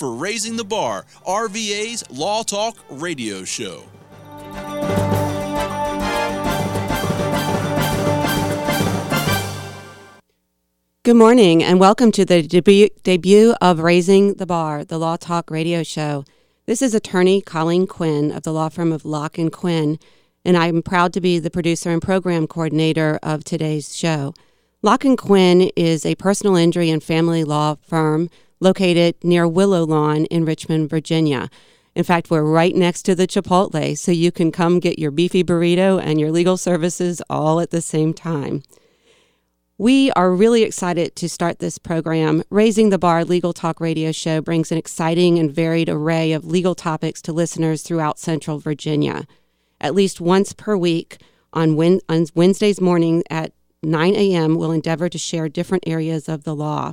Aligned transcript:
for 0.00 0.14
Raising 0.14 0.56
the 0.56 0.64
Bar, 0.64 1.04
RVA's 1.26 2.10
Law 2.10 2.42
Talk 2.42 2.78
radio 2.88 3.44
show. 3.44 3.84
Good 11.02 11.16
morning, 11.16 11.62
and 11.62 11.78
welcome 11.78 12.10
to 12.12 12.24
the 12.24 12.40
debut, 12.40 12.88
debut 13.02 13.54
of 13.60 13.80
Raising 13.80 14.32
the 14.34 14.46
Bar, 14.46 14.86
the 14.86 14.96
Law 14.96 15.18
Talk 15.18 15.50
radio 15.50 15.82
show. 15.82 16.24
This 16.64 16.80
is 16.80 16.94
attorney 16.94 17.42
Colleen 17.42 17.86
Quinn 17.86 18.32
of 18.32 18.42
the 18.42 18.54
law 18.54 18.70
firm 18.70 18.92
of 18.92 19.04
Locke 19.04 19.36
and 19.36 19.52
Quinn, 19.52 19.98
and 20.46 20.56
I'm 20.56 20.80
proud 20.80 21.12
to 21.12 21.20
be 21.20 21.38
the 21.38 21.50
producer 21.50 21.90
and 21.90 22.00
program 22.00 22.46
coordinator 22.46 23.18
of 23.22 23.44
today's 23.44 23.94
show. 23.94 24.32
Locke 24.80 25.04
and 25.04 25.18
Quinn 25.18 25.70
is 25.76 26.06
a 26.06 26.14
personal 26.14 26.56
injury 26.56 26.88
and 26.88 27.02
family 27.02 27.44
law 27.44 27.74
firm 27.82 28.30
located 28.60 29.16
near 29.24 29.48
Willow 29.48 29.84
Lawn 29.84 30.26
in 30.26 30.44
Richmond, 30.44 30.90
Virginia. 30.90 31.50
In 31.94 32.04
fact, 32.04 32.30
we're 32.30 32.42
right 32.42 32.74
next 32.74 33.02
to 33.02 33.14
the 33.14 33.26
Chipotle, 33.26 33.98
so 33.98 34.12
you 34.12 34.30
can 34.30 34.52
come 34.52 34.78
get 34.78 34.98
your 34.98 35.10
beefy 35.10 35.42
burrito 35.42 36.00
and 36.00 36.20
your 36.20 36.30
legal 36.30 36.56
services 36.56 37.20
all 37.28 37.58
at 37.58 37.70
the 37.70 37.80
same 37.80 38.14
time. 38.14 38.62
We 39.76 40.10
are 40.12 40.30
really 40.30 40.62
excited 40.62 41.16
to 41.16 41.28
start 41.28 41.58
this 41.58 41.78
program. 41.78 42.42
Raising 42.50 42.90
the 42.90 42.98
Bar 42.98 43.24
Legal 43.24 43.54
Talk 43.54 43.80
radio 43.80 44.12
show 44.12 44.42
brings 44.42 44.70
an 44.70 44.76
exciting 44.78 45.38
and 45.38 45.50
varied 45.50 45.88
array 45.88 46.32
of 46.32 46.44
legal 46.44 46.74
topics 46.74 47.22
to 47.22 47.32
listeners 47.32 47.82
throughout 47.82 48.18
Central 48.18 48.58
Virginia. 48.58 49.26
At 49.80 49.94
least 49.94 50.20
once 50.20 50.52
per 50.52 50.76
week 50.76 51.22
on, 51.54 51.76
Wednesdays 51.76 52.80
morning 52.80 53.24
at 53.30 53.52
9 53.82 54.14
a.m., 54.14 54.54
we'll 54.54 54.70
endeavor 54.70 55.08
to 55.08 55.16
share 55.16 55.48
different 55.48 55.84
areas 55.86 56.28
of 56.28 56.44
the 56.44 56.54
law. 56.54 56.92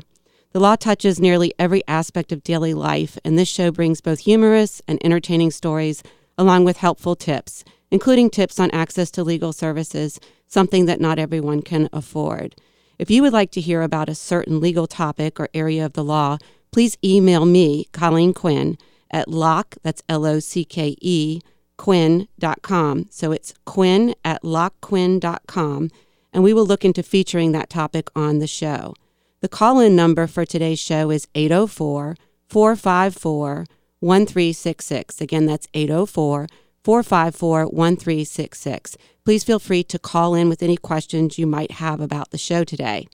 The 0.54 0.60
law 0.60 0.76
touches 0.76 1.20
nearly 1.20 1.54
every 1.60 1.84
aspect 1.88 2.32
of 2.32 2.44
daily 2.44 2.74
life, 2.74 3.18
and 3.26 3.38
this 3.38 3.50
show 3.50 3.70
brings 3.70 4.02
both 4.02 4.20
humorous 4.20 4.82
and 4.88 5.04
entertaining 5.04 5.52
stories 5.52 6.04
along 6.38 6.64
with 6.64 6.78
helpful 6.78 7.16
tips, 7.16 7.64
including 7.92 8.30
tips 8.30 8.60
on 8.60 8.72
access 8.72 9.12
to 9.12 9.24
legal 9.24 9.52
services, 9.52 10.20
something 10.48 10.86
that 10.86 11.02
not 11.02 11.20
everyone 11.20 11.62
can 11.62 11.90
afford. 11.92 12.56
If 12.98 13.12
you 13.12 13.22
would 13.22 13.34
like 13.34 13.52
to 13.52 13.62
hear 13.62 13.82
about 13.82 14.10
a 14.10 14.16
certain 14.16 14.60
legal 14.60 14.88
topic 14.88 15.40
or 15.40 15.50
area 15.54 15.86
of 15.86 15.94
the 15.94 16.04
law, 16.04 16.38
please 16.72 16.98
email 17.04 17.46
me, 17.46 17.86
Colleen 17.92 18.34
Quinn, 18.34 18.78
at 19.12 19.28
lock, 19.28 19.76
that's 19.84 20.04
L 20.10 20.26
O 20.26 20.40
C 20.40 20.66
K 20.66 20.96
E, 21.02 21.42
quinn.com. 21.78 23.08
So 23.10 23.32
it's 23.32 23.54
quinn 23.66 24.16
at 24.26 24.44
lockequinn.com, 24.44 25.92
and 26.34 26.44
we 26.44 26.54
will 26.54 26.66
look 26.66 26.84
into 26.84 27.04
featuring 27.04 27.52
that 27.52 27.70
topic 27.70 28.10
on 28.16 28.40
the 28.40 28.48
show. 28.48 28.94
The 29.40 29.48
call 29.48 29.80
in 29.80 29.96
number 29.96 30.26
for 30.26 30.46
today's 30.46 30.80
show 30.80 31.12
is 31.12 31.28
804 31.36 32.16
454 32.50 33.66
1366. 34.00 35.22
Again, 35.22 35.46
that's 35.46 35.68
804 35.76 36.48
454 36.84 37.66
1366. 37.66 38.98
Please 39.24 39.44
feel 39.44 39.60
free 39.60 39.84
to 39.84 40.00
call 40.00 40.34
in 40.34 40.50
with 40.50 40.64
any 40.64 40.76
questions 40.76 41.38
you 41.38 41.46
might 41.46 41.74
have 41.74 42.02
about 42.02 42.32
the 42.32 42.38
show 42.40 42.64
today. 42.64 43.08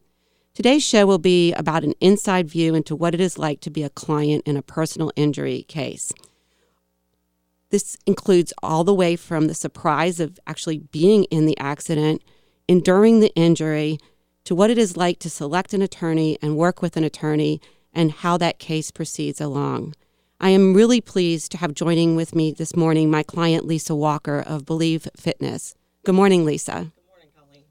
Today's 0.53 0.83
show 0.83 1.05
will 1.05 1.17
be 1.17 1.51
about 1.53 1.83
an 1.83 1.93
inside 1.99 2.47
view 2.47 2.73
into 2.73 2.95
what 2.95 3.13
it 3.13 3.19
is 3.19 3.37
like 3.37 3.59
to 3.61 3.69
be 3.69 3.83
a 3.83 3.89
client 3.89 4.43
in 4.45 4.55
a 4.55 4.61
personal 4.61 5.11
injury 5.17 5.63
case. 5.63 6.13
This 7.69 7.97
includes 8.05 8.53
all 8.61 8.85
the 8.85 8.93
way 8.93 9.17
from 9.17 9.47
the 9.47 9.55
surprise 9.55 10.21
of 10.21 10.39
actually 10.47 10.77
being 10.77 11.25
in 11.25 11.47
the 11.47 11.57
accident, 11.57 12.23
enduring 12.69 13.19
the 13.19 13.33
injury, 13.35 13.97
to 14.45 14.55
what 14.55 14.69
it 14.69 14.77
is 14.77 14.97
like 14.97 15.19
to 15.19 15.29
select 15.29 15.73
an 15.73 15.81
attorney 15.81 16.37
and 16.41 16.57
work 16.57 16.81
with 16.81 16.97
an 16.97 17.03
attorney, 17.03 17.61
and 17.93 18.11
how 18.11 18.37
that 18.37 18.59
case 18.59 18.91
proceeds 18.91 19.39
along. 19.39 19.93
I 20.39 20.49
am 20.49 20.73
really 20.73 20.99
pleased 20.99 21.51
to 21.51 21.57
have 21.59 21.73
joining 21.73 22.15
with 22.15 22.35
me 22.35 22.51
this 22.51 22.75
morning 22.75 23.09
my 23.09 23.23
client 23.23 23.65
Lisa 23.65 23.95
Walker 23.95 24.39
of 24.39 24.65
Believe 24.65 25.07
Fitness. 25.15 25.75
Good 26.03 26.15
morning, 26.15 26.43
Lisa. 26.43 26.91
Good 26.95 27.07
morning, 27.07 27.29
Colleen. 27.37 27.63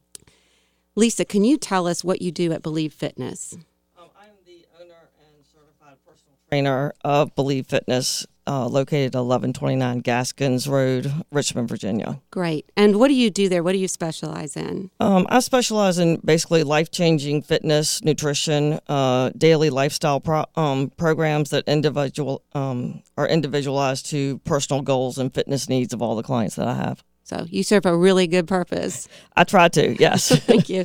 Lisa, 0.94 1.24
can 1.24 1.44
you 1.44 1.58
tell 1.58 1.86
us 1.86 2.02
what 2.02 2.22
you 2.22 2.32
do 2.32 2.52
at 2.52 2.62
Believe 2.62 2.94
Fitness? 2.94 3.54
Um, 3.98 4.08
I'm 4.18 4.30
the 4.46 4.64
owner 4.80 4.94
and 5.18 5.44
certified 5.44 5.98
personal 6.06 6.38
trainer 6.48 6.94
of 7.04 7.34
Believe 7.34 7.66
Fitness, 7.66 8.26
uh, 8.46 8.66
located 8.66 9.14
at 9.14 9.20
1129 9.20 10.00
Gaskins 10.00 10.68
Road, 10.68 11.12
Richmond, 11.30 11.68
Virginia. 11.68 12.20
Great. 12.30 12.70
And 12.76 12.98
what 12.98 13.08
do 13.08 13.14
you 13.14 13.30
do 13.30 13.48
there? 13.48 13.62
What 13.62 13.72
do 13.72 13.78
you 13.78 13.88
specialize 13.88 14.56
in? 14.56 14.90
Um, 15.00 15.26
I 15.30 15.40
specialize 15.40 15.98
in 15.98 16.16
basically 16.24 16.64
life 16.64 16.90
changing 16.90 17.42
fitness, 17.42 18.02
nutrition, 18.02 18.80
uh, 18.88 19.30
daily 19.36 19.70
lifestyle 19.70 20.20
pro- 20.20 20.46
um, 20.56 20.90
programs 20.96 21.50
that 21.50 21.64
individual 21.66 22.42
um, 22.54 23.02
are 23.16 23.28
individualized 23.28 24.06
to 24.06 24.38
personal 24.40 24.82
goals 24.82 25.18
and 25.18 25.32
fitness 25.32 25.68
needs 25.68 25.92
of 25.92 26.02
all 26.02 26.16
the 26.16 26.22
clients 26.22 26.56
that 26.56 26.68
I 26.68 26.74
have. 26.74 27.02
So 27.24 27.46
you 27.48 27.62
serve 27.62 27.86
a 27.86 27.96
really 27.96 28.26
good 28.26 28.46
purpose. 28.46 29.08
I 29.36 29.44
try 29.44 29.68
to, 29.68 29.98
yes. 29.98 30.28
Thank 30.44 30.68
you. 30.68 30.84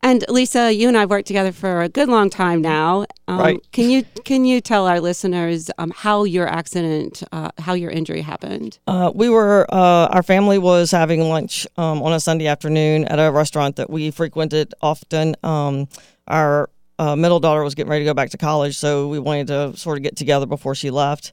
And 0.00 0.24
Lisa, 0.28 0.72
you 0.72 0.86
and 0.86 0.96
I 0.96 1.00
have 1.00 1.10
worked 1.10 1.26
together 1.26 1.50
for 1.50 1.82
a 1.82 1.88
good 1.88 2.08
long 2.08 2.30
time 2.30 2.62
now. 2.62 3.04
Um, 3.26 3.38
right. 3.40 3.72
Can 3.72 3.90
you 3.90 4.04
can 4.24 4.44
you 4.44 4.60
tell 4.60 4.86
our 4.86 5.00
listeners 5.00 5.70
um, 5.76 5.92
how 5.94 6.22
your 6.22 6.46
accident, 6.46 7.24
uh, 7.32 7.50
how 7.58 7.74
your 7.74 7.90
injury 7.90 8.20
happened? 8.20 8.78
Uh, 8.86 9.10
we 9.12 9.28
were 9.28 9.66
uh, 9.70 10.06
our 10.06 10.22
family 10.22 10.58
was 10.58 10.92
having 10.92 11.28
lunch 11.28 11.66
um, 11.76 12.00
on 12.02 12.12
a 12.12 12.20
Sunday 12.20 12.46
afternoon 12.46 13.06
at 13.06 13.18
a 13.18 13.32
restaurant 13.32 13.76
that 13.76 13.90
we 13.90 14.12
frequented 14.12 14.72
often. 14.80 15.34
Um, 15.42 15.88
our 16.28 16.70
uh, 17.00 17.16
middle 17.16 17.40
daughter 17.40 17.64
was 17.64 17.74
getting 17.74 17.90
ready 17.90 18.04
to 18.04 18.10
go 18.10 18.14
back 18.14 18.30
to 18.30 18.38
college, 18.38 18.76
so 18.76 19.08
we 19.08 19.18
wanted 19.18 19.48
to 19.48 19.76
sort 19.76 19.98
of 19.98 20.04
get 20.04 20.16
together 20.16 20.46
before 20.46 20.76
she 20.76 20.90
left. 20.90 21.32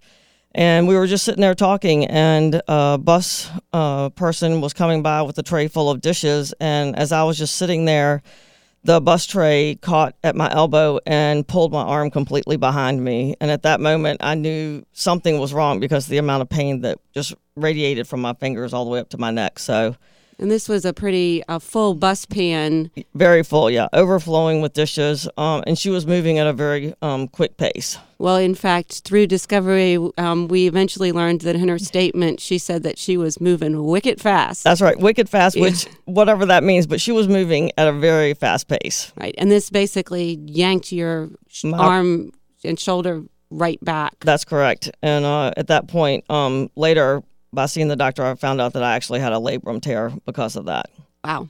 And 0.56 0.88
we 0.88 0.96
were 0.96 1.06
just 1.06 1.26
sitting 1.26 1.42
there 1.42 1.54
talking, 1.54 2.06
and 2.06 2.62
a 2.68 2.98
bus 2.98 3.52
uh, 3.74 4.10
person 4.10 4.62
was 4.62 4.74
coming 4.74 5.04
by 5.04 5.22
with 5.22 5.38
a 5.38 5.44
tray 5.44 5.68
full 5.68 5.92
of 5.92 6.02
dishes. 6.02 6.54
And 6.62 6.96
as 6.96 7.12
I 7.12 7.24
was 7.24 7.38
just 7.38 7.58
sitting 7.58 7.84
there, 7.86 8.24
the 8.86 9.02
bus 9.02 9.26
tray 9.26 9.80
caught 9.82 10.16
at 10.24 10.36
my 10.36 10.48
elbow 10.52 11.00
and 11.08 11.48
pulled 11.48 11.74
my 11.74 11.82
arm 11.82 12.12
completely 12.12 12.56
behind 12.56 13.04
me. 13.04 13.36
And 13.42 13.50
at 13.50 13.64
that 13.64 13.82
moment, 13.82 14.22
I 14.24 14.36
knew 14.36 14.86
something 14.94 15.40
was 15.40 15.56
wrong 15.56 15.80
because 15.80 16.06
the 16.06 16.20
amount 16.20 16.44
of 16.44 16.50
pain 16.50 16.82
that 16.82 17.00
just 17.12 17.34
radiated 17.56 18.08
from 18.08 18.22
my 18.22 18.34
fingers 18.34 18.74
all 18.74 18.86
the 18.86 18.92
way 18.92 19.00
up 19.00 19.10
to 19.10 19.18
my 19.18 19.32
neck. 19.32 19.58
So 19.58 19.96
and 20.38 20.52
this 20.52 20.68
was 20.68 20.86
a 20.86 20.94
pretty 20.94 21.44
uh, 21.48 21.60
full 21.60 21.94
bus 21.94 22.26
pan. 22.26 22.92
Very 23.14 23.44
full, 23.44 23.70
yeah, 23.70 23.88
overflowing 23.94 24.62
with 24.62 24.74
dishes. 24.74 25.28
Um, 25.38 25.64
and 25.66 25.78
she 25.78 25.90
was 25.90 26.06
moving 26.06 26.40
at 26.40 26.48
a 26.48 26.54
very 26.54 26.94
um, 27.02 27.28
quick 27.28 27.58
pace. 27.58 27.98
Well, 28.18 28.38
in 28.38 28.56
fact, 28.56 29.02
through 29.04 29.28
discovery, 29.28 29.98
um, 30.18 30.48
we 30.48 30.68
eventually 30.68 31.12
learned 31.12 31.42
that 31.42 31.56
in 31.56 31.68
her 31.68 31.80
statement, 31.80 32.40
she 32.40 32.58
said 32.58 32.84
that 32.84 32.98
she 32.98 33.18
was 33.18 33.42
moving 33.42 33.84
wicked 33.86 34.22
fast. 34.22 34.64
That's 34.64 34.82
right, 34.82 34.98
wicked 34.98 35.30
fast, 35.30 35.60
which 35.60 35.86
whatever 36.06 36.46
that 36.46 36.64
means, 36.64 36.88
but 36.88 37.02
she 37.02 37.12
was 37.12 37.28
moving 37.28 37.72
at 37.78 37.88
a 37.88 37.94
very 37.94 38.34
fast 38.34 38.68
pace. 38.68 39.12
Right. 39.20 39.36
And 39.38 39.52
this 39.52 39.70
basically 39.70 40.40
yanked 40.46 40.92
your 40.92 41.30
My, 41.64 41.78
arm 41.78 42.32
and 42.64 42.80
shoulder 42.80 43.24
right 43.50 43.84
back. 43.84 44.16
That's 44.22 44.46
correct. 44.46 44.90
And 45.02 45.26
uh, 45.26 45.52
at 45.58 45.68
that 45.68 45.88
point, 45.88 46.30
um, 46.30 46.70
later, 46.76 47.22
by 47.56 47.66
seeing 47.66 47.88
the 47.88 47.96
doctor, 47.96 48.24
I 48.24 48.36
found 48.36 48.62
out 48.62 48.74
that 48.74 48.84
I 48.84 48.96
actually 48.96 49.22
had 49.22 49.34
a 49.34 49.38
labrum 49.38 49.82
tear 49.82 50.12
because 50.26 50.56
of 50.56 50.66
that. 50.66 50.90
Wow. 51.24 51.50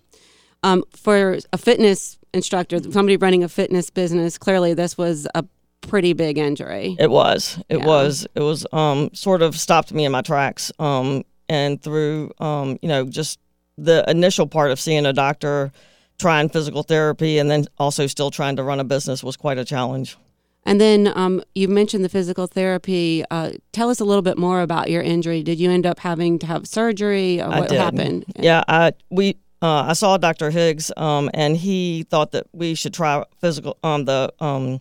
Um, 0.63 0.83
for 0.95 1.39
a 1.51 1.57
fitness 1.57 2.17
instructor, 2.33 2.81
somebody 2.91 3.17
running 3.17 3.43
a 3.43 3.49
fitness 3.49 3.89
business, 3.89 4.37
clearly 4.37 4.73
this 4.73 4.97
was 4.97 5.27
a 5.35 5.43
pretty 5.81 6.13
big 6.13 6.37
injury. 6.37 6.95
It 6.99 7.09
was. 7.09 7.59
It 7.69 7.79
yeah. 7.79 7.85
was. 7.85 8.27
It 8.35 8.41
was 8.41 8.65
um, 8.71 9.09
sort 9.13 9.41
of 9.41 9.55
stopped 9.57 9.93
me 9.93 10.05
in 10.05 10.11
my 10.11 10.21
tracks. 10.21 10.71
Um, 10.79 11.23
and 11.47 11.81
through, 11.81 12.31
um, 12.39 12.79
you 12.81 12.89
know, 12.89 13.05
just 13.05 13.39
the 13.77 14.03
initial 14.07 14.47
part 14.47 14.71
of 14.71 14.79
seeing 14.79 15.05
a 15.05 15.13
doctor, 15.13 15.71
trying 16.17 16.49
physical 16.49 16.83
therapy, 16.83 17.37
and 17.37 17.51
then 17.51 17.67
also 17.77 18.07
still 18.07 18.31
trying 18.31 18.55
to 18.55 18.63
run 18.63 18.79
a 18.79 18.83
business 18.83 19.23
was 19.23 19.37
quite 19.37 19.57
a 19.57 19.65
challenge. 19.65 20.17
And 20.65 20.81
then 20.81 21.11
um, 21.15 21.43
you 21.53 21.67
mentioned 21.67 22.03
the 22.03 22.09
physical 22.09 22.47
therapy. 22.47 23.23
Uh, 23.29 23.51
tell 23.71 23.89
us 23.89 23.99
a 23.99 24.05
little 24.05 24.23
bit 24.23 24.37
more 24.37 24.61
about 24.61 24.89
your 24.89 25.01
injury. 25.01 25.43
Did 25.43 25.59
you 25.59 25.69
end 25.69 25.85
up 25.85 25.99
having 25.99 26.39
to 26.39 26.47
have 26.47 26.67
surgery? 26.67 27.39
Or 27.39 27.49
what 27.49 27.71
happened? 27.71 28.25
Yeah, 28.35 28.63
I, 28.67 28.93
we 29.11 29.37
uh, 29.61 29.85
I 29.89 29.93
saw 29.93 30.17
Dr. 30.17 30.51
Higgs, 30.51 30.91
um, 30.97 31.29
and 31.33 31.55
he 31.55 32.03
thought 32.03 32.31
that 32.31 32.47
we 32.51 32.75
should 32.75 32.93
try 32.93 33.23
physical 33.39 33.77
um, 33.83 34.05
the 34.05 34.33
um, 34.39 34.79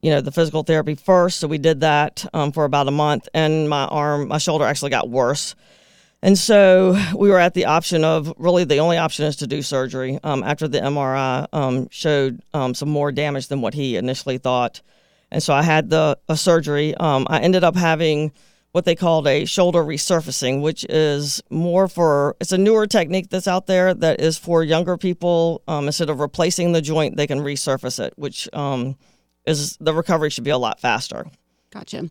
you 0.00 0.10
know 0.10 0.20
the 0.20 0.32
physical 0.32 0.62
therapy 0.62 0.94
first. 0.94 1.40
So 1.40 1.48
we 1.48 1.58
did 1.58 1.80
that 1.80 2.24
um, 2.32 2.52
for 2.52 2.64
about 2.64 2.88
a 2.88 2.92
month, 2.92 3.28
and 3.34 3.68
my 3.68 3.84
arm, 3.84 4.28
my 4.28 4.38
shoulder 4.38 4.64
actually 4.64 4.90
got 4.90 5.10
worse. 5.10 5.54
And 6.24 6.38
so 6.38 6.98
we 7.14 7.28
were 7.28 7.38
at 7.38 7.52
the 7.52 7.66
option 7.66 8.02
of 8.02 8.32
really 8.38 8.64
the 8.64 8.78
only 8.78 8.96
option 8.96 9.26
is 9.26 9.36
to 9.36 9.46
do 9.46 9.60
surgery 9.60 10.18
um, 10.24 10.42
after 10.42 10.66
the 10.66 10.78
MRI 10.78 11.46
um, 11.52 11.86
showed 11.90 12.40
um, 12.54 12.72
some 12.74 12.88
more 12.88 13.12
damage 13.12 13.48
than 13.48 13.60
what 13.60 13.74
he 13.74 13.96
initially 13.96 14.38
thought. 14.38 14.80
And 15.30 15.42
so 15.42 15.52
I 15.52 15.60
had 15.60 15.90
the 15.90 16.18
a 16.30 16.34
surgery. 16.34 16.94
Um, 16.94 17.26
I 17.28 17.40
ended 17.40 17.62
up 17.62 17.76
having 17.76 18.32
what 18.72 18.86
they 18.86 18.94
called 18.94 19.26
a 19.28 19.44
shoulder 19.44 19.84
resurfacing, 19.84 20.62
which 20.62 20.86
is 20.88 21.42
more 21.50 21.88
for 21.88 22.36
it's 22.40 22.52
a 22.52 22.58
newer 22.58 22.86
technique 22.86 23.28
that's 23.28 23.46
out 23.46 23.66
there 23.66 23.92
that 23.92 24.18
is 24.18 24.38
for 24.38 24.64
younger 24.64 24.96
people. 24.96 25.60
Um, 25.68 25.84
instead 25.84 26.08
of 26.08 26.20
replacing 26.20 26.72
the 26.72 26.80
joint, 26.80 27.18
they 27.18 27.26
can 27.26 27.40
resurface 27.40 28.02
it, 28.02 28.14
which 28.16 28.48
um, 28.54 28.96
is 29.44 29.76
the 29.76 29.92
recovery 29.92 30.30
should 30.30 30.44
be 30.44 30.50
a 30.50 30.56
lot 30.56 30.80
faster. 30.80 31.26
Gotcha. 31.70 32.08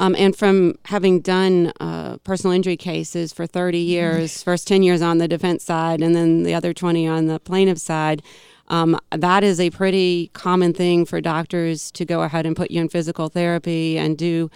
Um, 0.00 0.14
and 0.16 0.36
from 0.36 0.74
having 0.84 1.20
done 1.20 1.72
uh, 1.80 2.18
personal 2.18 2.52
injury 2.54 2.76
cases 2.76 3.32
for 3.32 3.46
30 3.46 3.78
years, 3.78 4.42
first 4.42 4.68
10 4.68 4.82
years 4.82 5.02
on 5.02 5.18
the 5.18 5.26
defense 5.26 5.64
side 5.64 6.00
and 6.00 6.14
then 6.14 6.44
the 6.44 6.54
other 6.54 6.72
20 6.72 7.06
on 7.06 7.26
the 7.26 7.40
plaintiff 7.40 7.78
side, 7.78 8.22
um, 8.68 8.98
that 9.10 9.42
is 9.42 9.58
a 9.58 9.70
pretty 9.70 10.30
common 10.34 10.72
thing 10.72 11.04
for 11.04 11.20
doctors 11.20 11.90
to 11.92 12.04
go 12.04 12.22
ahead 12.22 12.46
and 12.46 12.54
put 12.54 12.70
you 12.70 12.80
in 12.80 12.88
physical 12.88 13.28
therapy 13.28 13.98
and 13.98 14.16
do 14.16 14.50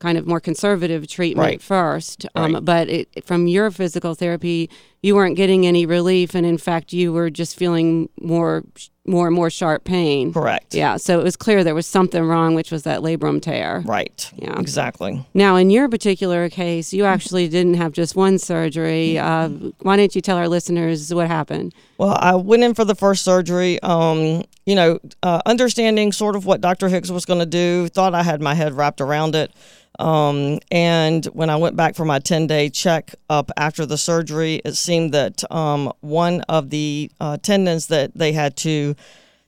kind 0.00 0.18
of 0.18 0.26
more 0.26 0.40
conservative 0.40 1.06
treatment 1.08 1.46
Right. 1.48 1.62
first. 1.62 2.26
Um, 2.34 2.54
Right. 2.54 2.64
But 2.64 2.88
it, 2.88 3.24
from 3.24 3.46
your 3.46 3.70
physical 3.70 4.14
therapy, 4.14 4.68
you 5.02 5.14
weren't 5.14 5.36
getting 5.36 5.66
any 5.66 5.86
relief, 5.86 6.34
and 6.34 6.44
in 6.46 6.58
fact, 6.58 6.92
you 6.92 7.12
were 7.12 7.30
just 7.30 7.56
feeling 7.56 8.10
more, 8.20 8.64
more 9.06 9.26
and 9.26 9.36
more 9.36 9.50
sharp 9.50 9.84
pain. 9.84 10.32
Correct. 10.32 10.74
Yeah, 10.74 10.96
so 10.96 11.20
it 11.20 11.22
was 11.22 11.36
clear 11.36 11.62
there 11.62 11.74
was 11.74 11.86
something 11.86 12.22
wrong, 12.22 12.54
which 12.54 12.70
was 12.70 12.84
that 12.84 13.00
labrum 13.00 13.40
tear. 13.42 13.82
Right. 13.84 14.30
Yeah. 14.36 14.58
Exactly. 14.58 15.24
Now, 15.34 15.56
in 15.56 15.70
your 15.70 15.88
particular 15.88 16.48
case, 16.48 16.92
you 16.92 17.04
actually 17.04 17.48
didn't 17.48 17.74
have 17.74 17.92
just 17.92 18.16
one 18.16 18.38
surgery. 18.38 19.18
Uh, 19.18 19.48
why 19.80 19.96
don't 19.96 20.14
you 20.14 20.22
tell 20.22 20.38
our 20.38 20.48
listeners 20.48 21.12
what 21.12 21.26
happened? 21.26 21.74
Well, 21.98 22.16
I 22.18 22.34
went 22.34 22.62
in 22.62 22.74
for 22.74 22.84
the 22.84 22.94
first 22.94 23.24
surgery. 23.24 23.80
Um, 23.82 24.44
you 24.64 24.74
know, 24.74 24.98
uh, 25.22 25.42
understanding 25.44 26.10
sort 26.10 26.34
of 26.34 26.46
what 26.46 26.60
Dr. 26.60 26.88
Hicks 26.88 27.10
was 27.10 27.26
going 27.26 27.40
to 27.40 27.46
do, 27.46 27.88
thought 27.88 28.14
I 28.14 28.22
had 28.22 28.40
my 28.40 28.54
head 28.54 28.72
wrapped 28.74 29.00
around 29.00 29.34
it. 29.34 29.52
Um, 29.98 30.58
and 30.70 31.24
when 31.26 31.50
I 31.50 31.56
went 31.56 31.76
back 31.76 31.94
for 31.94 32.04
my 32.04 32.18
10 32.18 32.46
day 32.46 32.68
check 32.68 33.14
up 33.30 33.50
after 33.56 33.86
the 33.86 33.98
surgery, 33.98 34.60
it 34.64 34.76
seemed 34.76 35.12
that 35.14 35.50
um, 35.52 35.92
one 36.00 36.40
of 36.42 36.70
the 36.70 37.10
uh, 37.20 37.36
tendons 37.38 37.86
that 37.88 38.12
they 38.14 38.32
had 38.32 38.56
to 38.58 38.94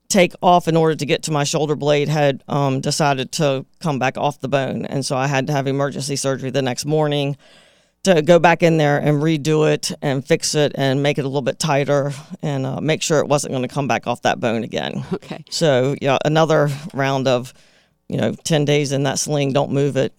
take 0.08 0.34
off 0.42 0.68
in 0.68 0.76
order 0.76 0.94
to 0.94 1.06
get 1.06 1.22
to 1.24 1.32
my 1.32 1.44
shoulder 1.44 1.74
blade 1.74 2.08
had 2.08 2.42
um, 2.48 2.80
decided 2.80 3.32
to 3.32 3.66
come 3.80 3.98
back 3.98 4.16
off 4.16 4.40
the 4.40 4.48
bone. 4.48 4.86
And 4.86 5.04
so 5.04 5.16
I 5.16 5.26
had 5.26 5.46
to 5.48 5.52
have 5.52 5.66
emergency 5.66 6.16
surgery 6.16 6.50
the 6.50 6.62
next 6.62 6.86
morning 6.86 7.36
to 8.04 8.22
go 8.22 8.38
back 8.38 8.62
in 8.62 8.76
there 8.76 8.98
and 8.98 9.20
redo 9.20 9.70
it 9.72 9.90
and 10.00 10.24
fix 10.24 10.54
it 10.54 10.70
and 10.76 11.02
make 11.02 11.18
it 11.18 11.22
a 11.22 11.28
little 11.28 11.42
bit 11.42 11.58
tighter 11.58 12.12
and 12.40 12.64
uh, 12.64 12.80
make 12.80 13.02
sure 13.02 13.18
it 13.18 13.26
wasn't 13.26 13.50
going 13.50 13.62
to 13.66 13.68
come 13.68 13.88
back 13.88 14.06
off 14.06 14.22
that 14.22 14.38
bone 14.40 14.62
again. 14.62 15.04
Okay. 15.16 15.44
So, 15.50 15.96
yeah, 16.00 16.18
another 16.24 16.68
round 16.94 17.26
of, 17.26 17.52
you 18.08 18.16
know, 18.18 18.32
10 18.32 18.64
days 18.64 18.92
in 18.92 19.02
that 19.04 19.18
sling, 19.18 19.52
don't 19.52 19.72
move 19.72 19.96
it. 19.96 20.12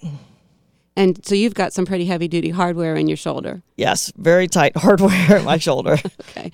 And 0.95 1.23
so 1.25 1.35
you've 1.35 1.53
got 1.53 1.73
some 1.73 1.85
pretty 1.85 2.05
heavy 2.05 2.27
duty 2.27 2.49
hardware 2.49 2.95
in 2.95 3.07
your 3.07 3.17
shoulder. 3.17 3.61
Yes, 3.75 4.11
very 4.17 4.47
tight 4.47 4.75
hardware 4.77 5.37
at 5.37 5.43
my 5.43 5.57
shoulder. 5.57 5.97
Okay. 6.29 6.51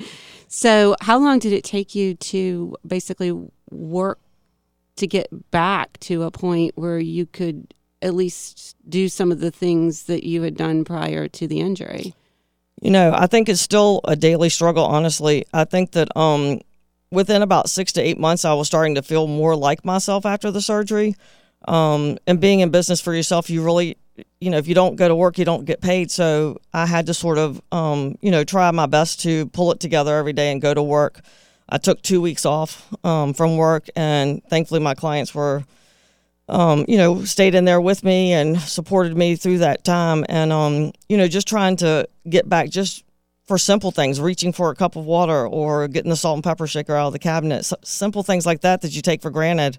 So, 0.48 0.96
how 1.02 1.18
long 1.18 1.40
did 1.40 1.52
it 1.52 1.64
take 1.64 1.96
you 1.96 2.14
to 2.14 2.76
basically 2.86 3.36
work 3.72 4.20
to 4.98 5.08
get 5.08 5.28
back 5.50 6.00
to 6.02 6.24
a 6.24 6.32
point 6.32 6.74
where 6.76 7.00
you 7.00 7.26
could 7.26 7.74
at 8.04 8.14
least 8.14 8.76
do 8.88 9.10
some 9.10 9.32
of 9.32 9.40
the 9.40 9.50
things 9.50 10.04
that 10.04 10.24
you 10.24 10.44
had 10.44 10.56
done 10.56 10.86
prior 10.86 11.28
to 11.28 11.48
the 11.48 11.60
injury? 11.60 12.14
You 12.82 12.92
know, 12.92 13.14
I 13.16 13.26
think 13.26 13.50
it's 13.50 13.62
still 13.62 14.02
a 14.04 14.16
daily 14.16 14.50
struggle, 14.50 14.86
honestly. 14.86 15.46
I 15.54 15.64
think 15.64 15.94
that 15.94 16.16
um, 16.16 16.62
within 17.14 17.42
about 17.42 17.70
six 17.70 17.94
to 17.94 18.02
eight 18.02 18.20
months, 18.20 18.44
I 18.44 18.54
was 18.54 18.68
starting 18.68 18.96
to 18.96 19.02
feel 19.02 19.28
more 19.28 19.56
like 19.56 19.86
myself 19.86 20.26
after 20.26 20.52
the 20.52 20.62
surgery. 20.62 21.16
Um, 21.68 22.18
and 22.28 22.42
being 22.42 22.60
in 22.60 22.72
business 22.72 23.00
for 23.00 23.14
yourself, 23.14 23.50
you 23.50 23.64
really, 23.64 23.98
you 24.42 24.50
know, 24.50 24.58
if 24.58 24.68
you 24.68 24.76
don't 24.76 24.96
go 24.96 25.08
to 25.08 25.16
work, 25.16 25.38
you 25.38 25.46
don't 25.46 25.64
get 25.64 25.80
paid. 25.80 26.12
So 26.12 26.58
I 26.74 26.86
had 26.86 27.06
to 27.06 27.14
sort 27.14 27.38
of, 27.38 27.62
um, 27.72 28.18
you 28.22 28.32
know, 28.32 28.44
try 28.44 28.70
my 28.72 28.88
best 28.88 29.22
to 29.22 29.46
pull 29.48 29.72
it 29.72 29.80
together 29.80 30.18
every 30.18 30.34
day 30.34 30.52
and 30.52 30.62
go 30.62 30.74
to 30.74 30.84
work. 30.84 31.22
I 31.70 31.78
took 31.78 32.02
two 32.02 32.20
weeks 32.22 32.46
off 32.46 32.86
um, 33.06 33.34
from 33.34 33.56
work, 33.56 33.88
and 33.96 34.44
thankfully, 34.50 34.82
my 34.82 34.96
clients 34.96 35.34
were 35.34 35.64
um, 36.50 36.86
you 36.88 36.98
know, 36.98 37.24
stayed 37.24 37.56
in 37.56 37.66
there 37.66 37.80
with 37.80 38.04
me 38.04 38.34
and 38.34 38.60
supported 38.60 39.16
me 39.16 39.36
through 39.36 39.60
that 39.60 39.84
time. 39.84 40.26
And, 40.28 40.52
um, 40.52 40.92
you 41.08 41.18
know, 41.18 41.28
just 41.28 41.48
trying 41.48 41.78
to 41.78 42.08
get 42.30 42.50
back 42.50 42.70
just 42.70 43.04
for 43.46 43.58
simple 43.58 43.92
things, 43.92 44.22
reaching 44.22 44.54
for 44.54 44.72
a 44.72 44.76
cup 44.76 44.96
of 44.96 45.06
water 45.06 45.48
or 45.48 45.88
getting 45.88 46.10
the 46.10 46.16
salt 46.16 46.38
and 46.38 46.44
pepper 46.44 46.68
shaker 46.68 46.96
out 46.96 47.08
of 47.08 47.14
the 47.14 47.20
cabinet, 47.20 47.60
S- 47.60 47.74
simple 47.84 48.24
things 48.24 48.46
like 48.46 48.62
that 48.62 48.82
that 48.82 48.96
you 48.96 49.02
take 49.02 49.22
for 49.22 49.30
granted. 49.30 49.78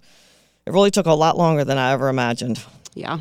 It 0.66 0.72
really 0.72 0.90
took 0.90 1.06
a 1.06 1.12
lot 1.12 1.36
longer 1.36 1.64
than 1.64 1.78
I 1.78 1.92
ever 1.92 2.08
imagined. 2.08 2.62
Yeah. 2.94 3.18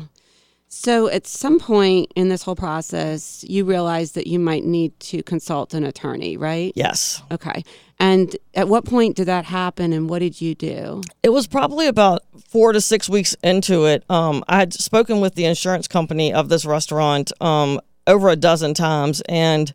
So, 0.68 1.08
at 1.08 1.26
some 1.28 1.60
point 1.60 2.12
in 2.16 2.30
this 2.30 2.42
whole 2.42 2.56
process, 2.56 3.44
you 3.48 3.64
realized 3.64 4.16
that 4.16 4.26
you 4.26 4.40
might 4.40 4.64
need 4.64 4.98
to 5.00 5.22
consult 5.22 5.72
an 5.72 5.84
attorney, 5.84 6.36
right? 6.36 6.72
Yes. 6.74 7.22
Okay. 7.30 7.62
And 8.00 8.36
at 8.54 8.66
what 8.66 8.84
point 8.84 9.14
did 9.14 9.26
that 9.26 9.44
happen 9.44 9.92
and 9.92 10.10
what 10.10 10.18
did 10.18 10.40
you 10.40 10.56
do? 10.56 11.00
It 11.22 11.28
was 11.28 11.46
probably 11.46 11.86
about 11.86 12.22
four 12.48 12.72
to 12.72 12.80
six 12.80 13.08
weeks 13.08 13.36
into 13.44 13.86
it. 13.86 14.04
Um, 14.10 14.42
I 14.48 14.58
had 14.58 14.72
spoken 14.72 15.20
with 15.20 15.36
the 15.36 15.44
insurance 15.44 15.86
company 15.86 16.32
of 16.32 16.48
this 16.48 16.64
restaurant 16.64 17.30
um, 17.40 17.80
over 18.08 18.28
a 18.28 18.36
dozen 18.36 18.74
times, 18.74 19.22
and 19.28 19.72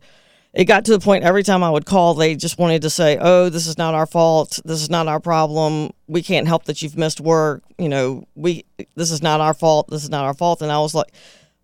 it 0.52 0.64
got 0.64 0.84
to 0.86 0.92
the 0.92 0.98
point 0.98 1.24
every 1.24 1.42
time 1.42 1.62
I 1.62 1.70
would 1.70 1.86
call, 1.86 2.14
they 2.14 2.34
just 2.34 2.58
wanted 2.58 2.82
to 2.82 2.90
say, 2.90 3.18
"Oh, 3.20 3.48
this 3.48 3.66
is 3.66 3.78
not 3.78 3.94
our 3.94 4.06
fault. 4.06 4.58
This 4.64 4.82
is 4.82 4.90
not 4.90 5.06
our 5.06 5.20
problem. 5.20 5.90
We 6.08 6.22
can't 6.22 6.48
help 6.48 6.64
that 6.64 6.82
you've 6.82 6.98
missed 6.98 7.20
work. 7.20 7.62
You 7.78 7.88
know, 7.88 8.24
we 8.34 8.64
this 8.96 9.10
is 9.10 9.22
not 9.22 9.40
our 9.40 9.54
fault. 9.54 9.88
This 9.90 10.02
is 10.02 10.10
not 10.10 10.24
our 10.24 10.34
fault." 10.34 10.60
And 10.60 10.72
I 10.72 10.80
was 10.80 10.94
like, 10.94 11.12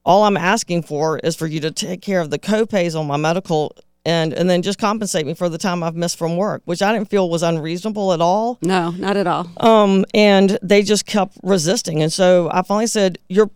"All 0.04 0.24
I'm 0.24 0.36
asking 0.36 0.84
for 0.84 1.18
is 1.18 1.34
for 1.34 1.46
you 1.46 1.58
to 1.60 1.72
take 1.72 2.00
care 2.00 2.20
of 2.20 2.30
the 2.30 2.38
copays 2.38 2.98
on 2.98 3.06
my 3.06 3.16
medical." 3.16 3.74
And, 4.04 4.32
and 4.34 4.48
then 4.48 4.62
just 4.62 4.78
compensate 4.78 5.26
me 5.26 5.34
for 5.34 5.48
the 5.48 5.58
time 5.58 5.82
I've 5.82 5.96
missed 5.96 6.16
from 6.16 6.36
work, 6.36 6.62
which 6.64 6.80
I 6.80 6.92
didn't 6.92 7.10
feel 7.10 7.28
was 7.28 7.42
unreasonable 7.42 8.12
at 8.12 8.20
all. 8.20 8.56
No, 8.62 8.90
not 8.92 9.16
at 9.16 9.26
all. 9.26 9.50
Um, 9.56 10.04
and 10.14 10.60
they 10.62 10.84
just 10.84 11.06
kept 11.06 11.36
resisting. 11.42 12.04
And 12.04 12.12
so 12.12 12.48
I 12.52 12.62
finally 12.62 12.86
said, 12.86 13.18
"You're 13.28 13.50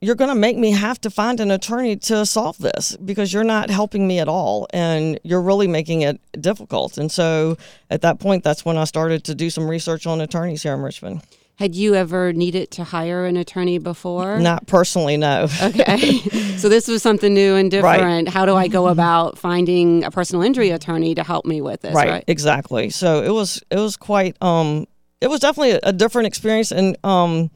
you're 0.00 0.14
going 0.14 0.28
to 0.30 0.34
make 0.34 0.56
me 0.56 0.72
have 0.72 1.00
to 1.02 1.10
find 1.10 1.40
an 1.40 1.50
attorney 1.50 1.96
to 1.96 2.26
solve 2.26 2.58
this 2.58 2.96
because 3.04 3.32
you're 3.32 3.44
not 3.44 3.70
helping 3.70 4.06
me 4.06 4.18
at 4.18 4.28
all, 4.28 4.66
and 4.72 5.18
you're 5.24 5.42
really 5.42 5.66
making 5.68 6.02
it 6.02 6.20
difficult." 6.40 6.98
And 6.98 7.10
so 7.10 7.56
at 7.90 8.02
that 8.02 8.18
point, 8.20 8.44
that's 8.44 8.64
when 8.64 8.76
I 8.76 8.84
started 8.84 9.24
to 9.24 9.34
do 9.34 9.48
some 9.50 9.68
research 9.68 10.06
on 10.06 10.20
attorneys 10.20 10.62
here 10.62 10.74
in 10.74 10.80
Richmond. 10.82 11.22
Had 11.58 11.74
you 11.74 11.94
ever 11.94 12.34
needed 12.34 12.70
to 12.72 12.84
hire 12.84 13.24
an 13.24 13.38
attorney 13.38 13.78
before? 13.78 14.38
Not 14.38 14.66
personally, 14.66 15.16
no. 15.16 15.48
Okay. 15.62 16.18
so 16.58 16.68
this 16.68 16.86
was 16.86 17.02
something 17.02 17.32
new 17.32 17.54
and 17.54 17.70
different. 17.70 18.26
Right. 18.26 18.28
How 18.28 18.44
do 18.44 18.54
I 18.54 18.68
go 18.68 18.88
about 18.88 19.38
finding 19.38 20.04
a 20.04 20.10
personal 20.10 20.42
injury 20.42 20.68
attorney 20.68 21.14
to 21.14 21.22
help 21.24 21.46
me 21.46 21.62
with 21.62 21.80
this? 21.80 21.94
right, 21.94 22.08
Right. 22.10 22.24
exactly. 22.26 22.90
So 22.90 23.22
it 23.22 23.30
was 23.32 23.62
it 23.70 23.78
was 23.78 23.96
quite 23.96 24.36
um 24.42 24.86
it 25.22 25.28
was 25.28 25.40
definitely 25.40 25.70
a, 25.70 25.80
a 25.84 25.92
different 25.94 26.26
experience 26.26 26.72
and 26.72 26.94
um 27.04 27.50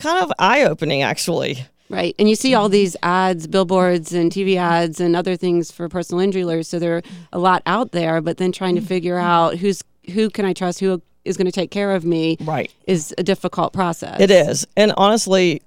kind 0.00 0.22
of 0.22 0.32
eye 0.38 0.62
opening 0.64 1.02
actually. 1.02 1.64
Right. 1.90 2.14
And 2.18 2.28
you 2.28 2.36
see 2.36 2.54
all 2.54 2.68
these 2.68 2.96
ads, 3.02 3.46
billboards 3.46 4.12
and 4.12 4.30
TV 4.30 4.56
ads 4.56 5.00
and 5.00 5.16
other 5.16 5.36
things 5.36 5.72
for 5.72 5.88
personal 5.88 6.20
injury 6.20 6.44
lawyers. 6.44 6.68
So 6.68 6.78
there 6.78 6.98
are 6.98 7.02
a 7.32 7.38
lot 7.38 7.62
out 7.64 7.92
there, 7.92 8.20
but 8.20 8.36
then 8.36 8.52
trying 8.52 8.74
to 8.74 8.82
figure 8.82 9.16
out 9.16 9.56
who's 9.56 9.82
who 10.12 10.30
can 10.30 10.44
I 10.44 10.52
trust, 10.52 10.80
who 10.80 11.02
is 11.24 11.36
going 11.36 11.46
to 11.46 11.52
take 11.52 11.70
care 11.70 11.94
of 11.94 12.04
me 12.04 12.36
Right. 12.40 12.70
is 12.86 13.14
a 13.18 13.22
difficult 13.22 13.72
process. 13.72 14.20
It 14.20 14.30
is. 14.30 14.66
And 14.76 14.92
honestly, 14.96 15.62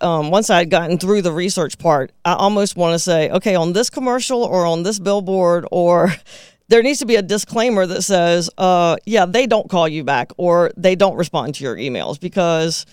um, 0.00 0.30
once 0.30 0.50
I 0.50 0.58
had 0.58 0.70
gotten 0.70 0.98
through 0.98 1.22
the 1.22 1.32
research 1.32 1.78
part, 1.78 2.12
I 2.24 2.34
almost 2.34 2.76
want 2.76 2.94
to 2.94 2.98
say, 2.98 3.30
okay, 3.30 3.54
on 3.54 3.72
this 3.72 3.88
commercial 3.88 4.42
or 4.42 4.66
on 4.66 4.82
this 4.82 4.98
billboard, 4.98 5.66
or 5.70 6.12
there 6.68 6.82
needs 6.82 6.98
to 6.98 7.06
be 7.06 7.16
a 7.16 7.22
disclaimer 7.22 7.86
that 7.86 8.02
says, 8.02 8.50
uh, 8.58 8.96
yeah, 9.06 9.24
they 9.24 9.46
don't 9.46 9.70
call 9.70 9.88
you 9.88 10.04
back 10.04 10.32
or 10.36 10.70
they 10.76 10.94
don't 10.94 11.16
respond 11.16 11.54
to 11.56 11.64
your 11.64 11.76
emails 11.76 12.18
because. 12.18 12.86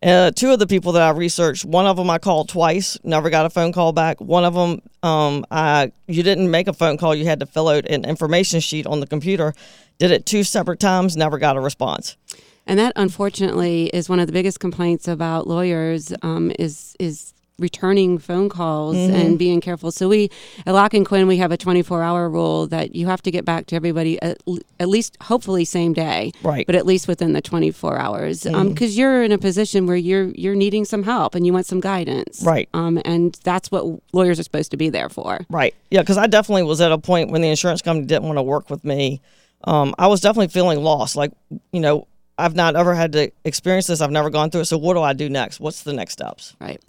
Uh, 0.00 0.30
two 0.30 0.52
of 0.52 0.60
the 0.60 0.66
people 0.66 0.92
that 0.92 1.02
I 1.02 1.10
researched, 1.10 1.64
one 1.64 1.86
of 1.86 1.96
them 1.96 2.08
I 2.08 2.18
called 2.18 2.48
twice, 2.48 2.96
never 3.02 3.30
got 3.30 3.46
a 3.46 3.50
phone 3.50 3.72
call 3.72 3.92
back. 3.92 4.20
One 4.20 4.44
of 4.44 4.54
them, 4.54 4.80
um, 5.02 5.44
I 5.50 5.90
you 6.06 6.22
didn't 6.22 6.50
make 6.50 6.68
a 6.68 6.72
phone 6.72 6.98
call, 6.98 7.14
you 7.14 7.24
had 7.24 7.40
to 7.40 7.46
fill 7.46 7.68
out 7.68 7.84
an 7.86 8.04
information 8.04 8.60
sheet 8.60 8.86
on 8.86 9.00
the 9.00 9.06
computer. 9.06 9.54
Did 9.98 10.12
it 10.12 10.24
two 10.24 10.44
separate 10.44 10.78
times, 10.78 11.16
never 11.16 11.38
got 11.38 11.56
a 11.56 11.60
response. 11.60 12.16
And 12.64 12.78
that, 12.78 12.92
unfortunately, 12.96 13.86
is 13.86 14.08
one 14.08 14.20
of 14.20 14.26
the 14.26 14.32
biggest 14.32 14.60
complaints 14.60 15.08
about 15.08 15.48
lawyers 15.48 16.12
um, 16.22 16.52
is 16.58 16.94
is 17.00 17.32
returning 17.58 18.18
phone 18.18 18.48
calls 18.48 18.96
Mm-hmm. 18.96 19.14
and 19.14 19.38
being 19.38 19.60
careful. 19.60 19.90
So 19.90 20.08
we 20.08 20.30
at 20.66 20.72
Locke 20.74 20.94
and 20.94 21.04
Quinn 21.04 21.26
we 21.26 21.36
have 21.38 21.52
a 21.52 21.56
24 21.56 22.02
hour 22.02 22.28
rule 22.30 22.66
that 22.68 22.94
you 22.94 23.06
have 23.06 23.20
to 23.22 23.30
get 23.30 23.44
back 23.44 23.66
to 23.66 23.76
everybody 23.76 24.20
at, 24.22 24.38
at 24.80 24.88
least 24.88 25.16
hopefully 25.22 25.64
same 25.64 25.92
day, 25.92 26.32
Right. 26.42 26.66
But 26.66 26.74
at 26.74 26.86
least 26.86 27.08
within 27.08 27.32
the 27.32 27.40
24 27.42 27.98
hours, 27.98 28.44
because 28.44 28.96
you're 28.96 29.22
in 29.22 29.32
a 29.32 29.38
position 29.38 29.86
where 29.86 29.96
you're 29.96 30.28
you're 30.30 30.54
needing 30.54 30.84
some 30.84 31.02
help 31.02 31.34
and 31.34 31.44
you 31.46 31.52
want 31.52 31.66
some 31.66 31.80
guidance, 31.80 32.42
Right. 32.44 32.68
Um, 32.74 33.00
and 33.04 33.34
that's 33.44 33.70
what 33.70 33.84
lawyers 34.12 34.38
are 34.38 34.42
supposed 34.44 34.70
to 34.70 34.76
be 34.76 34.88
there 34.88 35.08
for. 35.08 35.40
Right. 35.50 35.74
Yeah, 35.90 36.00
because 36.02 36.18
I 36.18 36.26
definitely 36.26 36.62
was 36.64 36.80
at 36.80 36.92
a 36.92 36.98
point 36.98 37.30
when 37.30 37.42
the 37.42 37.48
insurance 37.48 37.82
company 37.82 38.06
didn't 38.06 38.24
want 38.24 38.38
to 38.38 38.42
work 38.42 38.70
with 38.70 38.84
me. 38.84 39.20
Um, 39.64 39.94
I 39.98 40.06
was 40.06 40.20
definitely 40.20 40.48
feeling 40.48 40.82
lost. 40.82 41.16
Like, 41.16 41.32
you 41.72 41.80
know, 41.80 42.06
I've 42.38 42.54
not 42.54 42.76
ever 42.76 42.94
had 42.94 43.12
to 43.12 43.32
experience 43.44 43.88
this. 43.88 44.00
I've 44.00 44.12
never 44.12 44.30
gone 44.30 44.50
through 44.50 44.60
it. 44.60 44.66
So 44.66 44.78
what 44.78 44.94
do 44.94 45.02
I 45.02 45.12
do 45.12 45.28
next? 45.28 45.58
What's 45.58 45.82
the 45.82 45.92
next 45.92 46.12
steps? 46.12 46.54
Right. 46.60 46.80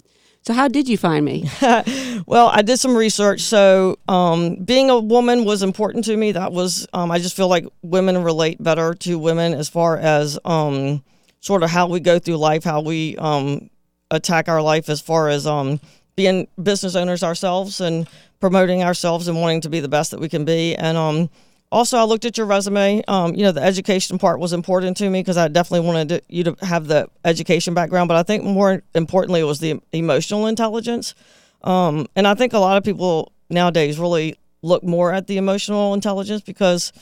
So 0.42 0.54
how 0.54 0.68
did 0.68 0.88
you 0.88 0.96
find 0.96 1.24
me? 1.24 1.48
Well, 2.26 2.48
I 2.48 2.62
did 2.62 2.78
some 2.78 2.96
research. 2.96 3.40
So, 3.40 3.98
um, 4.06 4.54
being 4.56 4.88
a 4.88 5.00
woman 5.00 5.44
was 5.44 5.64
important 5.64 6.04
to 6.04 6.16
me. 6.16 6.30
That 6.30 6.52
was, 6.52 6.86
um, 6.92 7.10
I 7.10 7.18
just 7.18 7.34
feel 7.34 7.48
like 7.48 7.66
women 7.82 8.22
relate 8.22 8.62
better 8.62 8.94
to 8.94 9.18
women 9.18 9.52
as 9.52 9.68
far 9.68 9.96
as 9.96 10.38
um, 10.44 11.02
sort 11.40 11.64
of 11.64 11.70
how 11.70 11.88
we 11.88 11.98
go 11.98 12.20
through 12.20 12.36
life, 12.36 12.62
how 12.62 12.82
we 12.82 13.16
um, 13.16 13.68
attack 14.12 14.48
our 14.48 14.62
life 14.62 14.88
as 14.88 15.00
far 15.00 15.28
as 15.28 15.44
um, 15.44 15.80
being 16.14 16.46
business 16.62 16.94
owners 16.94 17.24
ourselves 17.24 17.80
and 17.80 18.06
promoting 18.38 18.84
ourselves 18.84 19.26
and 19.26 19.40
wanting 19.40 19.62
to 19.62 19.70
be 19.70 19.80
the 19.80 19.88
best 19.88 20.12
that 20.12 20.20
we 20.20 20.28
can 20.28 20.44
be. 20.44 20.76
And 20.76 20.96
um, 20.96 21.30
also, 21.72 21.98
I 21.98 22.04
looked 22.04 22.24
at 22.24 22.36
your 22.36 22.46
resume. 22.46 23.02
Um, 23.06 23.34
you 23.34 23.44
know, 23.44 23.52
the 23.52 23.62
education 23.62 24.18
part 24.18 24.40
was 24.40 24.52
important 24.52 24.96
to 24.98 25.08
me 25.08 25.20
because 25.20 25.36
I 25.36 25.46
definitely 25.48 25.86
wanted 25.86 26.08
to, 26.08 26.22
you 26.28 26.44
to 26.44 26.56
have 26.62 26.88
the 26.88 27.08
education 27.24 27.74
background. 27.74 28.08
But 28.08 28.16
I 28.16 28.24
think 28.24 28.42
more 28.42 28.82
importantly, 28.94 29.40
it 29.40 29.44
was 29.44 29.60
the 29.60 29.80
emotional 29.92 30.46
intelligence. 30.46 31.14
Um, 31.62 32.06
and 32.16 32.26
I 32.26 32.34
think 32.34 32.54
a 32.54 32.58
lot 32.58 32.76
of 32.76 32.82
people 32.82 33.32
nowadays 33.50 33.98
really 33.98 34.36
look 34.62 34.82
more 34.82 35.12
at 35.12 35.28
the 35.28 35.36
emotional 35.36 35.94
intelligence 35.94 36.42
because 36.42 36.92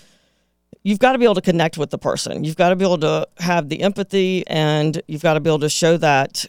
you've 0.82 0.98
got 0.98 1.12
to 1.12 1.18
be 1.18 1.25
able 1.25 1.34
to 1.37 1.42
connect 1.42 1.78
with 1.78 1.90
the 1.90 1.98
person. 1.98 2.44
You've 2.44 2.56
got 2.56 2.68
to 2.68 2.76
be 2.76 2.84
able 2.84 2.98
to 2.98 3.26
have 3.38 3.70
the 3.70 3.80
empathy 3.80 4.46
and 4.46 5.00
you've 5.08 5.22
got 5.22 5.34
to 5.34 5.40
be 5.40 5.48
able 5.48 5.60
to 5.60 5.68
show 5.70 5.96
that 5.96 6.44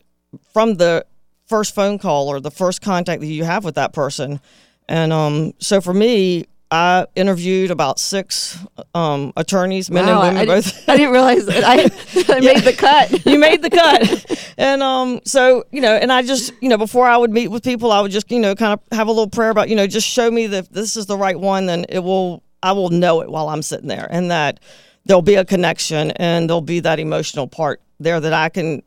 from 0.54 0.76
the 0.76 1.06
first 1.48 1.74
phone 1.74 1.98
call 1.98 2.28
or 2.28 2.40
the 2.40 2.52
first 2.52 2.82
contact 2.82 3.22
that 3.22 3.28
you 3.28 3.44
have 3.44 3.64
with 3.64 3.76
that 3.76 3.94
person. 3.94 4.40
And 4.88 5.14
um, 5.14 5.54
so 5.60 5.82
for 5.82 5.94
me, 5.94 6.46
I 6.72 7.08
interviewed 7.16 7.72
about 7.72 8.00
six 8.00 8.58
um, 8.94 9.34
attorneys, 9.36 9.90
men 9.90 10.06
Wow, 10.06 10.22
and 10.22 10.36
women 10.36 10.50
I, 10.50 10.56
both. 10.56 10.66
didn't, 10.66 10.90
I 10.90 10.98
didn't 10.98 11.12
realize 11.14 11.46
that 11.48 11.64
I, 11.64 11.74
I 12.36 12.40
made 12.42 12.64
the 12.64 12.74
cut. 12.78 13.26
you 13.26 13.40
made 13.40 13.62
the 13.64 13.72
cut. 13.72 14.54
And 14.58 14.84
um, 14.84 15.20
so, 15.26 15.64
you 15.72 15.82
know, 15.82 15.96
and 15.96 16.12
I 16.12 16.22
just, 16.22 16.54
you 16.62 16.70
know, 16.70 16.78
before 16.78 17.08
I 17.08 17.18
would 17.18 17.32
meet 17.32 17.48
with 17.48 17.64
people, 17.64 17.92
I 17.92 18.02
would 18.02 18.12
just, 18.12 18.30
you 18.30 18.40
know, 18.40 18.54
kind 18.54 18.74
of 18.74 18.98
have 18.98 19.08
a 19.08 19.12
little 19.12 19.30
prayer 19.30 19.50
about, 19.50 19.70
you 19.70 19.76
know, 19.76 19.88
just 19.88 20.08
show 20.08 20.30
me 20.30 20.46
that 20.48 20.66
if 20.66 20.70
this 20.70 20.96
is 20.96 21.08
the 21.08 21.18
right 21.18 21.40
one, 21.40 21.66
then 21.66 21.86
it 21.90 22.00
will, 22.00 22.44
I 22.62 22.74
will 22.74 22.90
know 22.90 23.22
it 23.22 23.30
while 23.32 23.50
I'm 23.50 23.64
sitting 23.64 23.88
there 23.88 24.08
and 24.12 24.30
that 24.30 24.60
there'll 25.06 25.22
be 25.24 25.36
a 25.36 25.46
connection 25.46 26.12
and 26.12 26.48
there'll 26.48 26.62
be 26.62 26.82
that 26.82 27.00
emotional 27.00 27.48
part 27.48 27.82
there 28.00 28.20
that 28.20 28.34
I 28.34 28.50
can 28.50 28.84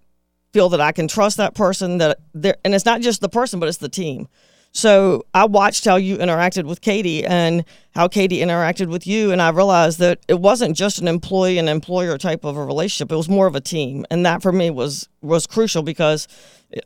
feel 0.53 0.69
that 0.69 0.81
I 0.81 0.93
can 0.93 1.09
trust 1.09 1.39
that 1.39 1.55
person 1.55 1.99
that 1.99 2.21
there, 2.35 2.57
and 2.65 2.75
it's 2.75 2.85
not 2.85 3.01
just 3.01 3.21
the 3.23 3.29
person, 3.29 3.59
but 3.59 3.69
it's 3.69 3.79
the 3.79 3.89
team. 3.89 4.29
So 4.73 5.27
I 5.35 5.45
watched 5.45 5.85
how 5.85 5.97
you 5.97 6.17
interacted 6.17 6.65
with 6.65 6.81
Katie 6.81 7.25
and 7.27 7.65
how 7.95 8.09
Katie 8.09 8.39
interacted 8.39 8.89
with 8.89 9.07
you, 9.07 9.31
and 9.31 9.43
I 9.43 9.51
realized 9.51 9.99
that 9.99 10.21
it 10.29 10.41
wasn't 10.41 10.77
just 10.77 10.99
an 10.99 11.09
employee 11.09 11.59
and 11.59 11.69
employer 11.69 12.17
type 12.17 12.45
of 12.45 12.57
a 12.57 12.65
relationship; 12.65 13.13
it 13.13 13.17
was 13.17 13.29
more 13.29 13.47
of 13.47 13.55
a 13.55 13.61
team, 13.61 14.07
and 14.11 14.25
that 14.25 14.41
for 14.41 14.51
me 14.51 14.71
was 14.71 15.09
was 15.21 15.47
crucial 15.47 15.83
because 15.83 16.27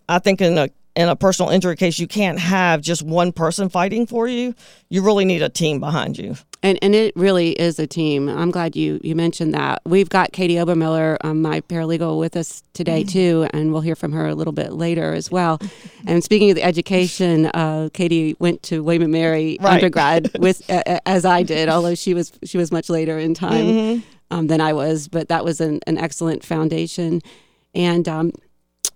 I 0.09 0.19
think 0.19 0.41
in 0.41 0.59
a 0.59 0.69
in 0.97 1.09
a 1.09 1.15
personal 1.17 1.51
injury 1.51 1.77
case, 1.77 1.99
you 1.99 2.09
can't 2.09 2.39
have 2.39 2.81
just 2.81 3.03
one 3.03 3.31
person 3.33 3.69
fighting 3.69 4.07
for 4.07 4.27
you. 4.27 4.55
You 4.89 5.03
really 5.03 5.25
need 5.27 5.43
a 5.43 5.49
team 5.49 5.79
behind 5.79 6.17
you. 6.19 6.37
And 6.63 6.79
and 6.83 6.95
it 6.95 7.15
really 7.17 7.51
is 7.53 7.79
a 7.79 7.87
team. 7.87 8.29
I'm 8.29 8.51
glad 8.51 8.75
you 8.75 8.99
you 9.05 9.15
mentioned 9.15 9.53
that. 9.55 9.83
We've 9.85 10.09
got 10.09 10.33
Katie 10.33 10.55
Obermiller, 10.55 11.17
um, 11.23 11.43
my 11.43 11.61
paralegal, 11.61 12.19
with 12.19 12.35
us 12.37 12.63
today 12.73 13.03
Mm-hmm. 13.03 13.09
too, 13.13 13.49
and 13.53 13.73
we'll 13.73 13.83
hear 13.83 13.95
from 13.95 14.13
her 14.13 14.27
a 14.27 14.35
little 14.35 14.55
bit 14.55 14.73
later 14.73 15.13
as 15.13 15.31
well. 15.31 15.61
And 16.09 16.23
speaking 16.25 16.51
of 16.51 16.57
the 16.57 16.63
education, 16.65 17.47
uh, 17.47 17.89
Katie 17.93 18.37
went 18.39 18.63
to 18.65 18.83
William 18.83 19.03
and 19.03 19.13
Mary 19.13 19.59
Right. 19.61 19.75
undergrad 19.75 20.31
with 20.39 20.63
uh, 20.71 21.01
as 21.05 21.25
I 21.25 21.43
did, 21.43 21.69
although 21.69 21.95
she 21.95 22.15
was 22.15 22.33
she 22.45 22.57
was 22.59 22.73
much 22.73 22.89
later 22.89 23.19
in 23.19 23.35
time 23.35 23.67
Mm-hmm. 23.67 24.01
um, 24.31 24.47
than 24.47 24.61
I 24.61 24.73
was. 24.73 25.09
But 25.09 25.29
that 25.29 25.45
was 25.45 25.61
an, 25.61 25.81
an 25.87 25.99
excellent 25.99 26.43
foundation, 26.43 27.21
and. 27.75 28.09
Um, 28.09 28.33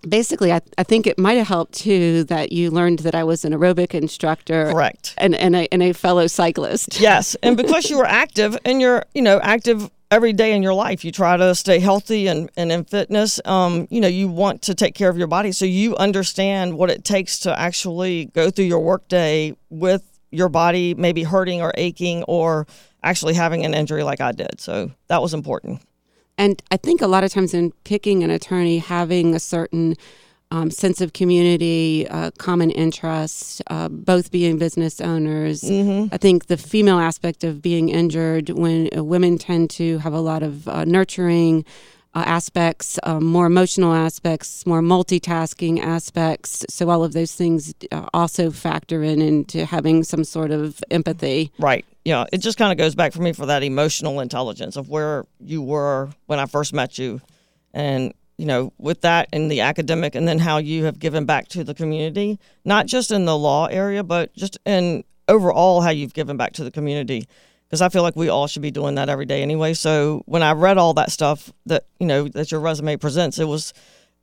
Basically, 0.09 0.53
I, 0.53 0.61
I 0.79 0.83
think 0.83 1.07
it 1.07 1.19
might 1.19 1.35
have 1.35 1.49
helped 1.49 1.75
too 1.75 2.25
that 2.25 2.53
you 2.53 2.71
learned 2.71 3.01
that 3.01 3.15
I 3.15 3.25
was 3.25 3.45
an 3.45 3.53
aerobic 3.53 3.95
instructor 3.95 4.71
Correct. 4.71 5.15
and, 5.19 5.35
and, 5.35 5.55
a, 5.55 5.73
and 5.73 5.83
a 5.83 5.93
fellow 5.93 6.27
cyclist. 6.27 7.01
Yes, 7.11 7.35
and 7.43 7.57
because 7.57 7.91
you 7.91 7.99
were 7.99 8.07
active 8.07 8.59
and 8.65 8.81
you're, 8.81 9.05
you 9.15 9.23
know, 9.23 9.41
active 9.43 9.91
every 10.11 10.33
day 10.33 10.53
in 10.53 10.63
your 10.63 10.75
life, 10.75 11.05
you 11.05 11.13
try 11.13 11.37
to 11.37 11.55
stay 11.55 11.79
healthy 11.79 12.27
and, 12.27 12.51
and 12.57 12.71
in 12.71 12.85
fitness. 12.85 13.41
Um, 13.45 13.87
you 13.91 14.01
know, 14.01 14.09
you 14.09 14.29
want 14.29 14.63
to 14.63 14.75
take 14.75 14.95
care 14.95 15.09
of 15.09 15.17
your 15.17 15.27
body, 15.27 15.53
so 15.53 15.65
you 15.65 15.97
understand 15.97 16.77
what 16.77 16.91
it 16.91 17.05
takes 17.05 17.39
to 17.41 17.59
actually 17.59 18.27
go 18.27 18.51
through 18.51 18.67
your 18.67 18.81
workday 18.81 19.57
with 19.71 20.03
your 20.31 20.49
body 20.49 20.95
maybe 20.95 21.23
hurting 21.23 21.61
or 21.61 21.73
aching 21.77 22.23
or 22.25 22.67
actually 23.03 23.35
having 23.35 23.65
an 23.65 23.75
injury 23.75 24.03
like 24.03 24.21
I 24.21 24.33
did. 24.33 24.61
So 24.61 24.91
that 25.09 25.23
was 25.23 25.35
important. 25.35 25.81
And 26.39 26.63
I 26.71 26.77
think 26.77 27.03
a 27.03 27.07
lot 27.07 27.25
of 27.25 27.33
times 27.33 27.53
in 27.55 27.73
picking 27.85 28.25
an 28.25 28.31
attorney, 28.31 28.79
having 28.79 29.35
a 29.35 29.41
certain 29.41 29.97
um, 30.51 30.71
sense 30.71 31.01
of 31.01 31.13
community, 31.13 32.09
uh, 32.09 32.31
common 32.39 32.71
interest, 32.71 33.63
uh, 33.69 33.89
both 33.89 34.31
being 34.31 34.59
business 34.59 35.01
owners. 35.01 35.63
I 36.13 36.17
think 36.17 36.47
the 36.47 36.57
female 36.57 36.99
aspect 36.99 37.45
of 37.45 37.63
being 37.63 37.89
injured, 37.89 38.51
when 38.51 38.89
uh, 38.97 39.05
women 39.05 39.39
tend 39.39 39.71
to 39.71 39.99
have 39.99 40.13
a 40.13 40.21
lot 40.21 40.43
of 40.43 40.67
uh, 40.67 40.85
nurturing 40.85 41.65
uh, 42.15 42.25
aspects, 42.27 42.99
um, 43.05 43.25
more 43.25 43.47
emotional 43.47 43.93
aspects, 43.93 44.67
more 44.67 44.81
multitasking 44.81 45.79
aspects. 45.81 46.65
So 46.69 46.91
all 46.91 47.05
of 47.05 47.13
those 47.13 47.35
things 47.35 47.73
uh, 47.93 48.07
also 48.13 48.51
factor 48.51 49.05
in 49.05 49.23
into 49.23 49.65
having 49.65 50.03
some 50.03 50.25
sort 50.25 50.51
of 50.51 50.83
empathy. 50.91 51.53
Right. 51.59 51.85
Yeah. 52.05 52.25
It 52.33 52.39
just 52.39 52.59
kind 52.59 52.73
of 52.73 52.79
goes 52.79 52.95
back 52.95 53.13
for 53.13 53.21
me 53.21 53.33
for 53.33 53.47
that 53.47 53.63
emotional 53.63 54.21
intelligence 54.21 54.77
of 54.77 54.89
where 54.89 55.25
you 55.39 55.63
were 55.63 56.09
when 56.27 56.39
I 56.39 56.47
first 56.47 56.73
met 56.73 56.99
you. 56.99 57.21
And, 57.73 58.15
you 58.39 58.47
know, 58.47 58.73
with 58.79 59.03
that 59.03 59.29
and 59.33 59.51
the 59.51 59.61
academic, 59.61 60.15
and 60.15 60.27
then 60.27 60.39
how 60.39 60.57
you 60.57 60.85
have 60.85 60.99
given 60.99 61.27
back 61.27 61.49
to 61.49 61.63
the 61.63 61.75
community, 61.75 62.39
not 62.65 62.87
just 62.87 63.11
in 63.11 63.27
the 63.27 63.37
law 63.37 63.67
area, 63.67 64.03
but 64.03 64.35
just 64.35 64.59
in 64.65 65.05
overall 65.29 65.83
how 65.83 65.91
you've 65.91 66.15
given 66.15 66.37
back 66.37 66.55
to 66.55 66.65
the 66.65 66.71
community. 66.71 67.29
Because 67.69 67.83
I 67.83 67.89
feel 67.89 68.03
like 68.03 68.17
we 68.17 68.29
all 68.29 68.49
should 68.49 68.63
be 68.63 68.73
doing 68.73 68.97
that 68.97 69.09
every 69.09 69.27
day 69.27 69.43
anyway. 69.43 69.75
So 69.75 70.23
when 70.27 70.43
I 70.43 70.53
read 70.53 70.79
all 70.79 70.95
that 70.95 71.13
stuff 71.13 71.53
that, 71.67 71.85
you 72.01 72.07
know, 72.07 72.27
that 72.29 72.51
your 72.51 72.61
resume 72.61 72.97
presents, 72.97 73.39
it 73.39 73.45
was, 73.45 73.73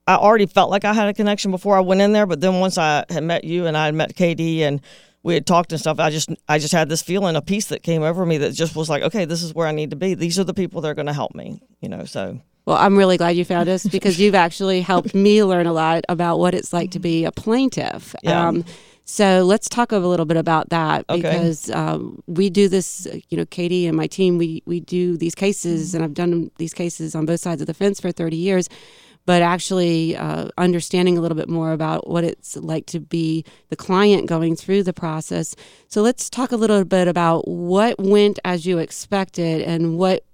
I 0.06 0.16
already 0.16 0.44
felt 0.44 0.70
like 0.70 0.84
I 0.84 0.92
had 0.92 1.08
a 1.08 1.14
connection 1.14 1.50
before 1.50 1.76
I 1.76 1.80
went 1.80 2.02
in 2.02 2.12
there. 2.12 2.26
But 2.26 2.42
then 2.42 2.60
once 2.60 2.76
I 2.76 3.04
had 3.08 3.24
met 3.24 3.44
you 3.44 3.66
and 3.66 3.74
I 3.74 3.86
had 3.86 3.94
met 3.94 4.16
Katie 4.16 4.64
and 4.64 4.82
we 5.22 5.34
had 5.34 5.46
talked 5.46 5.72
and 5.72 5.80
stuff, 5.80 5.98
I 5.98 6.10
just 6.10 6.30
I 6.48 6.58
just 6.58 6.72
had 6.72 6.88
this 6.88 7.02
feeling, 7.02 7.36
a 7.36 7.42
peace 7.42 7.66
that 7.66 7.82
came 7.82 8.02
over 8.02 8.24
me 8.24 8.38
that 8.38 8.52
just 8.52 8.76
was 8.76 8.88
like, 8.88 9.02
okay, 9.02 9.24
this 9.24 9.42
is 9.42 9.54
where 9.54 9.66
I 9.66 9.72
need 9.72 9.90
to 9.90 9.96
be. 9.96 10.14
These 10.14 10.38
are 10.38 10.44
the 10.44 10.54
people 10.54 10.80
that 10.80 10.88
are 10.88 10.94
going 10.94 11.06
to 11.06 11.12
help 11.12 11.34
me, 11.34 11.60
you 11.80 11.88
know. 11.88 12.04
So 12.04 12.40
Well, 12.66 12.76
I'm 12.76 12.96
really 12.96 13.16
glad 13.16 13.30
you 13.36 13.44
found 13.44 13.68
us 13.68 13.84
because 13.86 14.18
you've 14.20 14.34
actually 14.36 14.80
helped 14.82 15.14
me 15.14 15.42
learn 15.44 15.66
a 15.66 15.72
lot 15.72 16.04
about 16.08 16.38
what 16.38 16.54
it's 16.54 16.72
like 16.72 16.90
to 16.92 16.98
be 17.00 17.24
a 17.24 17.32
plaintiff. 17.32 18.14
Um, 18.26 18.56
Yeah. 18.56 18.62
so 19.04 19.42
let's 19.44 19.68
talk 19.68 19.90
a 19.92 19.98
little 19.98 20.26
bit 20.26 20.36
about 20.36 20.68
that 20.68 21.04
Okay. 21.08 21.20
because 21.22 21.70
um, 21.70 22.22
we 22.26 22.48
do 22.50 22.68
this. 22.68 23.06
You 23.30 23.38
know, 23.38 23.46
Katie 23.46 23.86
and 23.86 23.96
my 23.96 24.06
team, 24.06 24.38
we 24.38 24.62
we 24.66 24.80
do 24.80 25.16
these 25.16 25.34
cases, 25.34 25.94
and 25.94 26.04
I've 26.04 26.14
done 26.14 26.50
these 26.58 26.74
cases 26.74 27.14
on 27.14 27.26
both 27.26 27.40
sides 27.40 27.60
of 27.60 27.66
the 27.66 27.74
fence 27.74 28.00
for 28.00 28.12
30 28.12 28.36
years. 28.36 28.68
But 29.28 29.42
actually, 29.42 30.16
uh, 30.16 30.48
understanding 30.56 31.18
a 31.18 31.20
little 31.20 31.36
bit 31.36 31.50
more 31.50 31.72
about 31.72 32.08
what 32.08 32.24
it's 32.24 32.56
like 32.56 32.86
to 32.86 32.98
be 32.98 33.44
the 33.68 33.76
client 33.76 34.26
going 34.26 34.56
through 34.56 34.84
the 34.84 34.94
process. 34.94 35.54
So 35.88 36.00
let's 36.00 36.30
talk 36.30 36.50
a 36.50 36.56
little 36.56 36.82
bit 36.82 37.08
about 37.08 37.46
what 37.46 37.98
went 37.98 38.38
as 38.42 38.64
you 38.64 38.78
expected 38.78 39.60
and 39.60 39.98
what 39.98 40.24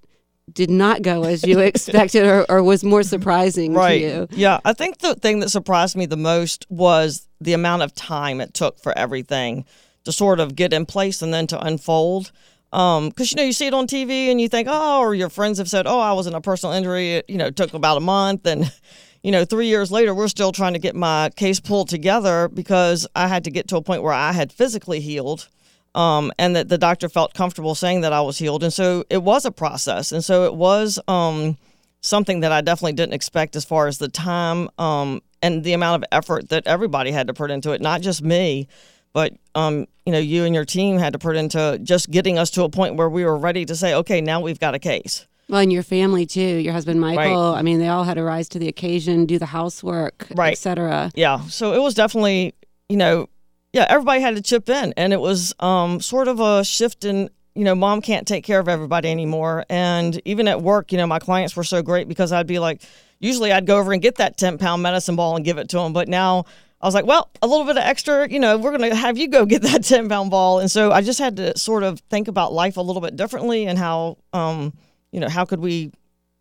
did 0.52 0.70
not 0.70 1.02
go 1.02 1.24
as 1.24 1.42
you 1.42 1.58
expected 1.70 2.22
or, 2.22 2.46
or 2.48 2.62
was 2.62 2.84
more 2.84 3.02
surprising 3.02 3.74
right, 3.74 3.98
to 3.98 4.06
you. 4.06 4.28
yeah. 4.30 4.60
I 4.64 4.74
think 4.74 4.98
the 4.98 5.16
thing 5.16 5.40
that 5.40 5.50
surprised 5.50 5.96
me 5.96 6.06
the 6.06 6.16
most 6.16 6.64
was 6.70 7.26
the 7.40 7.54
amount 7.54 7.82
of 7.82 7.96
time 7.96 8.40
it 8.40 8.54
took 8.54 8.78
for 8.78 8.96
everything 8.96 9.64
to 10.04 10.12
sort 10.12 10.38
of 10.38 10.54
get 10.54 10.72
in 10.72 10.86
place 10.86 11.20
and 11.20 11.34
then 11.34 11.48
to 11.48 11.60
unfold. 11.60 12.30
Because 12.74 13.30
you 13.30 13.36
know 13.36 13.44
you 13.44 13.52
see 13.52 13.68
it 13.68 13.74
on 13.74 13.86
TV 13.86 14.30
and 14.32 14.40
you 14.40 14.48
think, 14.48 14.66
oh, 14.68 14.98
or 14.98 15.14
your 15.14 15.28
friends 15.28 15.58
have 15.58 15.70
said, 15.70 15.86
oh, 15.86 16.00
I 16.00 16.12
was 16.12 16.26
in 16.26 16.34
a 16.34 16.40
personal 16.40 16.74
injury. 16.74 17.14
It 17.14 17.30
you 17.30 17.38
know 17.38 17.50
took 17.50 17.72
about 17.72 17.96
a 17.96 18.00
month, 18.00 18.46
and 18.46 18.72
you 19.22 19.30
know 19.30 19.44
three 19.44 19.68
years 19.68 19.92
later 19.92 20.12
we're 20.12 20.28
still 20.28 20.50
trying 20.50 20.72
to 20.72 20.80
get 20.80 20.96
my 20.96 21.30
case 21.36 21.60
pulled 21.60 21.88
together 21.88 22.48
because 22.48 23.06
I 23.14 23.28
had 23.28 23.44
to 23.44 23.50
get 23.52 23.68
to 23.68 23.76
a 23.76 23.82
point 23.82 24.02
where 24.02 24.12
I 24.12 24.32
had 24.32 24.52
physically 24.52 25.00
healed. 25.00 25.48
Um, 25.94 26.32
and 26.40 26.56
that 26.56 26.68
the 26.68 26.76
doctor 26.76 27.08
felt 27.08 27.34
comfortable 27.34 27.76
saying 27.76 28.00
that 28.00 28.12
I 28.12 28.20
was 28.20 28.36
healed, 28.36 28.64
and 28.64 28.72
so 28.72 29.04
it 29.10 29.22
was 29.22 29.44
a 29.44 29.52
process, 29.52 30.10
and 30.10 30.24
so 30.24 30.44
it 30.44 30.56
was 30.56 30.98
um, 31.06 31.56
something 32.00 32.40
that 32.40 32.50
I 32.50 32.62
definitely 32.62 32.94
didn't 32.94 33.14
expect 33.14 33.54
as 33.54 33.64
far 33.64 33.86
as 33.86 33.98
the 33.98 34.08
time 34.08 34.68
um, 34.76 35.22
and 35.40 35.62
the 35.62 35.72
amount 35.72 36.02
of 36.02 36.08
effort 36.10 36.48
that 36.48 36.66
everybody 36.66 37.12
had 37.12 37.28
to 37.28 37.32
put 37.34 37.52
into 37.52 37.70
it, 37.70 37.80
not 37.80 38.00
just 38.00 38.22
me, 38.22 38.66
but 39.12 39.34
um, 39.54 39.86
you 40.06 40.12
know, 40.12 40.18
you 40.18 40.44
and 40.44 40.54
your 40.54 40.64
team 40.64 40.98
had 40.98 41.12
to 41.14 41.18
put 41.18 41.36
into 41.36 41.78
just 41.82 42.10
getting 42.10 42.38
us 42.38 42.50
to 42.50 42.64
a 42.64 42.68
point 42.68 42.96
where 42.96 43.08
we 43.08 43.24
were 43.24 43.36
ready 43.36 43.64
to 43.64 43.74
say, 43.74 43.94
okay, 43.94 44.20
now 44.20 44.40
we've 44.40 44.60
got 44.60 44.74
a 44.74 44.78
case. 44.78 45.26
Well, 45.48 45.60
and 45.60 45.72
your 45.72 45.82
family 45.82 46.24
too, 46.26 46.40
your 46.40 46.72
husband 46.72 47.00
Michael. 47.00 47.54
I 47.54 47.62
mean, 47.62 47.78
they 47.78 47.88
all 47.88 48.04
had 48.04 48.14
to 48.14 48.22
rise 48.22 48.48
to 48.50 48.58
the 48.58 48.68
occasion, 48.68 49.26
do 49.26 49.38
the 49.38 49.46
housework, 49.46 50.26
Right. 50.34 50.52
etc. 50.52 51.10
Yeah, 51.14 51.40
so 51.48 51.74
it 51.74 51.82
was 51.82 51.94
definitely, 51.94 52.54
you 52.88 52.96
know, 52.96 53.28
yeah, 53.72 53.86
everybody 53.88 54.20
had 54.20 54.36
to 54.36 54.42
chip 54.42 54.68
in, 54.68 54.94
and 54.96 55.12
it 55.12 55.20
was 55.20 55.52
um, 55.60 56.00
sort 56.00 56.28
of 56.28 56.40
a 56.40 56.64
shift 56.64 57.04
in. 57.04 57.28
You 57.56 57.62
know, 57.62 57.74
mom 57.76 58.00
can't 58.02 58.26
take 58.26 58.42
care 58.42 58.58
of 58.58 58.68
everybody 58.68 59.08
anymore. 59.08 59.64
And 59.70 60.20
even 60.24 60.48
at 60.48 60.60
work, 60.60 60.90
you 60.90 60.98
know, 60.98 61.06
my 61.06 61.20
clients 61.20 61.54
were 61.54 61.62
so 61.62 61.82
great 61.82 62.08
because 62.08 62.32
I'd 62.32 62.48
be 62.48 62.58
like, 62.58 62.82
usually 63.20 63.52
I'd 63.52 63.64
go 63.64 63.78
over 63.78 63.92
and 63.92 64.02
get 64.02 64.16
that 64.16 64.36
10 64.36 64.58
pound 64.58 64.82
medicine 64.82 65.14
ball 65.14 65.36
and 65.36 65.44
give 65.44 65.58
it 65.58 65.68
to 65.68 65.78
them. 65.78 65.92
But 65.92 66.08
now 66.08 66.46
I 66.84 66.86
was 66.86 66.94
like, 66.94 67.06
well, 67.06 67.30
a 67.40 67.46
little 67.46 67.64
bit 67.64 67.78
of 67.78 67.82
extra, 67.82 68.28
you 68.28 68.38
know, 68.38 68.58
we're 68.58 68.76
going 68.76 68.90
to 68.90 68.94
have 68.94 69.16
you 69.16 69.26
go 69.26 69.46
get 69.46 69.62
that 69.62 69.84
10 69.84 70.06
pound 70.08 70.30
ball. 70.30 70.60
And 70.60 70.70
so 70.70 70.92
I 70.92 71.00
just 71.00 71.18
had 71.18 71.36
to 71.38 71.56
sort 71.58 71.82
of 71.82 72.00
think 72.10 72.28
about 72.28 72.52
life 72.52 72.76
a 72.76 72.82
little 72.82 73.00
bit 73.00 73.16
differently 73.16 73.66
and 73.66 73.78
how, 73.78 74.18
um, 74.34 74.74
you 75.10 75.18
know, 75.18 75.30
how 75.30 75.46
could 75.46 75.60
we 75.60 75.92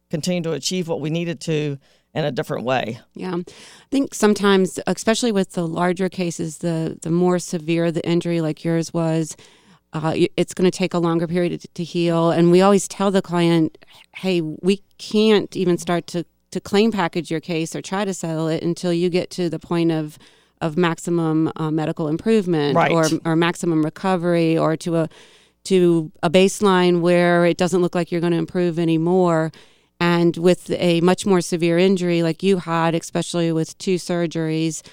continue 0.10 0.44
to 0.44 0.52
achieve 0.52 0.90
what 0.90 1.00
we 1.00 1.10
needed 1.10 1.40
to 1.42 1.80
in 2.14 2.26
a 2.26 2.32
different 2.32 2.66
way. 2.66 3.00
Yeah, 3.16 3.36
I 3.36 3.44
think 3.90 4.14
sometimes, 4.14 4.80
especially 4.86 5.32
with 5.32 5.54
the 5.54 5.68
larger 5.68 6.10
cases, 6.10 6.60
the 6.60 7.00
the 7.02 7.10
more 7.10 7.40
severe 7.40 7.92
the 7.92 8.08
injury, 8.08 8.40
like 8.40 8.64
yours 8.64 8.94
was, 8.94 9.36
uh, 9.94 10.14
it's 10.38 10.54
going 10.54 10.70
to 10.70 10.78
take 10.78 10.94
a 10.94 11.00
longer 11.00 11.26
period 11.26 11.60
to, 11.62 11.68
to, 11.70 11.84
heal. 11.84 12.30
And 12.30 12.52
we 12.52 12.62
always 12.62 12.88
tell 12.88 13.10
the 13.10 13.22
client, 13.22 13.78
"Hey, 14.16 14.42
we 14.42 14.84
can't 15.00 15.56
even 15.56 15.78
start 15.80 16.06
to 16.08 16.26
to 16.54 16.62
claim 16.62 16.92
package 16.92 17.30
your 17.30 17.42
case 17.42 17.76
or 17.76 17.82
try 17.82 18.06
to 18.06 18.14
settle 18.14 18.48
it 18.48 18.64
until 18.64 18.94
you 18.94 19.10
get 19.10 19.30
to 19.32 19.50
the 19.50 19.60
point 19.60 19.92
of." 19.92 20.18
Of 20.62 20.78
maximum 20.78 21.52
uh, 21.58 21.72
medical 21.72 22.08
improvement 22.08 22.78
right. 22.78 22.90
or, 22.90 23.06
or 23.26 23.36
maximum 23.36 23.84
recovery, 23.84 24.58
or 24.58 24.78
to 24.78 24.96
a 24.96 25.10
to 25.66 26.10
a 26.22 26.30
baseline 26.30 27.02
where 27.02 27.46
it 27.46 27.58
doesn't 27.58 27.82
look 27.82 27.94
like 27.96 28.14
you're 28.14 28.22
going 28.22 28.32
to 28.32 28.40
improve 28.40 28.80
anymore. 28.80 29.52
And 30.00 30.38
with 30.38 30.72
a 30.72 31.02
much 31.02 31.26
more 31.26 31.42
severe 31.42 31.78
injury 31.78 32.24
like 32.24 32.44
you 32.44 32.60
had, 32.60 32.96
especially 32.96 33.52
with 33.52 33.78
two 33.78 33.96
surgeries, 33.96 34.84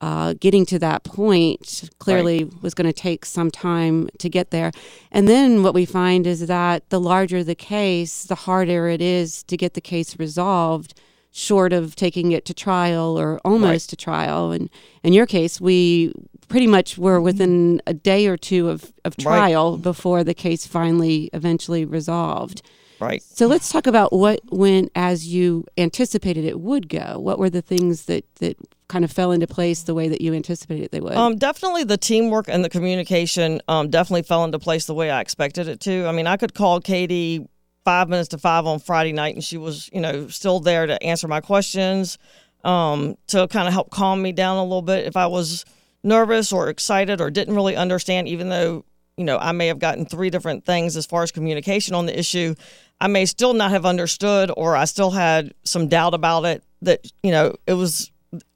uh, 0.00 0.34
getting 0.38 0.66
to 0.66 0.78
that 0.78 1.04
point 1.04 1.88
clearly 1.98 2.44
right. 2.44 2.62
was 2.62 2.74
going 2.74 2.86
to 2.86 2.92
take 2.92 3.24
some 3.24 3.50
time 3.50 4.08
to 4.18 4.28
get 4.28 4.50
there. 4.50 4.70
And 5.10 5.26
then 5.26 5.62
what 5.62 5.74
we 5.74 5.86
find 5.86 6.26
is 6.26 6.46
that 6.46 6.88
the 6.90 7.00
larger 7.00 7.42
the 7.42 7.54
case, 7.54 8.24
the 8.24 8.34
harder 8.34 8.88
it 8.88 9.00
is 9.00 9.42
to 9.44 9.56
get 9.56 9.74
the 9.74 9.80
case 9.80 10.18
resolved, 10.18 10.94
short 11.32 11.72
of 11.72 11.96
taking 11.96 12.32
it 12.32 12.44
to 12.46 12.54
trial 12.54 13.18
or 13.18 13.40
almost 13.44 13.86
right. 13.86 13.90
to 13.90 13.96
trial. 13.96 14.52
And 14.52 14.68
in 15.02 15.12
your 15.12 15.26
case, 15.26 15.60
we 15.60 16.12
pretty 16.48 16.66
much 16.66 16.98
were 16.98 17.20
within 17.20 17.80
a 17.86 17.94
day 17.94 18.26
or 18.26 18.36
two 18.36 18.68
of, 18.68 18.92
of 19.04 19.16
trial 19.16 19.74
right. 19.74 19.82
before 19.82 20.24
the 20.24 20.34
case 20.34 20.66
finally 20.66 21.30
eventually 21.32 21.84
resolved. 21.84 22.62
Right. 22.98 23.22
So 23.22 23.46
let's 23.46 23.70
talk 23.70 23.86
about 23.86 24.12
what 24.12 24.40
went 24.50 24.90
as 24.94 25.26
you 25.26 25.64
anticipated 25.76 26.44
it 26.44 26.60
would 26.60 26.88
go. 26.88 27.18
What 27.18 27.38
were 27.38 27.50
the 27.50 27.62
things 27.62 28.06
that 28.06 28.24
that 28.36 28.56
kind 28.88 29.04
of 29.04 29.12
fell 29.12 29.32
into 29.32 29.46
place 29.46 29.82
the 29.82 29.94
way 29.94 30.08
that 30.08 30.20
you 30.20 30.32
anticipated 30.32 30.90
they 30.92 31.00
would? 31.00 31.14
Um, 31.14 31.36
definitely 31.36 31.84
the 31.84 31.98
teamwork 31.98 32.48
and 32.48 32.64
the 32.64 32.70
communication 32.70 33.60
um, 33.68 33.90
definitely 33.90 34.22
fell 34.22 34.44
into 34.44 34.58
place 34.58 34.86
the 34.86 34.94
way 34.94 35.10
I 35.10 35.20
expected 35.20 35.68
it 35.68 35.80
to. 35.80 36.06
I 36.06 36.12
mean, 36.12 36.26
I 36.26 36.36
could 36.36 36.54
call 36.54 36.80
Katie 36.80 37.46
five 37.84 38.08
minutes 38.08 38.28
to 38.28 38.38
five 38.38 38.66
on 38.66 38.78
Friday 38.78 39.12
night, 39.12 39.34
and 39.34 39.44
she 39.44 39.58
was, 39.58 39.90
you 39.92 40.00
know, 40.00 40.28
still 40.28 40.60
there 40.60 40.86
to 40.86 41.00
answer 41.02 41.28
my 41.28 41.40
questions, 41.40 42.18
um, 42.64 43.16
to 43.28 43.46
kind 43.48 43.68
of 43.68 43.74
help 43.74 43.90
calm 43.90 44.22
me 44.22 44.32
down 44.32 44.56
a 44.56 44.62
little 44.62 44.82
bit 44.82 45.06
if 45.06 45.16
I 45.16 45.26
was 45.26 45.64
nervous 46.02 46.52
or 46.52 46.68
excited 46.68 47.20
or 47.20 47.30
didn't 47.30 47.54
really 47.54 47.76
understand, 47.76 48.26
even 48.28 48.48
though 48.48 48.84
you 49.16 49.24
know 49.24 49.38
I 49.38 49.52
may 49.52 49.66
have 49.68 49.78
gotten 49.78 50.06
three 50.06 50.30
different 50.30 50.64
things 50.64 50.96
as 50.96 51.06
far 51.06 51.22
as 51.22 51.32
communication 51.32 51.94
on 51.94 52.06
the 52.06 52.18
issue. 52.18 52.54
I 53.00 53.08
may 53.08 53.26
still 53.26 53.52
not 53.52 53.70
have 53.70 53.84
understood, 53.84 54.50
or 54.56 54.76
I 54.76 54.84
still 54.84 55.10
had 55.10 55.54
some 55.64 55.88
doubt 55.88 56.14
about 56.14 56.44
it. 56.44 56.62
That 56.82 57.06
you 57.22 57.30
know, 57.30 57.54
it 57.66 57.74
was 57.74 58.10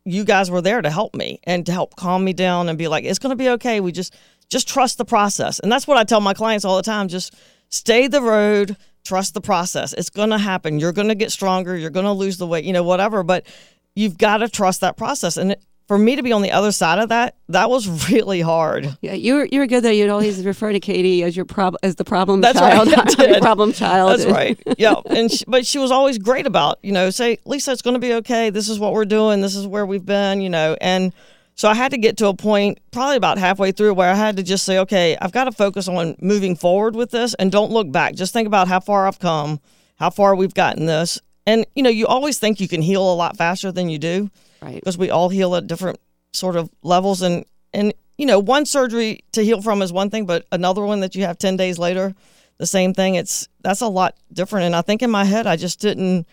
you 0.05 0.25
guys 0.25 0.51
were 0.51 0.63
there 0.63 0.83
to 0.83 0.91
help 0.91 1.15
me 1.15 1.41
and 1.45 1.65
to 1.67 1.73
help 1.73 1.97
calm 1.97 2.25
me 2.25 2.33
down 2.33 2.69
and 2.69 2.79
be 2.79 2.89
like, 2.89 3.05
it's 3.05 3.19
going 3.19 3.31
to 3.31 3.37
be 3.37 3.51
okay. 3.51 3.81
We 3.81 3.93
just 3.93 4.15
just 4.49 4.69
trust 4.69 4.99
the 4.99 5.05
process, 5.05 5.59
and 5.61 5.71
that's 5.71 5.87
what 5.87 5.97
I 5.97 6.05
tell 6.05 6.21
my 6.21 6.35
clients 6.35 6.65
all 6.65 6.77
the 6.77 6.83
time. 6.83 7.09
Just 7.09 7.35
stay 7.69 8.09
the 8.09 8.23
road, 8.23 8.77
trust 9.05 9.35
the 9.35 9.41
process. 9.41 9.93
It's 9.93 10.11
going 10.11 10.31
to 10.31 10.39
happen. 10.39 10.79
You're 10.79 10.93
going 10.93 11.09
to 11.09 11.15
get 11.15 11.33
stronger. 11.33 11.77
You're 11.77 11.91
going 11.91 12.07
to 12.07 12.13
lose 12.13 12.39
the 12.39 12.47
weight, 12.47 12.65
you 12.65 12.73
know, 12.73 12.83
whatever. 12.83 13.23
But 13.23 13.47
you've 13.95 14.19
got 14.19 14.39
to 14.39 14.49
trust 14.49 14.81
that 14.81 14.97
process, 14.97 15.37
and 15.37 15.57
for 15.91 15.99
me 15.99 16.15
to 16.15 16.23
be 16.23 16.31
on 16.31 16.41
the 16.41 16.53
other 16.53 16.71
side 16.71 17.01
of 17.01 17.09
that, 17.09 17.35
that 17.49 17.69
was 17.69 18.09
really 18.13 18.41
hard. 18.41 18.97
Yeah, 19.01 19.15
you 19.15 19.35
were 19.35 19.49
you 19.51 19.59
were 19.59 19.67
good 19.67 19.83
though. 19.83 19.91
You'd 19.91 20.09
always 20.09 20.45
refer 20.47 20.71
to 20.71 20.79
Katie 20.79 21.25
as 21.25 21.35
your 21.35 21.45
prob 21.45 21.75
as 21.83 21.97
the 21.97 22.05
problem 22.05 22.43
That's 22.43 22.61
child, 22.61 22.93
right, 23.19 23.43
problem 23.43 23.73
child. 23.73 24.13
That's 24.13 24.31
right. 24.31 24.57
Yeah, 24.79 24.95
and 25.07 25.29
she, 25.33 25.45
but 25.49 25.67
she 25.67 25.81
was 25.81 25.91
always 25.91 26.17
great 26.19 26.47
about 26.47 26.79
you 26.85 26.93
know 26.93 27.11
say 27.11 27.39
Lisa, 27.45 27.73
it's 27.73 27.83
going 27.83 27.95
to 27.95 28.01
be 28.01 28.13
okay. 28.15 28.51
This 28.51 28.69
is 28.69 28.79
what 28.79 28.93
we're 28.93 29.05
doing. 29.05 29.41
This 29.41 29.57
is 29.57 29.67
where 29.67 29.85
we've 29.85 30.07
been. 30.07 30.41
You 30.41 30.49
know, 30.49 30.77
and 30.81 31.13
so 31.57 31.69
I 31.69 31.75
had 31.75 31.91
to 31.91 31.99
get 31.99 32.17
to 32.19 32.29
a 32.29 32.35
point 32.35 32.79
probably 32.93 33.17
about 33.17 33.39
halfway 33.39 33.73
through 33.73 33.95
where 33.95 34.13
I 34.13 34.15
had 34.15 34.37
to 34.37 34.45
just 34.45 34.65
say, 34.65 34.79
okay, 34.79 35.17
I've 35.21 35.33
got 35.33 35.47
to 35.47 35.53
focus 35.53 35.89
on 35.89 36.15
moving 36.21 36.55
forward 36.55 36.95
with 36.95 37.11
this 37.11 37.35
and 37.35 37.51
don't 37.51 37.73
look 37.73 37.91
back. 37.91 38.15
Just 38.15 38.33
think 38.33 38.47
about 38.47 38.69
how 38.69 38.79
far 38.79 39.09
I've 39.09 39.19
come, 39.19 39.59
how 39.97 40.11
far 40.11 40.37
we've 40.37 40.55
gotten 40.55 40.87
this, 40.87 41.21
and 41.49 41.67
you 41.75 41.83
know, 41.83 41.91
you 41.91 42.07
always 42.07 42.39
think 42.39 42.61
you 42.61 42.69
can 42.69 42.81
heal 42.81 43.13
a 43.13 43.17
lot 43.17 43.37
faster 43.37 43.73
than 43.73 43.89
you 43.89 43.99
do 43.99 44.31
right? 44.63 44.75
Because 44.75 44.99
we 44.99 45.11
all 45.11 45.29
heal 45.29 45.55
at 45.57 45.67
different 45.67 46.01
sort 46.33 46.57
of 46.57 46.71
levels, 46.83 47.23
and 47.23 47.45
and 47.73 47.95
you 48.19 48.27
know, 48.27 48.39
one 48.39 48.67
surgery 48.67 49.21
to 49.33 49.43
heal 49.43 49.63
from 49.63 49.83
is 49.83 49.93
one 49.93 50.11
thing, 50.11 50.27
but 50.27 50.47
another 50.53 50.85
one 50.85 51.01
that 51.01 51.15
you 51.15 51.25
have 51.25 51.39
ten 51.39 51.57
days 51.57 51.79
later, 51.79 52.15
the 52.59 52.67
same 52.67 52.95
thing. 52.95 53.15
It's 53.15 53.49
that's 53.63 53.81
a 53.81 53.89
lot 53.89 54.17
different. 54.33 54.67
And 54.67 54.77
I 54.77 54.83
think 54.83 55.03
in 55.03 55.11
my 55.11 55.25
head, 55.25 55.47
I 55.47 55.57
just 55.57 55.81
didn't 55.81 56.27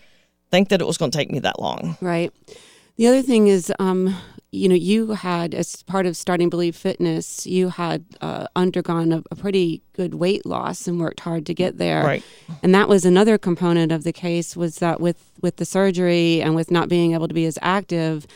think 0.50 0.68
that 0.68 0.80
it 0.80 0.86
was 0.86 0.98
going 0.98 1.10
to 1.10 1.18
take 1.18 1.30
me 1.30 1.40
that 1.40 1.60
long. 1.60 1.96
Right. 2.00 2.32
The 2.96 3.06
other 3.06 3.22
thing 3.22 3.48
is, 3.48 3.72
um, 3.78 4.14
you 4.50 4.68
know, 4.68 4.74
you 4.74 5.12
had 5.12 5.54
as 5.54 5.82
part 5.82 6.06
of 6.06 6.16
starting 6.16 6.48
Believe 6.48 6.74
Fitness, 6.74 7.46
you 7.46 7.68
had 7.68 8.04
uh, 8.20 8.46
undergone 8.56 9.12
a, 9.12 9.22
a, 9.30 9.36
pretty 9.36 9.82
good 9.92 10.14
weight 10.14 10.46
loss 10.46 10.86
and 10.88 10.98
worked 10.98 11.20
hard 11.20 11.44
to 11.46 11.54
get 11.54 11.76
there. 11.76 12.02
Right. 12.02 12.24
And 12.62 12.74
that 12.74 12.88
was 12.88 13.04
another 13.04 13.36
component 13.36 13.92
of 13.92 14.04
the 14.04 14.12
case 14.12 14.56
was 14.56 14.78
that 14.78 15.00
with 15.00 15.32
with 15.42 15.56
the 15.56 15.66
surgery 15.66 16.40
and 16.40 16.54
with 16.54 16.70
not 16.70 16.88
being 16.88 17.12
able 17.12 17.28
to 17.28 17.34
be 17.34 17.44
as 17.44 17.58
active, 17.60 18.26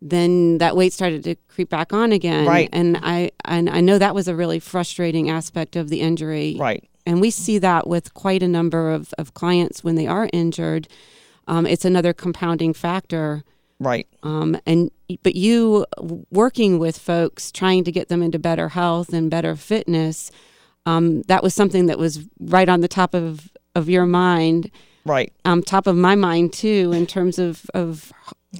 then 0.00 0.56
that 0.58 0.74
weight 0.74 0.94
started 0.94 1.22
to 1.24 1.34
creep 1.48 1.68
back 1.68 1.92
on 1.92 2.12
again. 2.12 2.46
Right. 2.46 2.70
And 2.72 2.98
I 3.02 3.32
and 3.44 3.68
I 3.68 3.82
know 3.82 3.98
that 3.98 4.14
was 4.14 4.26
a 4.26 4.34
really 4.34 4.60
frustrating 4.60 5.28
aspect 5.28 5.76
of 5.76 5.90
the 5.90 6.00
injury. 6.00 6.56
Right. 6.58 6.88
And 7.04 7.20
we 7.20 7.30
see 7.30 7.58
that 7.58 7.86
with 7.86 8.14
quite 8.14 8.42
a 8.42 8.48
number 8.48 8.90
of, 8.90 9.14
of 9.16 9.32
clients 9.32 9.82
when 9.82 9.94
they 9.94 10.06
are 10.06 10.28
injured. 10.32 10.88
Um, 11.46 11.66
it's 11.66 11.86
another 11.86 12.12
compounding 12.12 12.74
factor 12.74 13.44
Right. 13.80 14.08
Um, 14.22 14.58
and 14.66 14.90
but 15.22 15.36
you 15.36 15.86
working 16.30 16.78
with 16.78 16.98
folks, 16.98 17.52
trying 17.52 17.84
to 17.84 17.92
get 17.92 18.08
them 18.08 18.22
into 18.22 18.38
better 18.38 18.70
health 18.70 19.12
and 19.12 19.30
better 19.30 19.54
fitness, 19.56 20.30
um, 20.86 21.22
that 21.22 21.42
was 21.42 21.54
something 21.54 21.86
that 21.86 21.98
was 21.98 22.24
right 22.40 22.68
on 22.68 22.80
the 22.80 22.88
top 22.88 23.14
of 23.14 23.50
of 23.74 23.88
your 23.88 24.06
mind. 24.06 24.70
Right. 25.04 25.32
Um, 25.44 25.62
top 25.62 25.86
of 25.86 25.96
my 25.96 26.16
mind 26.16 26.52
too, 26.52 26.92
in 26.92 27.06
terms 27.06 27.38
of 27.38 27.64
of 27.72 28.12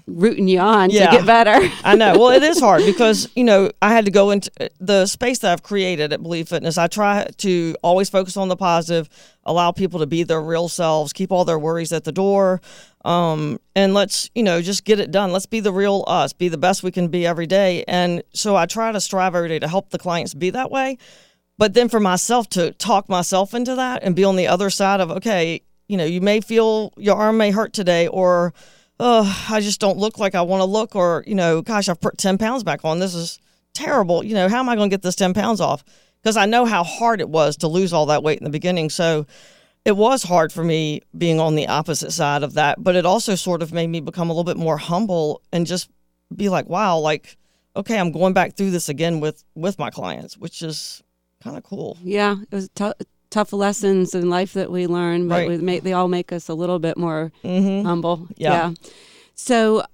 rooting 0.06 0.48
you 0.48 0.58
on 0.58 0.90
yeah. 0.90 1.10
to 1.10 1.16
get 1.16 1.26
better. 1.26 1.58
I 1.82 1.96
know. 1.96 2.18
Well, 2.18 2.30
it 2.30 2.42
is 2.42 2.60
hard 2.60 2.82
because 2.86 3.28
you 3.34 3.44
know 3.44 3.70
I 3.80 3.92
had 3.92 4.04
to 4.04 4.10
go 4.10 4.30
into 4.30 4.50
the 4.78 5.06
space 5.06 5.38
that 5.40 5.52
I've 5.52 5.62
created 5.62 6.12
at 6.12 6.22
Believe 6.22 6.48
Fitness. 6.48 6.78
I 6.78 6.86
try 6.86 7.28
to 7.38 7.76
always 7.82 8.08
focus 8.10 8.36
on 8.36 8.48
the 8.48 8.56
positive, 8.56 9.08
allow 9.44 9.72
people 9.72 10.00
to 10.00 10.06
be 10.06 10.22
their 10.22 10.42
real 10.42 10.68
selves, 10.68 11.12
keep 11.12 11.32
all 11.32 11.44
their 11.44 11.58
worries 11.58 11.92
at 11.92 12.04
the 12.04 12.12
door, 12.12 12.60
um, 13.04 13.60
and 13.74 13.94
let's 13.94 14.30
you 14.34 14.42
know 14.42 14.60
just 14.60 14.84
get 14.84 15.00
it 15.00 15.10
done. 15.10 15.32
Let's 15.32 15.46
be 15.46 15.60
the 15.60 15.72
real 15.72 16.04
us, 16.06 16.32
be 16.32 16.48
the 16.48 16.58
best 16.58 16.82
we 16.82 16.90
can 16.90 17.08
be 17.08 17.26
every 17.26 17.46
day. 17.46 17.84
And 17.86 18.22
so 18.32 18.56
I 18.56 18.66
try 18.66 18.92
to 18.92 19.00
strive 19.00 19.34
every 19.34 19.48
day 19.48 19.58
to 19.58 19.68
help 19.68 19.90
the 19.90 19.98
clients 19.98 20.34
be 20.34 20.50
that 20.50 20.70
way. 20.70 20.98
But 21.56 21.74
then 21.74 21.88
for 21.88 22.00
myself 22.00 22.48
to 22.50 22.72
talk 22.72 23.08
myself 23.08 23.54
into 23.54 23.74
that 23.74 24.02
and 24.02 24.14
be 24.14 24.24
on 24.24 24.36
the 24.36 24.46
other 24.46 24.70
side 24.70 25.00
of 25.00 25.10
okay, 25.10 25.62
you 25.88 25.96
know, 25.96 26.04
you 26.04 26.20
may 26.20 26.40
feel 26.40 26.92
your 26.96 27.16
arm 27.16 27.36
may 27.36 27.50
hurt 27.50 27.72
today 27.72 28.06
or 28.06 28.52
oh, 29.00 29.46
I 29.50 29.60
just 29.60 29.80
don't 29.80 29.98
look 29.98 30.18
like 30.18 30.34
I 30.34 30.42
want 30.42 30.60
to 30.60 30.64
look, 30.64 30.96
or, 30.96 31.24
you 31.26 31.34
know, 31.34 31.62
gosh, 31.62 31.88
I've 31.88 32.00
put 32.00 32.18
10 32.18 32.38
pounds 32.38 32.64
back 32.64 32.84
on. 32.84 32.98
This 32.98 33.14
is 33.14 33.38
terrible. 33.74 34.24
You 34.24 34.34
know, 34.34 34.48
how 34.48 34.58
am 34.58 34.68
I 34.68 34.76
going 34.76 34.90
to 34.90 34.94
get 34.94 35.02
this 35.02 35.14
10 35.14 35.34
pounds 35.34 35.60
off? 35.60 35.84
Because 36.22 36.36
I 36.36 36.46
know 36.46 36.64
how 36.64 36.82
hard 36.82 37.20
it 37.20 37.28
was 37.28 37.56
to 37.58 37.68
lose 37.68 37.92
all 37.92 38.06
that 38.06 38.22
weight 38.22 38.38
in 38.38 38.44
the 38.44 38.50
beginning. 38.50 38.90
So 38.90 39.26
it 39.88 39.96
was 39.96 40.22
hard 40.22 40.52
for 40.52 40.62
me 40.62 41.00
being 41.16 41.40
on 41.40 41.54
the 41.54 41.66
opposite 41.66 42.12
side 42.12 42.42
of 42.42 42.52
that, 42.52 42.84
but 42.84 42.94
it 42.94 43.06
also 43.06 43.34
sort 43.34 43.62
of 43.62 43.72
made 43.72 43.86
me 43.86 44.00
become 44.00 44.28
a 44.28 44.34
little 44.34 44.44
bit 44.44 44.58
more 44.58 44.76
humble 44.76 45.40
and 45.50 45.66
just 45.66 45.88
be 46.36 46.50
like, 46.50 46.68
wow, 46.68 46.98
like, 46.98 47.38
okay, 47.74 47.98
I'm 47.98 48.12
going 48.12 48.34
back 48.34 48.54
through 48.54 48.70
this 48.70 48.90
again 48.90 49.18
with 49.20 49.42
with 49.54 49.78
my 49.78 49.88
clients, 49.88 50.36
which 50.36 50.60
is 50.60 51.02
kind 51.42 51.56
of 51.56 51.62
cool. 51.62 51.96
Yeah, 52.02 52.36
it 52.38 52.54
was 52.54 52.68
tough 52.74 52.92
tough 53.30 53.54
lessons 53.54 54.14
in 54.14 54.28
life 54.28 54.52
that 54.52 54.70
we 54.70 54.86
learn, 54.86 55.26
but 55.26 55.48
right. 55.48 55.60
make, 55.62 55.84
they 55.84 55.94
all 55.94 56.08
make 56.08 56.32
us 56.32 56.50
a 56.50 56.54
little 56.54 56.78
bit 56.78 56.98
more 56.98 57.32
mm-hmm. 57.42 57.86
humble. 57.86 58.28
Yeah. 58.36 58.50
yeah. 58.50 58.90
So 59.36 59.84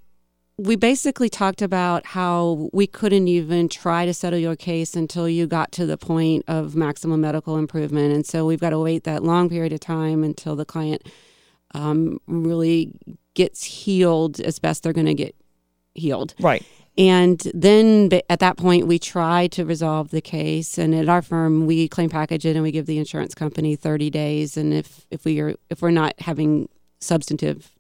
we 0.57 0.77
basically 0.77 1.29
talked 1.29 1.62
about 1.62 2.07
how 2.07 2.69
we 2.73 2.87
couldn't 2.87 3.27
even 3.27 3.69
try 3.69 4.07
to 4.07 4.14
settle 4.14 4.38
your 4.38 4.55
case 4.55 4.95
until 4.95 5.29
you 5.29 5.47
got 5.47 5.73
to 5.73 5.85
the 5.85 5.97
point 5.99 6.45
of 6.47 6.77
maximum 6.77 7.21
medical 7.21 7.57
improvement. 7.57 8.14
And 8.14 8.25
so 8.25 8.47
we've 8.47 8.61
got 8.61 8.71
to 8.71 8.79
wait 8.79 9.03
that 9.05 9.25
long 9.25 9.49
period 9.49 9.73
of 9.73 9.81
time 9.81 10.23
until 10.23 10.55
the 10.55 10.64
client 10.64 11.09
um, 11.75 12.21
really 12.29 12.93
gets 13.35 13.64
healed 13.64 14.38
as 14.40 14.61
best 14.61 14.85
they're 14.85 14.93
going 14.93 15.07
to 15.07 15.14
get 15.14 15.35
healed. 15.95 16.35
Right. 16.38 16.64
And 16.97 17.40
then 17.53 18.11
at 18.31 18.38
that 18.38 18.57
point, 18.57 18.87
we 18.87 19.01
try 19.01 19.49
to 19.49 19.64
resolve 19.64 20.11
the 20.11 20.21
case. 20.21 20.79
And 20.79 20.95
at 20.95 21.09
our 21.09 21.23
firm, 21.23 21.67
we 21.67 21.88
claim 21.88 22.09
package 22.09 22.47
it 22.47 22.55
and 22.55 22.62
we 22.62 22.71
give 22.71 22.87
the 22.87 22.99
insurance 22.99 23.35
company 23.35 23.75
30 23.75 24.11
days. 24.11 24.57
And 24.57 24.73
if, 24.73 25.05
if 25.11 25.25
we 25.25 25.40
are 25.40 25.57
if 25.69 25.83
we're 25.83 25.90
not 25.90 26.14
having 26.21 26.69
substantive 27.01 27.74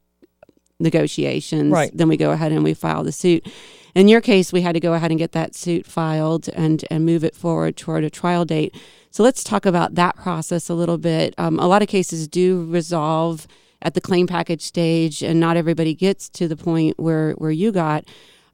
negotiations, 0.80 1.72
right. 1.72 1.90
then 1.94 2.08
we 2.08 2.16
go 2.16 2.30
ahead 2.30 2.52
and 2.52 2.64
we 2.64 2.74
file 2.74 3.04
the 3.04 3.12
suit. 3.12 3.46
In 3.94 4.08
your 4.08 4.20
case, 4.20 4.52
we 4.52 4.62
had 4.62 4.72
to 4.72 4.80
go 4.80 4.94
ahead 4.94 5.10
and 5.10 5.18
get 5.18 5.32
that 5.32 5.54
suit 5.54 5.86
filed 5.86 6.48
and 6.48 6.84
and 6.90 7.06
move 7.06 7.22
it 7.22 7.34
forward 7.34 7.76
toward 7.76 8.02
a 8.04 8.10
trial 8.10 8.44
date. 8.44 8.74
So 9.10 9.22
let's 9.22 9.44
talk 9.44 9.64
about 9.64 9.94
that 9.94 10.16
process 10.16 10.68
a 10.68 10.74
little 10.74 10.98
bit. 10.98 11.34
Um, 11.38 11.60
a 11.60 11.68
lot 11.68 11.82
of 11.82 11.88
cases 11.88 12.26
do 12.26 12.64
resolve 12.64 13.46
at 13.82 13.94
the 13.94 14.00
claim 14.00 14.26
package 14.26 14.62
stage, 14.62 15.22
and 15.22 15.38
not 15.38 15.56
everybody 15.56 15.94
gets 15.94 16.28
to 16.30 16.48
the 16.48 16.56
point 16.56 16.98
where 16.98 17.32
where 17.32 17.52
you 17.52 17.70
got. 17.70 18.04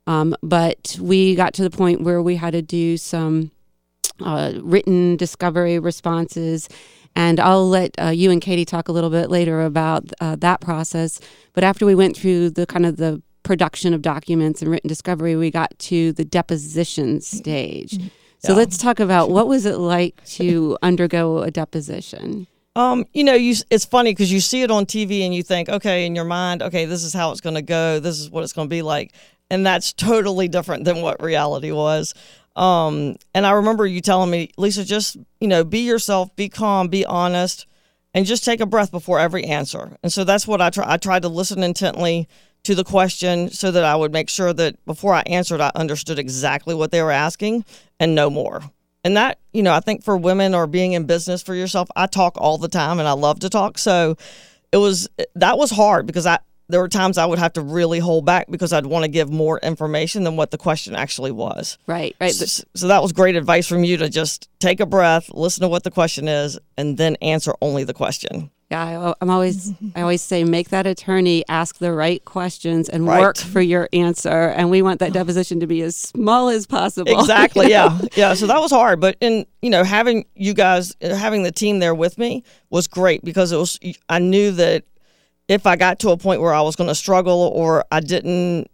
Um, 0.06 0.35
but 0.42 0.98
we 1.00 1.35
got 1.35 1.54
to 1.54 1.62
the 1.62 1.70
point 1.70 2.02
where 2.02 2.20
we 2.20 2.37
had 2.37 2.52
to 2.52 2.62
do 2.62 2.96
some 2.96 3.50
uh, 4.20 4.52
written 4.61 5.16
discovery 5.16 5.78
responses. 5.78 6.68
And 7.16 7.40
I'll 7.40 7.68
let 7.68 7.90
uh, 8.01 8.09
you 8.09 8.31
and 8.31 8.40
Katie 8.40 8.64
talk 8.64 8.88
a 8.88 8.92
little 8.92 9.11
bit 9.11 9.31
later 9.31 9.62
about 9.62 10.11
uh, 10.20 10.37
that 10.37 10.61
process. 10.61 11.20
But 11.53 11.64
after 11.64 11.85
we 11.85 11.94
went 11.94 12.16
through 12.16 12.51
the 12.51 12.66
kind 12.66 12.87
of 12.87 12.96
the 12.96 13.23
production 13.42 13.92
of 13.94 14.03
documents 14.03 14.62
and 14.62 14.70
written 14.70 14.88
discovery, 14.88 15.35
we 15.37 15.51
got 15.51 15.77
to 15.79 16.12
the 16.12 16.25
deposition 16.25 17.20
stage. 17.20 17.99
So 18.38 18.53
Yeah. 18.53 18.59
let's 18.59 18.79
talk 18.79 19.01
about 19.01 19.31
what 19.31 19.49
was 19.49 19.66
it 19.66 19.77
like 19.79 20.25
to 20.37 20.79
undergo 20.83 21.38
a 21.42 21.51
deposition. 21.51 22.46
Um, 22.77 23.05
you 23.12 23.25
know, 23.25 23.35
you 23.35 23.57
it's 23.70 23.85
funny 23.85 24.12
because 24.12 24.33
you 24.33 24.38
see 24.40 24.62
it 24.62 24.70
on 24.70 24.87
TV 24.87 25.23
and 25.23 25.35
you 25.35 25.42
think, 25.42 25.68
okay, 25.68 26.07
in 26.07 26.14
your 26.14 26.25
mind, 26.25 26.62
okay, 26.62 26.85
this 26.85 27.03
is 27.03 27.12
how 27.12 27.33
it's 27.33 27.40
going 27.40 27.57
to 27.57 27.62
go. 27.62 27.99
This 27.99 28.20
is 28.20 28.31
what 28.31 28.44
it's 28.44 28.53
going 28.53 28.68
to 28.68 28.70
be 28.70 28.83
like, 28.83 29.12
and 29.51 29.66
that's 29.66 29.92
totally 29.92 30.46
different 30.46 30.85
than 30.85 31.03
what 31.03 31.20
reality 31.20 31.73
was. 31.73 32.14
Um, 32.56 33.16
and 33.34 33.46
I 33.46 33.52
remember 33.52 33.86
you 33.86 34.00
telling 34.00 34.30
me, 34.30 34.50
Lisa, 34.56 34.84
just 34.84 35.16
you 35.40 35.48
know, 35.48 35.64
be 35.64 35.80
yourself, 35.80 36.34
be 36.36 36.48
calm, 36.48 36.88
be 36.88 37.06
honest, 37.06 37.66
and 38.14 38.26
just 38.26 38.44
take 38.44 38.60
a 38.60 38.66
breath 38.66 38.90
before 38.90 39.18
every 39.18 39.44
answer. 39.44 39.96
And 40.02 40.12
so 40.12 40.24
that's 40.24 40.46
what 40.46 40.60
I 40.60 40.70
try. 40.70 40.84
I 40.86 40.96
tried 40.96 41.22
to 41.22 41.28
listen 41.28 41.62
intently 41.62 42.28
to 42.64 42.74
the 42.74 42.84
question 42.84 43.48
so 43.50 43.70
that 43.70 43.84
I 43.84 43.96
would 43.96 44.12
make 44.12 44.28
sure 44.28 44.52
that 44.52 44.84
before 44.84 45.14
I 45.14 45.22
answered, 45.22 45.60
I 45.60 45.70
understood 45.74 46.18
exactly 46.18 46.74
what 46.74 46.90
they 46.90 47.02
were 47.02 47.10
asking 47.10 47.64
and 47.98 48.14
no 48.14 48.28
more. 48.28 48.62
And 49.02 49.16
that, 49.16 49.38
you 49.52 49.62
know, 49.62 49.72
I 49.72 49.80
think 49.80 50.04
for 50.04 50.16
women 50.16 50.54
or 50.54 50.66
being 50.66 50.92
in 50.92 51.04
business 51.04 51.42
for 51.42 51.54
yourself, 51.54 51.88
I 51.96 52.06
talk 52.06 52.36
all 52.36 52.58
the 52.58 52.68
time 52.68 52.98
and 52.98 53.08
I 53.08 53.12
love 53.12 53.40
to 53.40 53.48
talk. 53.48 53.78
So 53.78 54.16
it 54.72 54.76
was 54.76 55.08
that 55.34 55.56
was 55.56 55.70
hard 55.70 56.06
because 56.06 56.26
I 56.26 56.38
there 56.70 56.80
were 56.80 56.88
times 56.88 57.18
I 57.18 57.26
would 57.26 57.38
have 57.38 57.52
to 57.54 57.62
really 57.62 57.98
hold 57.98 58.24
back 58.24 58.46
because 58.50 58.72
I'd 58.72 58.87
want 58.87 59.04
to 59.04 59.11
give 59.11 59.30
more 59.30 59.59
information 59.61 60.24
than 60.24 60.37
what 60.37 60.50
the 60.50 60.59
question 60.59 60.94
actually 60.94 61.33
was. 61.33 61.78
Right, 61.87 62.16
right. 62.20 62.33
So, 62.33 62.64
so 62.74 62.88
that 62.88 63.02
was 63.02 63.12
great 63.12 63.37
advice 63.37 63.66
from 63.66 63.85
you 63.85 63.96
to 63.98 64.09
just 64.09 64.48
take 64.59 64.80
a 64.80 64.87
breath, 64.87 65.30
listen 65.33 65.62
to 65.62 65.68
what 65.68 65.85
the 65.85 65.90
question 65.90 66.28
is, 66.28 66.59
and 66.76 66.96
then 66.96 67.16
answer 67.16 67.52
only 67.61 67.85
the 67.85 67.94
question. 67.94 68.50
Yeah, 68.70 68.85
I, 68.85 69.14
I'm 69.20 69.30
always 69.30 69.72
I 69.96 70.02
always 70.02 70.22
say 70.22 70.44
make 70.44 70.70
that 70.70 70.87
attorney 70.87 71.44
ask 71.48 71.78
the 71.78 71.92
right 71.92 72.24
questions 72.24 72.88
and 72.88 73.06
Right. 73.06 73.20
work 73.20 73.37
for 73.37 73.61
your 73.61 73.88
answer. 73.92 74.28
And 74.28 74.70
we 74.70 74.80
want 74.83 75.00
that 75.00 75.11
oh. 75.11 75.14
deposition 75.14 75.61
to 75.61 75.66
be 75.66 75.83
as 75.83 75.96
small 75.96 76.48
as 76.48 76.66
possible. 76.66 77.18
Exactly. 77.18 77.61
Yeah. 77.70 77.98
Yeah. 78.16 78.35
So 78.35 78.46
that 78.46 78.61
was 78.61 78.70
hard, 78.70 79.00
but 79.00 79.16
in 79.20 79.46
you 79.62 79.70
know 79.70 79.85
having 79.85 80.24
you 80.35 80.54
guys 80.54 80.96
having 81.00 81.42
the 81.42 81.52
team 81.52 81.78
there 81.78 81.94
with 81.94 82.18
me 82.18 82.42
was 82.70 82.88
great 82.88 83.24
because 83.24 83.52
it 83.52 83.56
was 83.56 83.78
I 84.09 84.18
knew 84.18 84.50
that 84.52 84.85
if 85.50 85.66
I 85.66 85.74
got 85.74 85.98
to 86.00 86.10
a 86.10 86.16
point 86.16 86.40
where 86.40 86.54
I 86.54 86.60
was 86.60 86.76
going 86.76 86.86
to 86.86 86.94
struggle 86.94 87.50
or 87.52 87.84
I 87.90 87.98
didn't 87.98 88.70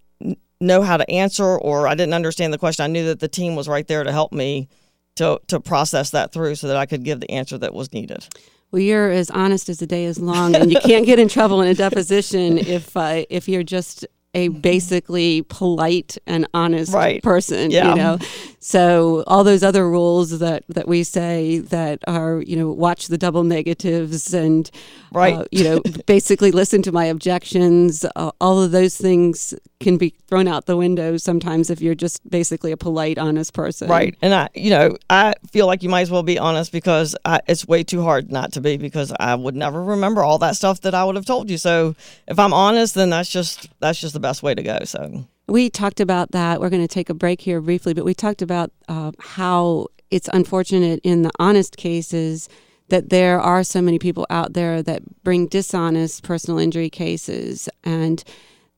know 0.60 0.82
how 0.82 0.98
to 0.98 1.10
answer 1.10 1.56
or 1.56 1.88
I 1.88 1.94
didn't 1.94 2.12
understand 2.12 2.52
the 2.52 2.58
question, 2.58 2.84
I 2.84 2.88
knew 2.88 3.06
that 3.06 3.18
the 3.18 3.28
team 3.28 3.56
was 3.56 3.66
right 3.66 3.88
there 3.88 4.04
to 4.04 4.12
help 4.12 4.30
me 4.30 4.68
to 5.16 5.40
to 5.46 5.58
process 5.58 6.10
that 6.10 6.32
through 6.32 6.56
so 6.56 6.68
that 6.68 6.76
I 6.76 6.84
could 6.84 7.02
give 7.02 7.20
the 7.20 7.30
answer 7.30 7.56
that 7.56 7.72
was 7.72 7.94
needed. 7.94 8.28
Well, 8.70 8.82
you're 8.82 9.10
as 9.10 9.30
honest 9.30 9.70
as 9.70 9.78
the 9.78 9.86
day 9.86 10.04
is 10.04 10.20
long, 10.20 10.54
and 10.54 10.70
you 10.70 10.78
can't 10.80 11.06
get 11.06 11.18
in 11.18 11.28
trouble 11.28 11.62
in 11.62 11.68
a 11.68 11.74
deposition 11.74 12.58
if 12.58 12.94
uh, 12.94 13.24
if 13.30 13.48
you're 13.48 13.62
just 13.62 14.06
a 14.36 14.48
basically 14.48 15.42
polite 15.42 16.18
and 16.26 16.46
honest 16.54 16.92
Right. 16.92 17.22
person. 17.22 17.70
Yeah. 17.72 17.90
You 17.90 17.96
know, 17.96 18.18
so 18.60 19.24
all 19.26 19.42
those 19.44 19.62
other 19.64 19.88
rules 19.88 20.38
that 20.38 20.62
that 20.68 20.86
we 20.86 21.02
say 21.02 21.58
that 21.58 22.00
are 22.06 22.42
you 22.46 22.56
know 22.56 22.70
watch 22.70 23.08
the 23.08 23.18
double 23.18 23.42
negatives 23.44 24.32
and 24.34 24.70
Right. 25.12 25.34
uh, 25.34 25.44
you 25.50 25.64
know 25.64 25.80
basically 26.06 26.50
listen 26.52 26.82
to 26.82 26.92
my 26.92 27.06
objections. 27.06 28.04
Uh, 28.14 28.30
all 28.40 28.62
of 28.62 28.70
those 28.72 28.96
things 28.96 29.54
can 29.80 29.96
be 29.98 30.10
thrown 30.28 30.48
out 30.48 30.66
the 30.66 30.76
window 30.76 31.16
sometimes 31.16 31.70
if 31.70 31.80
you're 31.80 31.94
just 31.94 32.28
basically 32.30 32.72
a 32.72 32.76
polite, 32.76 33.18
honest 33.18 33.52
person. 33.52 33.88
Right. 33.88 34.14
And 34.22 34.34
I, 34.34 34.48
you 34.54 34.70
know, 34.70 34.96
I 35.10 35.34
feel 35.52 35.66
like 35.66 35.82
you 35.82 35.88
might 35.90 36.00
as 36.02 36.10
well 36.10 36.22
be 36.22 36.38
honest 36.38 36.72
because 36.72 37.14
I, 37.24 37.40
it's 37.46 37.68
way 37.68 37.84
too 37.84 38.02
hard 38.02 38.32
not 38.32 38.52
to 38.54 38.60
be 38.60 38.76
because 38.78 39.12
I 39.20 39.34
would 39.34 39.54
never 39.54 39.82
remember 39.82 40.24
all 40.24 40.38
that 40.38 40.56
stuff 40.56 40.80
that 40.80 40.94
I 40.94 41.04
would 41.04 41.14
have 41.16 41.26
told 41.26 41.50
you. 41.50 41.58
So 41.58 41.94
if 42.26 42.38
I'm 42.38 42.52
honest, 42.54 42.94
then 42.94 43.10
that's 43.10 43.30
just 43.30 43.68
that's 43.80 44.00
just 44.00 44.14
the 44.14 44.20
best 44.26 44.42
way 44.42 44.54
to 44.54 44.62
go. 44.62 44.78
So 44.84 45.24
We 45.46 45.70
talked 45.70 46.00
about 46.00 46.32
that. 46.32 46.60
We're 46.60 46.70
going 46.70 46.82
to 46.82 46.94
take 46.94 47.08
a 47.08 47.14
break 47.14 47.40
here 47.40 47.60
briefly, 47.60 47.94
but 47.94 48.04
we 48.04 48.14
talked 48.14 48.42
about 48.42 48.72
uh, 48.88 49.12
how 49.20 49.86
it's 50.10 50.28
unfortunate 50.32 51.00
in 51.04 51.22
the 51.22 51.30
honest 51.38 51.76
cases 51.76 52.48
that 52.88 53.10
there 53.10 53.40
are 53.40 53.62
so 53.64 53.80
many 53.80 53.98
people 53.98 54.26
out 54.30 54.52
there 54.52 54.82
that 54.82 55.02
bring 55.22 55.46
dishonest 55.46 56.22
personal 56.22 56.58
injury 56.58 56.90
cases 56.90 57.68
and 57.84 58.22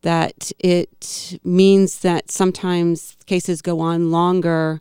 that 0.03 0.53
it 0.59 1.39
means 1.45 2.01
that 2.01 2.31
sometimes 2.31 3.17
cases 3.27 3.61
go 3.63 3.81
on 3.81 4.11
longer 4.11 4.81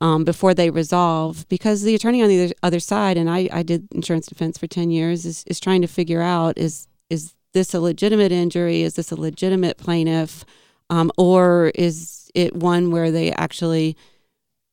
um, 0.00 0.24
before 0.24 0.54
they 0.54 0.70
resolve 0.70 1.48
because 1.48 1.82
the 1.82 1.94
attorney 1.94 2.22
on 2.22 2.28
the 2.28 2.54
other, 2.62 2.80
side 2.80 3.16
and 3.16 3.30
I, 3.30 3.48
I 3.50 3.62
did 3.62 3.88
insurance 3.92 4.26
defense 4.26 4.58
for 4.58 4.66
10 4.66 4.90
years 4.90 5.24
is, 5.24 5.42
is 5.46 5.58
trying 5.58 5.80
to 5.82 5.88
figure 5.88 6.20
out 6.20 6.58
is 6.58 6.86
is 7.08 7.35
this 7.56 7.72
a 7.72 7.80
legitimate 7.80 8.32
injury? 8.32 8.82
Is 8.82 8.94
this 8.94 9.10
a 9.10 9.16
legitimate 9.16 9.78
plaintiff? 9.78 10.44
Um, 10.90 11.10
or 11.16 11.72
is 11.74 12.30
it 12.34 12.54
one 12.54 12.90
where 12.90 13.10
they 13.10 13.32
actually 13.32 13.96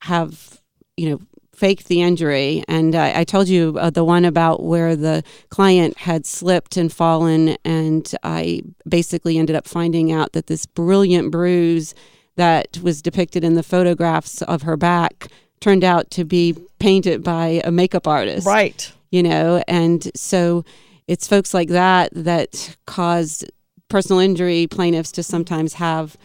have 0.01 0.61
you 0.97 1.09
know 1.09 1.21
faked 1.55 1.87
the 1.87 2.01
injury? 2.01 2.61
And 2.67 2.93
I, 2.93 3.21
I 3.21 3.23
told 3.23 3.47
you 3.47 3.77
uh, 3.79 3.89
the 3.89 4.03
one 4.03 4.25
about 4.25 4.63
where 4.63 4.97
the 4.97 5.23
client 5.47 5.97
had 5.97 6.25
slipped 6.25 6.75
and 6.75 6.91
fallen 6.91 7.55
and 7.63 8.13
i 8.23 8.61
basically 8.87 9.37
ended 9.37 9.55
up 9.55 9.67
finding 9.67 10.11
out 10.11 10.33
that 10.33 10.47
this 10.47 10.65
brilliant 10.65 11.31
bruise 11.31 11.95
that 12.35 12.77
was 12.79 13.01
depicted 13.01 13.43
in 13.43 13.53
the 13.53 13.63
photographs 13.63 14.41
of 14.41 14.63
her 14.63 14.75
back 14.75 15.27
turned 15.61 15.83
out 15.83 16.11
to 16.11 16.25
be 16.25 16.53
painted 16.79 17.23
by 17.23 17.61
a 17.63 17.71
makeup 17.71 18.07
artist. 18.07 18.45
Right, 18.45 18.91
you 19.09 19.23
know 19.23 19.63
and 19.69 20.11
so 20.15 20.65
it's 21.07 21.27
folks 21.27 21.53
like 21.53 21.69
that 21.69 22.09
that 22.13 22.75
cause 22.85 23.43
personal 23.89 24.19
injury 24.19 24.67
plaintiffs 24.67 25.11
to 25.11 25.23
sometimes 25.23 25.73
have 25.73 26.17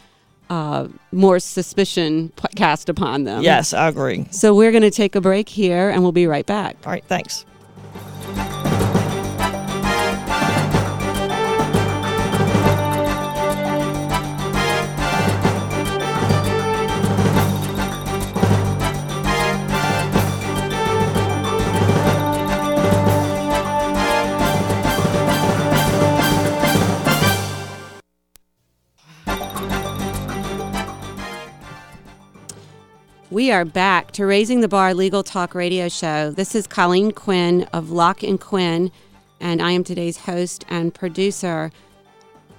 uh, 0.51 0.89
more 1.13 1.39
suspicion 1.39 2.31
p- 2.31 2.49
cast 2.57 2.89
upon 2.89 3.25
them 3.25 3.43
yes, 3.43 3.75
I 3.75 3.89
agree. 3.89 4.27
so 4.31 4.55
we're 4.55 4.71
going 4.71 4.83
to 4.83 4.91
take 4.91 5.15
a 5.15 5.21
break 5.21 5.49
here 5.49 5.91
and 5.91 6.03
we'll 6.03 6.13
be 6.13 6.27
right 6.27 6.47
back 6.47 6.77
All 6.87 6.93
right, 6.93 7.05
thanks. 7.05 7.45
We 33.39 33.53
are 33.53 33.65
back 33.65 34.11
to 34.15 34.27
Raising 34.27 34.63
the 34.63 34.69
Bar 34.69 34.95
Legal 34.95 35.23
Talk 35.23 35.55
radio 35.55 35.89
show. 35.89 36.33
This 36.33 36.57
is 36.57 36.67
Colleen 36.67 37.13
Quinn 37.13 37.69
of 37.73 37.93
Locke 37.93 38.25
and 38.25 38.41
Quinn, 38.41 38.91
and 39.39 39.63
I 39.63 39.71
am 39.71 39.85
today's 39.85 40.17
host 40.17 40.65
and 40.69 40.93
producer. 40.93 41.71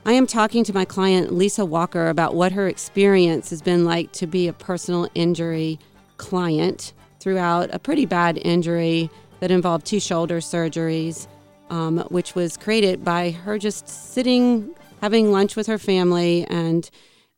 I 0.06 0.14
am 0.14 0.26
talking 0.26 0.64
to 0.64 0.74
my 0.74 0.86
client 0.86 1.34
Lisa 1.34 1.66
Walker 1.66 2.08
about 2.08 2.34
what 2.34 2.54
her 2.54 2.66
experience 2.66 3.50
has 3.50 3.62
been 3.62 3.84
like 3.84 4.14
to 4.14 4.26
be 4.26 4.48
a 4.48 4.54
personal 4.54 5.10
injury 5.16 5.80
client 6.16 6.94
throughout 7.20 7.70
a 7.74 7.80
pretty 7.80 8.06
bad 8.06 8.38
injury 8.38 9.10
that 9.42 9.52
involved 9.52 9.86
two 9.86 10.00
shoulder 10.00 10.40
surgeries, 10.40 11.28
um, 11.70 11.98
which 12.08 12.36
was 12.36 12.56
created 12.56 13.04
by 13.04 13.32
her 13.32 13.58
just 13.58 13.90
sitting, 13.90 14.74
having 15.02 15.30
lunch 15.30 15.58
with 15.58 15.68
her 15.68 15.78
family, 15.78 16.46
and 16.46 16.90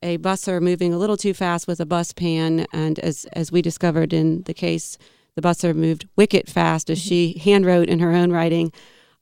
a 0.01 0.17
busser 0.17 0.61
moving 0.61 0.93
a 0.93 0.97
little 0.97 1.17
too 1.17 1.33
fast 1.33 1.67
with 1.67 1.79
a 1.79 1.85
bus 1.85 2.13
pan. 2.13 2.65
And 2.73 2.99
as, 2.99 3.25
as 3.33 3.51
we 3.51 3.61
discovered 3.61 4.13
in 4.13 4.43
the 4.43 4.53
case, 4.53 4.97
the 5.35 5.41
busser 5.41 5.75
moved 5.75 6.07
wicked 6.15 6.49
fast, 6.49 6.89
as 6.89 6.99
she 6.99 7.39
handwrote 7.39 7.87
in 7.87 7.99
her 7.99 8.11
own 8.11 8.31
writing 8.31 8.71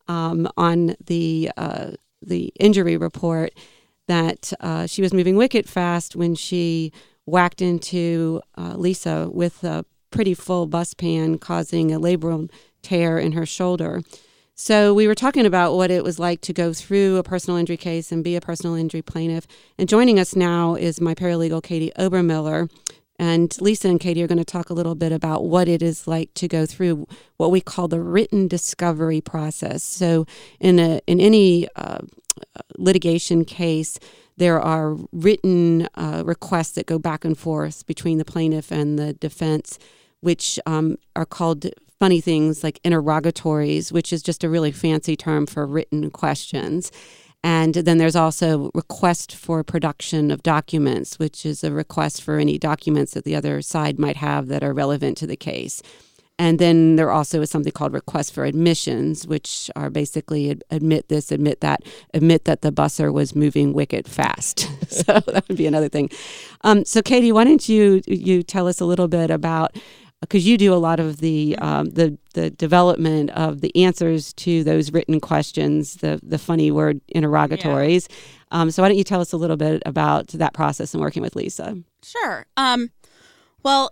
um, 0.08 0.50
on 0.58 0.96
the 1.06 1.52
uh, 1.56 1.92
the 2.22 2.52
injury 2.60 2.98
report 2.98 3.54
that 4.08 4.52
uh, 4.60 4.86
she 4.86 5.02
was 5.02 5.14
moving 5.14 5.38
wicked 5.38 5.70
fast 5.70 6.16
when 6.16 6.36
she 6.36 6.92
whacked 7.26 7.62
into 7.62 8.42
uh, 8.58 8.74
Lisa 8.76 9.30
with 9.32 9.64
a 9.64 9.86
pretty 10.12 10.34
full 10.34 10.66
bus 10.66 10.94
pan, 10.94 11.38
causing 11.38 11.94
a 11.94 12.00
labrum 12.00 12.50
tear 12.82 13.20
in 13.20 13.34
her 13.34 13.46
shoulder. 13.46 14.02
So 14.62 14.94
we 14.94 15.08
were 15.08 15.16
talking 15.16 15.46
about 15.46 15.76
what 15.76 15.90
it 15.90 16.04
was 16.04 16.20
like 16.20 16.42
to 16.42 16.52
go 16.52 16.74
through 16.74 17.16
a 17.16 17.24
personal 17.24 17.56
injury 17.56 17.78
case 17.78 18.12
and 18.12 18.22
be 18.22 18.36
a 18.36 18.42
personal 18.42 18.76
injury 18.76 19.02
plaintiff. 19.02 19.48
And 19.78 19.88
joining 19.88 20.20
us 20.20 20.36
now 20.36 20.76
is 20.76 21.00
my 21.00 21.16
paralegal 21.16 21.64
Katie 21.64 21.94
Obermiller. 21.98 22.70
And 23.18 23.56
Lisa 23.62 23.88
and 23.88 24.02
Katie 24.02 24.22
are 24.22 24.28
going 24.28 24.38
to 24.38 24.44
talk 24.44 24.70
a 24.70 24.74
little 24.74 24.96
bit 24.96 25.14
about 25.14 25.46
what 25.46 25.70
it 25.70 25.82
is 25.82 26.10
like 26.10 26.34
to 26.34 26.50
go 26.50 26.66
through 26.66 27.08
what 27.38 27.52
we 27.52 27.62
call 27.62 27.88
the 27.88 28.02
written 28.02 28.50
discovery 28.50 29.22
process. 29.22 29.82
So, 29.82 30.26
in 30.60 30.78
a 30.78 31.00
in 31.08 31.22
any 31.22 31.70
uh, 31.78 32.00
litigation 32.78 33.46
case, 33.46 33.98
there 34.36 34.60
are 34.60 34.98
written 35.14 35.88
uh, 35.96 36.24
requests 36.26 36.74
that 36.74 36.86
go 36.86 37.00
back 37.00 37.24
and 37.24 37.38
forth 37.38 37.88
between 37.88 38.18
the 38.18 38.26
plaintiff 38.26 38.74
and 38.74 39.00
the 39.00 39.14
defense, 39.14 39.80
which 40.20 40.60
um, 40.66 40.98
are 41.16 41.26
called 41.26 41.66
funny 42.00 42.22
things 42.22 42.64
like 42.64 42.80
interrogatories, 42.84 43.92
which 43.92 44.14
is 44.14 44.24
just 44.24 44.44
a 44.44 44.50
really 44.50 44.72
fancy 44.72 45.16
term 45.16 45.46
for 45.46 45.66
written 45.66 46.10
questions. 46.10 46.92
And 47.44 47.74
then 47.74 47.98
there's 47.98 48.16
also 48.16 48.70
request 48.74 49.34
for 49.36 49.64
production 49.64 50.30
of 50.30 50.44
documents, 50.44 51.20
which 51.20 51.46
is 51.46 51.64
a 51.64 51.72
request 51.72 52.22
for 52.22 52.38
any 52.38 52.58
documents 52.58 53.14
that 53.14 53.24
the 53.24 53.36
other 53.36 53.62
side 53.62 53.98
might 53.98 54.18
have 54.18 54.48
that 54.48 54.64
are 54.64 54.74
relevant 54.74 55.18
to 55.20 55.28
the 55.28 55.38
case. 55.38 55.82
And 56.38 56.58
then 56.58 56.96
there 56.96 57.12
also 57.12 57.42
is 57.42 57.50
something 57.50 57.74
called 57.74 57.94
request 57.94 58.34
for 58.34 58.46
admissions, 58.46 59.28
which 59.28 59.70
are 59.76 59.90
basically 59.90 60.58
admit 60.72 61.10
this, 61.10 61.34
admit 61.34 61.60
that, 61.60 61.84
admit 62.14 62.46
that 62.46 62.62
the 62.62 62.72
busser 62.72 63.12
was 63.12 63.36
moving 63.36 63.74
wicked 63.74 64.08
fast. 64.08 64.60
so 64.90 65.20
that 65.20 65.46
would 65.50 65.58
be 65.58 65.68
another 65.68 65.90
thing. 65.90 66.10
Um, 66.62 66.86
so, 66.86 67.02
Katie, 67.02 67.34
why 67.34 67.44
don't 67.44 67.68
you 67.68 68.02
you 68.08 68.42
tell 68.42 68.68
us 68.70 68.80
a 68.80 68.86
little 68.86 69.10
bit 69.10 69.30
about 69.30 69.76
because 70.22 70.46
you 70.46 70.58
do 70.58 70.74
a 70.74 70.76
lot 70.76 71.00
of 71.00 71.18
the 71.18 71.58
um, 71.60 71.90
the 71.92 72.18
the 72.34 72.50
development 72.50 73.30
of 73.32 73.62
the 73.62 73.76
answers 73.76 74.34
to 74.34 74.64
those 74.64 74.92
written 74.92 75.20
questions, 75.20 75.96
the 75.98 76.20
the 76.24 76.38
funny 76.38 76.72
word 76.72 77.02
interrogatories. 77.08 78.08
Yeah. 78.10 78.62
Um, 78.62 78.72
so 78.72 78.82
why 78.84 78.90
don't 78.90 78.98
you 78.98 79.04
tell 79.04 79.22
us 79.22 79.32
a 79.32 79.38
little 79.38 79.58
bit 79.58 79.82
about 79.86 80.30
that 80.30 80.54
process 80.54 80.94
and 80.94 81.02
working 81.02 81.22
with 81.22 81.36
Lisa? 81.36 81.78
Sure. 82.04 82.46
Um, 82.58 82.92
well, 83.64 83.92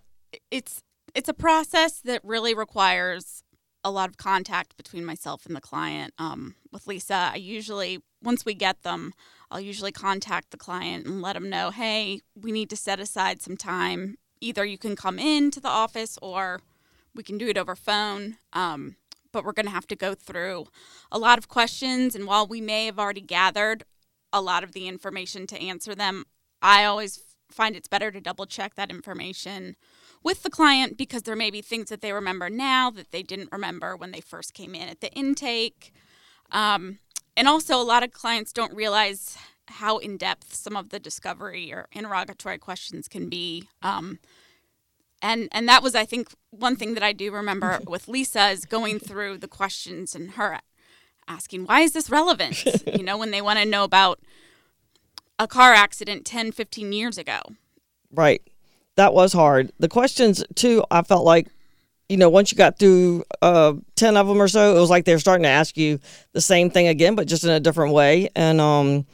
it's 0.52 0.84
it's 1.16 1.30
a 1.30 1.34
process 1.34 2.00
that 2.02 2.22
really 2.24 2.54
requires 2.54 3.44
a 3.84 3.92
lot 3.92 4.10
of 4.10 4.18
contact 4.18 4.76
between 4.76 5.06
myself 5.06 5.46
and 5.46 5.56
the 5.56 5.62
client. 5.62 6.14
Um, 6.18 6.56
with 6.72 6.88
Lisa, 6.88 7.32
I 7.34 7.38
usually, 7.38 8.00
once 8.22 8.44
we 8.44 8.54
get 8.54 8.84
them, 8.84 9.14
I'll 9.50 9.62
usually 9.62 9.94
contact 9.94 10.52
the 10.52 10.58
client 10.58 11.06
and 11.06 11.22
let 11.22 11.34
them 11.34 11.50
know, 11.50 11.72
hey, 11.72 12.20
we 12.36 12.52
need 12.52 12.70
to 12.72 12.76
set 12.76 13.00
aside 13.00 13.42
some 13.42 13.56
time. 13.56 14.18
Either 14.42 14.66
you 14.66 14.78
can 14.78 14.96
come 14.96 15.20
in 15.20 15.52
to 15.52 15.60
the 15.60 15.70
office 15.70 16.18
or 16.22 16.62
we 17.16 17.24
can 17.24 17.38
do 17.38 17.48
it 17.48 17.58
over 17.58 17.76
phone. 17.76 18.38
Um, 18.54 18.96
but 19.32 19.44
we're 19.44 19.52
going 19.52 19.66
to 19.66 19.72
have 19.72 19.88
to 19.88 19.96
go 19.96 20.16
through 20.16 20.68
a 21.12 21.20
lot 21.20 21.38
of 21.38 21.48
questions. 21.48 22.16
And 22.16 22.26
while 22.26 22.48
we 22.48 22.62
may 22.62 22.86
have 22.86 23.00
already 23.00 23.22
gathered 23.22 23.84
a 24.34 24.42
lot 24.42 24.64
of 24.64 24.72
the 24.72 24.88
information 24.88 25.48
to 25.48 25.62
answer 25.62 25.94
them, 25.94 26.26
I 26.62 26.86
always 26.86 27.22
find 27.52 27.76
it's 27.76 27.88
better 27.88 28.12
to 28.12 28.20
double 28.20 28.46
check 28.46 28.76
that 28.76 28.90
information 28.90 29.76
with 30.24 30.44
the 30.44 30.50
client 30.50 30.98
because 30.98 31.24
there 31.24 31.36
may 31.36 31.50
be 31.50 31.62
things 31.62 31.90
that 31.90 32.02
they 32.02 32.12
remember 32.12 32.50
now 32.50 32.90
that 32.92 33.12
they 33.12 33.24
didn't 33.24 33.52
remember 33.52 33.96
when 33.96 34.12
they 34.12 34.22
first 34.22 34.54
came 34.54 34.76
in 34.76 34.90
at 34.90 35.02
the 35.02 35.12
intake. 35.14 35.94
Um, 36.52 37.00
and 37.36 37.48
also, 37.48 37.80
a 37.80 37.84
lot 37.84 38.04
of 38.04 38.12
clients 38.12 38.52
don't 38.52 38.74
realize 38.74 39.38
how 39.68 39.98
in 39.98 40.18
depth 40.18 40.54
some 40.54 40.76
of 40.76 40.90
the 40.90 41.00
discovery 41.00 41.72
or 41.72 41.88
interrogatory 41.92 42.58
questions 42.58 43.08
can 43.08 43.30
be. 43.30 43.68
Um, 43.82 44.20
and 45.22 45.50
and 45.52 45.68
that 45.68 45.82
was, 45.82 45.96
I 45.96 46.06
think, 46.06 46.30
one 46.52 46.76
thing 46.76 46.94
that 46.94 47.04
I 47.04 47.14
do 47.14 47.32
remember 47.32 47.80
with 47.88 48.08
Lisa 48.08 48.50
is 48.50 48.66
going 48.66 49.00
through 49.00 49.38
the 49.40 49.48
questions 49.48 50.16
and 50.16 50.32
her 50.32 50.60
asking, 51.28 51.66
"Why 51.66 51.82
is 51.82 51.94
this 51.94 52.10
relevant?" 52.10 52.64
you 52.86 53.04
know, 53.04 53.18
when 53.18 53.32
they 53.32 53.42
want 53.42 53.60
to 53.60 53.66
know 53.66 53.84
about 53.84 54.20
a 55.40 55.48
car 55.48 55.74
accident 55.74 56.26
10, 56.26 56.52
15 56.52 56.92
years 56.92 57.18
ago. 57.18 57.40
Right 58.12 58.42
that 58.98 59.14
was 59.14 59.32
hard. 59.32 59.72
The 59.80 59.88
questions 59.88 60.44
too, 60.56 60.84
I 60.92 61.04
felt 61.04 61.24
like, 61.24 61.48
you 62.10 62.18
know, 62.18 62.30
once 62.30 62.52
you 62.52 62.58
got 62.58 62.78
through 62.78 63.24
uh, 63.42 63.74
ten 63.96 64.18
of 64.18 64.28
them 64.28 64.42
or 64.42 64.48
so, 64.48 64.76
it 64.76 64.80
was 64.80 64.90
like 64.90 65.06
they're 65.06 65.20
starting 65.20 65.44
to 65.44 65.50
ask 65.50 65.78
you 65.78 66.00
the 66.34 66.42
same 66.42 66.70
thing 66.70 66.88
again, 66.88 67.16
but 67.16 67.28
just 67.28 67.44
in 67.44 67.50
a 67.50 67.60
different 67.60 67.94
way. 67.94 68.30
And 68.36 68.60
um, 68.60 69.06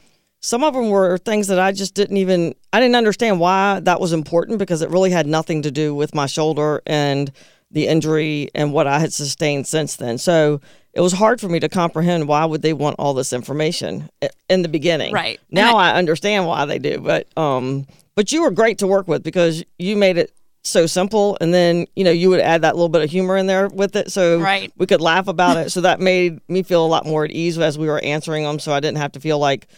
some 0.44 0.62
of 0.62 0.74
them 0.74 0.90
were 0.90 1.16
things 1.16 1.46
that 1.46 1.58
I 1.58 1.72
just 1.72 1.94
didn't 1.94 2.18
even 2.18 2.54
I 2.70 2.78
didn't 2.78 2.96
understand 2.96 3.40
why 3.40 3.80
that 3.80 3.98
was 3.98 4.12
important 4.12 4.58
because 4.58 4.82
it 4.82 4.90
really 4.90 5.10
had 5.10 5.26
nothing 5.26 5.62
to 5.62 5.70
do 5.70 5.94
with 5.94 6.14
my 6.14 6.26
shoulder 6.26 6.82
and 6.84 7.32
the 7.70 7.88
injury 7.88 8.50
and 8.54 8.70
what 8.70 8.86
I 8.86 8.98
had 8.98 9.10
sustained 9.10 9.66
since 9.66 9.96
then. 9.96 10.18
So 10.18 10.60
it 10.92 11.00
was 11.00 11.14
hard 11.14 11.40
for 11.40 11.48
me 11.48 11.60
to 11.60 11.70
comprehend 11.70 12.28
why 12.28 12.44
would 12.44 12.60
they 12.60 12.74
want 12.74 12.96
all 12.98 13.14
this 13.14 13.32
information 13.32 14.10
in 14.50 14.60
the 14.60 14.68
beginning. 14.68 15.14
Right. 15.14 15.40
Now 15.50 15.76
I, 15.76 15.92
I, 15.92 15.94
understand 15.94 16.46
why 16.46 16.66
they 16.66 16.78
do, 16.78 16.98
but 16.98 17.26
um 17.38 17.86
but 18.14 18.30
you 18.30 18.42
were 18.42 18.50
great 18.50 18.78
to 18.78 18.86
work 18.86 19.08
with 19.08 19.22
because 19.22 19.64
you 19.78 19.96
made 19.96 20.18
it 20.18 20.30
so 20.62 20.84
simple 20.84 21.38
and 21.40 21.54
then 21.54 21.86
you 21.96 22.04
know 22.04 22.10
you 22.10 22.28
would 22.28 22.40
add 22.40 22.60
that 22.62 22.74
little 22.74 22.90
bit 22.90 23.00
of 23.00 23.10
humor 23.10 23.38
in 23.38 23.46
there 23.46 23.68
with 23.68 23.96
it 23.96 24.12
so 24.12 24.38
right. 24.40 24.70
we 24.76 24.84
could 24.84 25.00
laugh 25.00 25.26
about 25.26 25.56
it 25.56 25.70
so 25.70 25.80
that 25.80 26.00
made 26.00 26.38
me 26.48 26.62
feel 26.62 26.84
a 26.84 26.88
lot 26.88 27.06
more 27.06 27.24
at 27.24 27.30
ease 27.30 27.58
as 27.58 27.78
we 27.78 27.86
were 27.86 28.02
answering 28.02 28.44
them 28.44 28.58
so 28.58 28.72
i 28.72 28.80
didn't 28.80 28.96
have 28.96 29.12
to 29.12 29.20
feel 29.20 29.38
like 29.38 29.68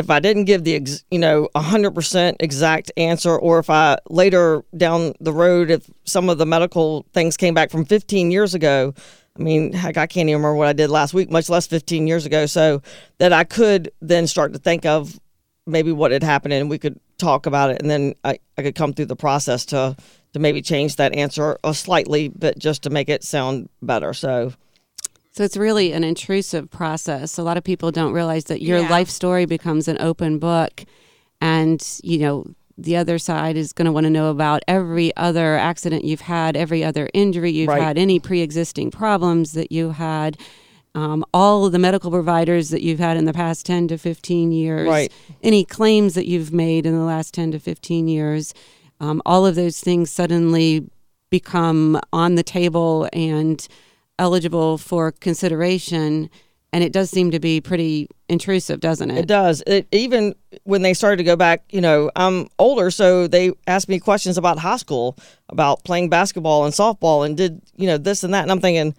if 0.00 0.10
i 0.10 0.18
didn't 0.18 0.44
give 0.44 0.64
the 0.64 0.74
ex, 0.74 1.04
you 1.10 1.18
know 1.18 1.48
100% 1.54 2.36
exact 2.40 2.90
answer 2.96 3.36
or 3.36 3.58
if 3.58 3.70
i 3.70 3.96
later 4.08 4.64
down 4.76 5.14
the 5.20 5.32
road 5.32 5.70
if 5.70 5.88
some 6.04 6.28
of 6.28 6.38
the 6.38 6.46
medical 6.46 7.06
things 7.12 7.36
came 7.36 7.54
back 7.54 7.70
from 7.70 7.84
15 7.84 8.30
years 8.30 8.54
ago 8.54 8.92
i 9.38 9.42
mean 9.42 9.72
heck 9.72 9.96
i 9.96 10.06
can't 10.06 10.28
even 10.28 10.40
remember 10.42 10.56
what 10.56 10.68
i 10.68 10.72
did 10.72 10.90
last 10.90 11.14
week 11.14 11.30
much 11.30 11.48
less 11.48 11.66
15 11.66 12.06
years 12.06 12.26
ago 12.26 12.46
so 12.46 12.82
that 13.18 13.32
i 13.32 13.44
could 13.44 13.92
then 14.00 14.26
start 14.26 14.52
to 14.52 14.58
think 14.58 14.84
of 14.84 15.20
maybe 15.66 15.92
what 15.92 16.10
had 16.10 16.22
happened 16.22 16.52
and 16.52 16.68
we 16.68 16.78
could 16.78 16.98
talk 17.20 17.46
about 17.46 17.70
it, 17.70 17.80
and 17.80 17.88
then 17.90 18.14
I, 18.24 18.38
I 18.58 18.62
could 18.62 18.74
come 18.74 18.92
through 18.92 19.06
the 19.06 19.16
process 19.16 19.66
to 19.66 19.96
to 20.32 20.38
maybe 20.38 20.62
change 20.62 20.96
that 20.96 21.14
answer 21.14 21.58
a 21.64 21.74
slightly, 21.74 22.28
but 22.28 22.56
just 22.58 22.84
to 22.84 22.90
make 22.90 23.08
it 23.08 23.22
sound 23.22 23.68
better. 23.82 24.14
So. 24.14 24.52
So 25.32 25.44
it's 25.44 25.56
really 25.56 25.92
an 25.92 26.02
intrusive 26.02 26.70
process. 26.70 27.38
A 27.38 27.42
lot 27.42 27.56
of 27.56 27.64
people 27.64 27.92
don't 27.92 28.12
realize 28.12 28.44
that 28.46 28.62
your 28.62 28.80
yeah. 28.80 28.88
life 28.88 29.08
story 29.08 29.46
becomes 29.46 29.86
an 29.86 29.96
open 30.00 30.38
book, 30.38 30.84
and 31.40 31.84
you 32.02 32.18
know 32.18 32.46
the 32.76 32.96
other 32.96 33.18
side 33.18 33.56
is 33.56 33.72
going 33.72 33.86
to 33.86 33.92
want 33.92 34.04
to 34.04 34.10
know 34.10 34.30
about 34.30 34.62
every 34.66 35.14
other 35.16 35.56
accident 35.56 36.04
you've 36.04 36.22
had, 36.22 36.56
every 36.56 36.82
other 36.82 37.10
injury 37.12 37.50
you've 37.50 37.68
right. 37.68 37.82
had, 37.82 37.98
any 37.98 38.18
pre-existing 38.18 38.90
problems 38.90 39.52
that 39.52 39.70
you 39.70 39.90
had 39.90 40.38
um, 40.94 41.24
all 41.32 41.66
of 41.66 41.72
the 41.72 41.78
medical 41.78 42.10
providers 42.10 42.70
that 42.70 42.82
you've 42.82 42.98
had 42.98 43.16
in 43.16 43.24
the 43.24 43.32
past 43.32 43.64
10 43.66 43.88
to 43.88 43.98
15 43.98 44.52
years, 44.52 44.88
right. 44.88 45.12
any 45.42 45.64
claims 45.64 46.14
that 46.14 46.26
you've 46.26 46.52
made 46.52 46.86
in 46.86 46.96
the 46.96 47.04
last 47.04 47.32
10 47.34 47.52
to 47.52 47.58
15 47.58 48.08
years, 48.08 48.54
um, 48.98 49.22
all 49.24 49.46
of 49.46 49.54
those 49.54 49.80
things 49.80 50.10
suddenly 50.10 50.88
become 51.30 52.00
on 52.12 52.34
the 52.34 52.42
table 52.42 53.08
and 53.12 53.68
eligible 54.20 54.78
for 54.78 55.10
consideration. 55.10 56.30
And 56.72 56.84
it 56.84 56.92
does 56.92 57.10
seem 57.10 57.32
to 57.32 57.40
be 57.40 57.60
pretty 57.60 58.08
intrusive, 58.28 58.78
doesn't 58.78 59.10
it? 59.10 59.18
It 59.18 59.26
does. 59.26 59.60
It, 59.66 59.88
even 59.90 60.36
when 60.62 60.82
they 60.82 60.94
started 60.94 61.16
to 61.16 61.24
go 61.24 61.34
back, 61.34 61.64
you 61.70 61.80
know, 61.80 62.12
I'm 62.14 62.46
older, 62.60 62.92
so 62.92 63.26
they 63.26 63.50
asked 63.66 63.88
me 63.88 63.98
questions 63.98 64.38
about 64.38 64.60
high 64.60 64.76
school, 64.76 65.16
about 65.48 65.82
playing 65.82 66.10
basketball 66.10 66.64
and 66.64 66.72
softball, 66.72 67.26
and 67.26 67.36
did 67.36 67.60
you 67.74 67.88
know 67.88 67.98
this 67.98 68.22
and 68.22 68.32
that, 68.34 68.42
and 68.42 68.52
I'm 68.52 68.60
thinking 68.60 68.94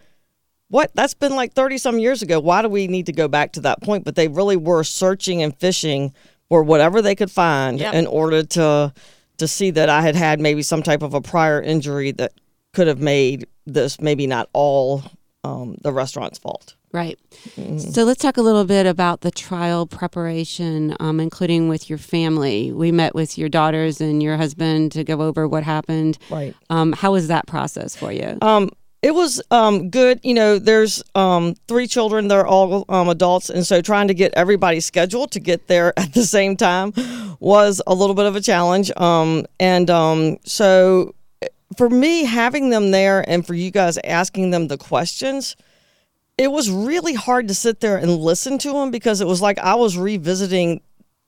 what 0.71 0.89
that's 0.95 1.13
been 1.13 1.35
like 1.35 1.53
30 1.53 1.77
some 1.77 1.99
years 1.99 2.21
ago 2.21 2.39
why 2.39 2.61
do 2.61 2.69
we 2.69 2.87
need 2.87 3.05
to 3.05 3.11
go 3.11 3.27
back 3.27 3.51
to 3.51 3.59
that 3.59 3.81
point 3.81 4.05
but 4.05 4.15
they 4.15 4.29
really 4.29 4.55
were 4.55 4.83
searching 4.83 5.43
and 5.43 5.55
fishing 5.57 6.13
for 6.47 6.63
whatever 6.63 7.01
they 7.01 7.13
could 7.13 7.29
find 7.29 7.79
yep. 7.79 7.93
in 7.93 8.07
order 8.07 8.41
to 8.41 8.91
to 9.37 9.47
see 9.47 9.69
that 9.69 9.89
i 9.89 10.01
had 10.01 10.15
had 10.15 10.39
maybe 10.39 10.61
some 10.61 10.81
type 10.81 11.01
of 11.01 11.13
a 11.13 11.21
prior 11.21 11.61
injury 11.61 12.11
that 12.11 12.31
could 12.73 12.87
have 12.87 13.01
made 13.01 13.45
this 13.65 13.99
maybe 13.99 14.27
not 14.27 14.49
all 14.53 15.03
um, 15.43 15.75
the 15.81 15.91
restaurant's 15.91 16.37
fault 16.37 16.75
right 16.91 17.17
mm-hmm. 17.55 17.77
so 17.77 18.03
let's 18.03 18.21
talk 18.21 18.37
a 18.37 18.41
little 18.41 18.65
bit 18.65 18.85
about 18.85 19.21
the 19.21 19.31
trial 19.31 19.87
preparation 19.87 20.95
um, 20.99 21.19
including 21.19 21.67
with 21.67 21.89
your 21.89 21.97
family 21.97 22.71
we 22.71 22.91
met 22.91 23.15
with 23.15 23.37
your 23.37 23.49
daughters 23.49 24.01
and 24.01 24.21
your 24.21 24.37
husband 24.37 24.91
to 24.91 25.03
go 25.03 25.21
over 25.21 25.47
what 25.47 25.63
happened 25.63 26.17
right 26.29 26.55
um, 26.69 26.91
how 26.93 27.11
was 27.11 27.27
that 27.27 27.47
process 27.47 27.95
for 27.95 28.11
you 28.11 28.37
um, 28.41 28.69
it 29.01 29.15
was 29.15 29.41
um, 29.49 29.89
good. 29.89 30.19
You 30.23 30.35
know, 30.35 30.59
there's 30.59 31.03
um, 31.15 31.55
three 31.67 31.87
children. 31.87 32.27
They're 32.27 32.45
all 32.45 32.85
um, 32.87 33.09
adults. 33.09 33.49
And 33.49 33.65
so 33.65 33.81
trying 33.81 34.07
to 34.09 34.13
get 34.13 34.31
everybody's 34.35 34.85
schedule 34.85 35.27
to 35.29 35.39
get 35.39 35.67
there 35.67 35.93
at 35.97 36.13
the 36.13 36.23
same 36.23 36.55
time 36.55 36.93
was 37.39 37.81
a 37.87 37.95
little 37.95 38.15
bit 38.15 38.25
of 38.25 38.35
a 38.35 38.41
challenge. 38.41 38.91
Um, 38.97 39.45
and 39.59 39.89
um, 39.89 40.37
so 40.45 41.15
for 41.77 41.89
me, 41.89 42.23
having 42.23 42.69
them 42.69 42.91
there 42.91 43.27
and 43.29 43.45
for 43.45 43.53
you 43.53 43.71
guys 43.71 43.97
asking 44.03 44.51
them 44.51 44.67
the 44.67 44.77
questions, 44.77 45.55
it 46.37 46.51
was 46.51 46.69
really 46.69 47.13
hard 47.13 47.47
to 47.47 47.53
sit 47.53 47.79
there 47.79 47.97
and 47.97 48.17
listen 48.17 48.57
to 48.59 48.73
them 48.73 48.91
because 48.91 49.21
it 49.21 49.27
was 49.27 49.41
like 49.41 49.59
I 49.59 49.75
was 49.75 49.97
revisiting 49.97 50.81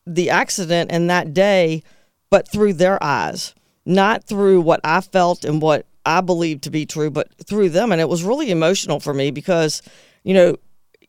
the 0.05 0.29
accident 0.29 0.91
and 0.91 1.09
that 1.09 1.33
day, 1.33 1.83
but 2.29 2.51
through 2.51 2.73
their 2.73 3.01
eyes, 3.03 3.53
not 3.85 4.23
through 4.25 4.61
what 4.61 4.81
I 4.83 5.01
felt 5.01 5.45
and 5.45 5.61
what 5.61 5.85
I 6.05 6.21
believed 6.21 6.63
to 6.63 6.71
be 6.71 6.85
true, 6.85 7.09
but 7.09 7.29
through 7.45 7.69
them. 7.69 7.91
And 7.91 8.01
it 8.01 8.09
was 8.09 8.23
really 8.23 8.51
emotional 8.51 8.99
for 8.99 9.13
me 9.13 9.31
because, 9.31 9.81
you 10.23 10.33
know, 10.33 10.57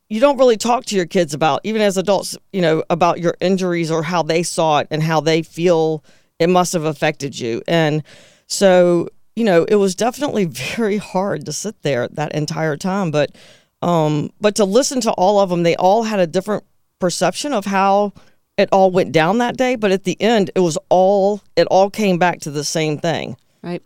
you 0.08 0.20
don't 0.20 0.38
really 0.38 0.56
talk 0.56 0.84
to 0.86 0.96
your 0.96 1.06
kids 1.06 1.34
about, 1.34 1.60
even 1.64 1.82
as 1.82 1.96
adults, 1.96 2.36
you 2.52 2.60
know, 2.60 2.84
about 2.90 3.20
your 3.20 3.36
injuries 3.40 3.90
or 3.90 4.02
how 4.02 4.22
they 4.22 4.42
saw 4.42 4.78
it 4.78 4.86
and 4.90 5.02
how 5.02 5.20
they 5.20 5.42
feel 5.42 6.04
it 6.38 6.48
must 6.48 6.72
have 6.72 6.84
affected 6.84 7.38
you. 7.38 7.62
And 7.66 8.02
So, 8.46 9.08
you 9.36 9.44
know, 9.44 9.64
it 9.64 9.76
was 9.76 9.94
definitely 9.94 10.44
very 10.76 10.96
hard 10.96 11.46
to 11.46 11.52
sit 11.52 11.82
there 11.82 12.08
that 12.08 12.32
entire 12.32 12.76
time. 12.76 13.10
But, 13.10 13.34
um, 13.82 14.30
but 14.40 14.54
to 14.56 14.64
listen 14.64 15.00
to 15.02 15.12
all 15.12 15.40
of 15.40 15.50
them, 15.50 15.62
they 15.62 15.76
all 15.76 16.04
had 16.04 16.20
a 16.20 16.26
different 16.26 16.64
perception 16.98 17.52
of 17.52 17.64
how 17.64 18.12
it 18.56 18.68
all 18.70 18.90
went 18.90 19.12
down 19.12 19.38
that 19.38 19.56
day. 19.56 19.76
But 19.76 19.92
at 19.92 20.04
the 20.04 20.20
end, 20.20 20.50
it 20.54 20.60
was 20.60 20.78
all, 20.88 21.42
it 21.56 21.66
all 21.66 21.90
came 21.90 22.18
back 22.18 22.40
to 22.40 22.50
the 22.50 22.64
same 22.64 22.98
thing. 22.98 23.36
Right. 23.62 23.82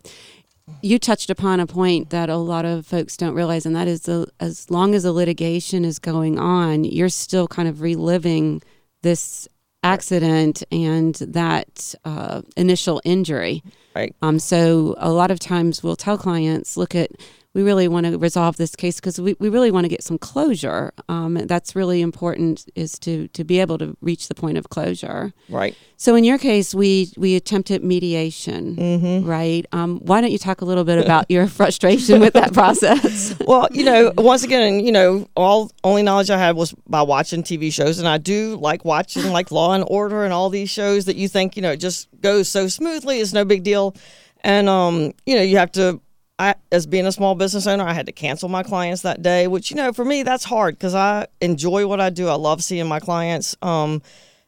You 0.82 0.98
touched 0.98 1.30
upon 1.30 1.60
a 1.60 1.66
point 1.66 2.10
that 2.10 2.28
a 2.28 2.36
lot 2.36 2.66
of 2.66 2.86
folks 2.86 3.16
don't 3.16 3.34
realize, 3.34 3.64
and 3.64 3.74
that 3.74 3.88
is 3.88 4.02
the, 4.02 4.26
as 4.38 4.70
long 4.70 4.94
as 4.94 5.02
the 5.02 5.12
litigation 5.12 5.84
is 5.84 5.98
going 5.98 6.38
on, 6.38 6.84
you're 6.84 7.08
still 7.08 7.48
kind 7.48 7.68
of 7.68 7.80
reliving 7.80 8.60
this 9.02 9.48
accident 9.82 10.62
and 10.70 11.14
that 11.14 11.94
uh, 12.04 12.42
initial 12.56 13.00
injury. 13.04 13.62
Right. 13.98 14.14
Um, 14.22 14.38
so 14.38 14.94
a 14.98 15.10
lot 15.10 15.32
of 15.32 15.40
times 15.40 15.82
we'll 15.82 15.96
tell 15.96 16.16
clients, 16.16 16.76
look 16.76 16.94
at, 16.94 17.10
we 17.58 17.64
really 17.64 17.88
want 17.88 18.06
to 18.06 18.16
resolve 18.16 18.56
this 18.56 18.76
case 18.76 19.00
because 19.00 19.20
we, 19.20 19.34
we 19.40 19.48
really 19.48 19.72
want 19.72 19.82
to 19.84 19.88
get 19.88 20.04
some 20.04 20.16
closure. 20.16 20.92
Um, 21.08 21.34
that's 21.34 21.74
really 21.74 22.00
important 22.00 22.64
is 22.76 22.96
to, 23.00 23.26
to 23.28 23.42
be 23.42 23.58
able 23.58 23.78
to 23.78 23.96
reach 24.00 24.28
the 24.28 24.34
point 24.36 24.58
of 24.58 24.68
closure. 24.68 25.32
Right. 25.48 25.76
So 25.96 26.14
in 26.14 26.22
your 26.22 26.38
case, 26.38 26.72
we, 26.72 27.10
we 27.16 27.34
attempted 27.34 27.82
mediation, 27.82 28.76
Mm-hmm. 28.76 29.28
right? 29.28 29.66
Um, 29.72 29.98
why 30.04 30.20
don't 30.20 30.30
you 30.30 30.38
talk 30.38 30.60
a 30.60 30.64
little 30.64 30.84
bit 30.84 31.04
about 31.04 31.28
your 31.28 31.48
frustration 31.58 32.20
with 32.20 32.34
that 32.34 32.52
process? 32.52 33.36
well, 33.44 33.66
you 33.72 33.82
know, 33.82 34.12
once 34.16 34.44
again, 34.44 34.78
you 34.86 34.92
know, 34.92 35.26
all 35.34 35.72
only 35.82 36.04
knowledge 36.04 36.30
I 36.30 36.38
had 36.38 36.54
was 36.54 36.72
by 36.86 37.02
watching 37.02 37.42
TV 37.42 37.72
shows, 37.72 37.98
and 37.98 38.06
I 38.06 38.18
do 38.18 38.56
like 38.60 38.84
watching 38.84 39.32
like 39.32 39.50
Law 39.50 39.74
and 39.74 39.82
Order 39.88 40.22
and 40.22 40.32
all 40.32 40.48
these 40.48 40.70
shows 40.70 41.06
that 41.06 41.16
you 41.16 41.26
think 41.26 41.56
you 41.56 41.62
know 41.62 41.74
just 41.74 42.06
goes 42.20 42.48
so 42.48 42.68
smoothly, 42.68 43.18
it's 43.18 43.32
no 43.32 43.44
big 43.44 43.64
deal, 43.64 43.96
and 44.44 44.68
um, 44.68 45.12
you 45.26 45.34
know, 45.34 45.42
you 45.42 45.56
have 45.56 45.72
to. 45.72 46.00
I, 46.38 46.54
as 46.70 46.86
being 46.86 47.06
a 47.06 47.12
small 47.12 47.34
business 47.34 47.66
owner, 47.66 47.84
I 47.84 47.92
had 47.92 48.06
to 48.06 48.12
cancel 48.12 48.48
my 48.48 48.62
clients 48.62 49.02
that 49.02 49.22
day, 49.22 49.48
which 49.48 49.70
you 49.70 49.76
know, 49.76 49.92
for 49.92 50.04
me, 50.04 50.22
that's 50.22 50.44
hard 50.44 50.76
because 50.76 50.94
I 50.94 51.26
enjoy 51.40 51.86
what 51.86 52.00
I 52.00 52.10
do. 52.10 52.28
I 52.28 52.34
love 52.34 52.62
seeing 52.62 52.86
my 52.86 53.00
clients, 53.00 53.56
um, 53.62 54.02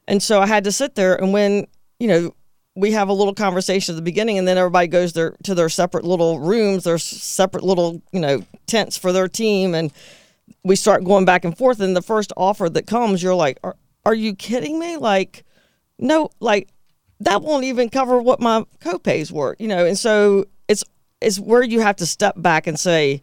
and 0.07 0.23
so 0.23 0.39
I 0.39 0.47
had 0.47 0.63
to 0.63 0.71
sit 0.71 0.95
there, 0.95 1.15
and 1.15 1.33
when 1.33 1.67
you 1.99 2.07
know 2.07 2.33
we 2.75 2.91
have 2.91 3.09
a 3.09 3.13
little 3.13 3.33
conversation 3.33 3.93
at 3.93 3.97
the 3.97 4.01
beginning 4.01 4.37
and 4.37 4.47
then 4.47 4.57
everybody 4.57 4.87
goes 4.87 5.13
their 5.13 5.31
to 5.43 5.53
their 5.53 5.69
separate 5.69 6.05
little 6.05 6.39
rooms 6.39 6.83
their 6.83 6.97
separate 6.97 7.63
little 7.63 8.01
you 8.11 8.19
know 8.19 8.43
tents 8.65 8.97
for 8.97 9.11
their 9.11 9.27
team 9.27 9.75
and 9.75 9.91
we 10.63 10.75
start 10.75 11.03
going 11.03 11.25
back 11.25 11.43
and 11.43 11.57
forth 11.57 11.79
and 11.79 11.95
the 11.95 12.01
first 12.01 12.31
offer 12.37 12.69
that 12.69 12.87
comes 12.87 13.21
you're 13.21 13.35
like 13.35 13.59
are, 13.63 13.75
are 14.05 14.13
you 14.13 14.33
kidding 14.33 14.79
me 14.79 14.97
like 14.97 15.43
no 15.99 16.29
like 16.39 16.69
that 17.19 17.41
won't 17.41 17.65
even 17.65 17.89
cover 17.89 18.21
what 18.21 18.39
my 18.39 18.63
copays 18.79 19.31
were 19.31 19.55
you 19.59 19.67
know 19.67 19.85
and 19.85 19.97
so 19.97 20.45
it's 20.67 20.83
it's 21.21 21.39
where 21.39 21.63
you 21.63 21.79
have 21.79 21.95
to 21.95 22.05
step 22.05 22.35
back 22.37 22.67
and 22.67 22.79
say 22.79 23.21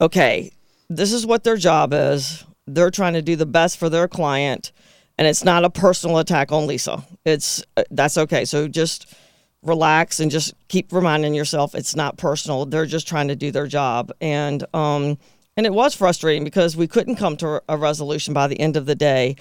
okay 0.00 0.50
this 0.88 1.12
is 1.12 1.26
what 1.26 1.44
their 1.44 1.56
job 1.56 1.92
is 1.92 2.44
they're 2.66 2.90
trying 2.90 3.12
to 3.14 3.22
do 3.22 3.36
the 3.36 3.46
best 3.46 3.78
for 3.78 3.88
their 3.88 4.08
client 4.08 4.72
and 5.18 5.28
it's 5.28 5.44
not 5.44 5.64
a 5.64 5.70
personal 5.70 6.18
attack 6.18 6.52
on 6.52 6.66
Lisa. 6.66 7.04
It's 7.24 7.62
uh, 7.76 7.84
that's 7.90 8.18
okay. 8.18 8.44
So 8.44 8.68
just 8.68 9.14
relax 9.62 10.20
and 10.20 10.30
just 10.30 10.54
keep 10.68 10.92
reminding 10.92 11.34
yourself 11.34 11.74
it's 11.74 11.96
not 11.96 12.18
personal. 12.18 12.66
They're 12.66 12.86
just 12.86 13.08
trying 13.08 13.28
to 13.28 13.36
do 13.36 13.50
their 13.50 13.66
job, 13.66 14.12
and 14.20 14.64
um, 14.74 15.18
and 15.56 15.66
it 15.66 15.72
was 15.72 15.94
frustrating 15.94 16.44
because 16.44 16.76
we 16.76 16.86
couldn't 16.88 17.16
come 17.16 17.36
to 17.38 17.62
a 17.68 17.76
resolution 17.76 18.34
by 18.34 18.48
the 18.48 18.58
end 18.58 18.76
of 18.76 18.86
the 18.86 18.94
day, 18.94 19.36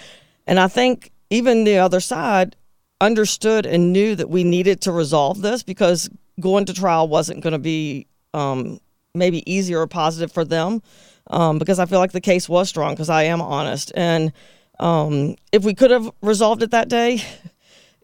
and 0.46 0.60
I 0.60 0.68
think 0.68 1.12
even 1.30 1.64
the 1.64 1.80
other 1.80 2.00
side 2.00 2.56
understood 3.02 3.66
and 3.66 3.92
knew 3.92 4.16
that 4.16 4.30
we 4.30 4.44
needed 4.44 4.80
to 4.82 4.92
resolve 4.92 5.42
this 5.42 5.64
because 5.64 6.10
going 6.44 6.66
to 6.66 6.74
trial 6.74 7.08
wasn't 7.08 7.42
going 7.42 7.54
to 7.54 7.60
be 7.74 8.06
um, 8.34 8.80
maybe 9.16 9.40
easier 9.52 9.80
or 9.82 9.88
positive 9.88 10.32
for 10.32 10.46
them 10.46 10.82
um, 11.32 11.58
because 11.58 11.80
I 11.80 11.86
feel 11.86 12.00
like 12.00 12.12
the 12.12 12.22
case 12.22 12.48
was 12.50 12.70
strong 12.70 12.94
because 12.94 13.10
I 13.10 13.24
am 13.24 13.42
honest 13.42 13.92
and 13.96 14.32
um, 14.80 15.36
if 15.52 15.64
we 15.64 15.74
could 15.74 15.92
have 15.92 16.10
resolved 16.22 16.62
it 16.64 16.72
that 16.72 16.90
day, 16.90 17.22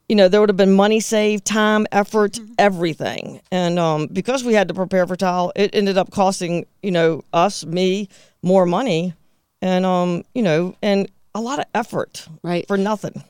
you 0.08 0.16
know, 0.16 0.28
there 0.28 0.40
would 0.40 0.50
have 0.50 0.58
been 0.58 0.74
money 0.74 1.00
saved, 1.00 1.46
time, 1.46 1.86
effort, 1.92 2.40
everything. 2.58 3.42
And 3.52 3.78
um, 3.78 4.08
because 4.08 4.44
we 4.44 4.54
had 4.54 4.68
to 4.70 4.74
prepare 4.74 5.06
for 5.06 5.16
trial, 5.16 5.52
it 5.56 5.74
ended 5.74 5.98
up 5.98 6.12
costing, 6.12 6.66
you 6.82 6.92
know, 6.92 7.24
us, 7.34 7.66
me, 7.66 8.08
more 8.42 8.66
money, 8.66 9.14
and 9.62 9.86
um, 9.86 10.24
you 10.34 10.42
know, 10.42 10.76
and 10.82 11.10
a 11.36 11.42
lot 11.42 11.60
of 11.60 11.66
effort 11.76 12.28
Right. 12.44 12.68
for 12.68 12.78
nothing. 12.78 13.24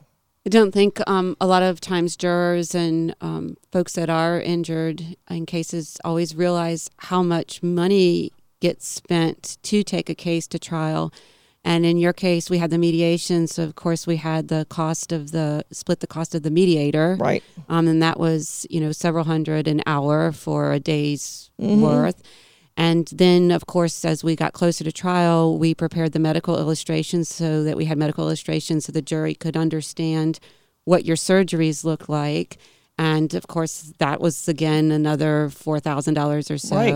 I 0.46 0.48
don't 0.48 0.72
think 0.72 1.00
um, 1.06 1.36
a 1.38 1.46
lot 1.46 1.62
of 1.62 1.80
times 1.80 2.16
jurors 2.16 2.74
and 2.74 3.14
um, 3.20 3.56
folks 3.72 3.92
that 3.94 4.08
are 4.08 4.40
injured 4.40 5.16
in 5.28 5.44
cases 5.44 5.98
always 6.02 6.34
realize 6.34 6.88
how 6.96 7.22
much 7.22 7.62
money 7.62 8.32
gets 8.60 8.88
spent 8.88 9.58
to 9.64 9.82
take 9.82 10.08
a 10.08 10.14
case 10.14 10.46
to 10.48 10.58
trial. 10.58 11.12
And 11.62 11.84
in 11.84 11.98
your 11.98 12.14
case, 12.14 12.48
we 12.48 12.56
had 12.56 12.70
the 12.70 12.78
mediation, 12.78 13.46
so 13.46 13.64
of 13.64 13.74
course 13.74 14.06
we 14.06 14.16
had 14.16 14.48
the 14.48 14.66
cost 14.70 15.12
of 15.12 15.30
the 15.30 15.62
split 15.72 16.00
the 16.00 16.06
cost 16.06 16.34
of 16.34 16.42
the 16.42 16.50
mediator, 16.50 17.18
Right. 17.20 17.44
Um, 17.68 17.86
and 17.86 18.02
that 18.02 18.18
was 18.18 18.66
you 18.70 18.80
know 18.80 18.92
several 18.92 19.24
hundred 19.24 19.68
an 19.68 19.82
hour 19.84 20.32
for 20.32 20.72
a 20.72 20.80
day's 20.80 21.50
worth. 21.58 22.22
And 22.80 23.08
then, 23.08 23.50
of 23.50 23.66
course, 23.66 24.06
as 24.06 24.24
we 24.24 24.34
got 24.34 24.54
closer 24.54 24.84
to 24.84 24.90
trial, 24.90 25.58
we 25.58 25.74
prepared 25.74 26.12
the 26.12 26.18
medical 26.18 26.56
illustrations 26.56 27.28
so 27.28 27.62
that 27.62 27.76
we 27.76 27.84
had 27.84 27.98
medical 27.98 28.24
illustrations 28.24 28.86
so 28.86 28.92
the 28.92 29.02
jury 29.02 29.34
could 29.34 29.54
understand 29.54 30.38
what 30.84 31.04
your 31.04 31.16
surgeries 31.16 31.84
look 31.84 32.08
like. 32.08 32.56
And 32.96 33.34
of 33.34 33.48
course, 33.48 33.92
that 33.98 34.18
was 34.18 34.48
again 34.48 34.92
another 34.92 35.50
$4,000 35.50 36.50
or 36.50 36.56
so. 36.56 36.74
Right. 36.74 36.94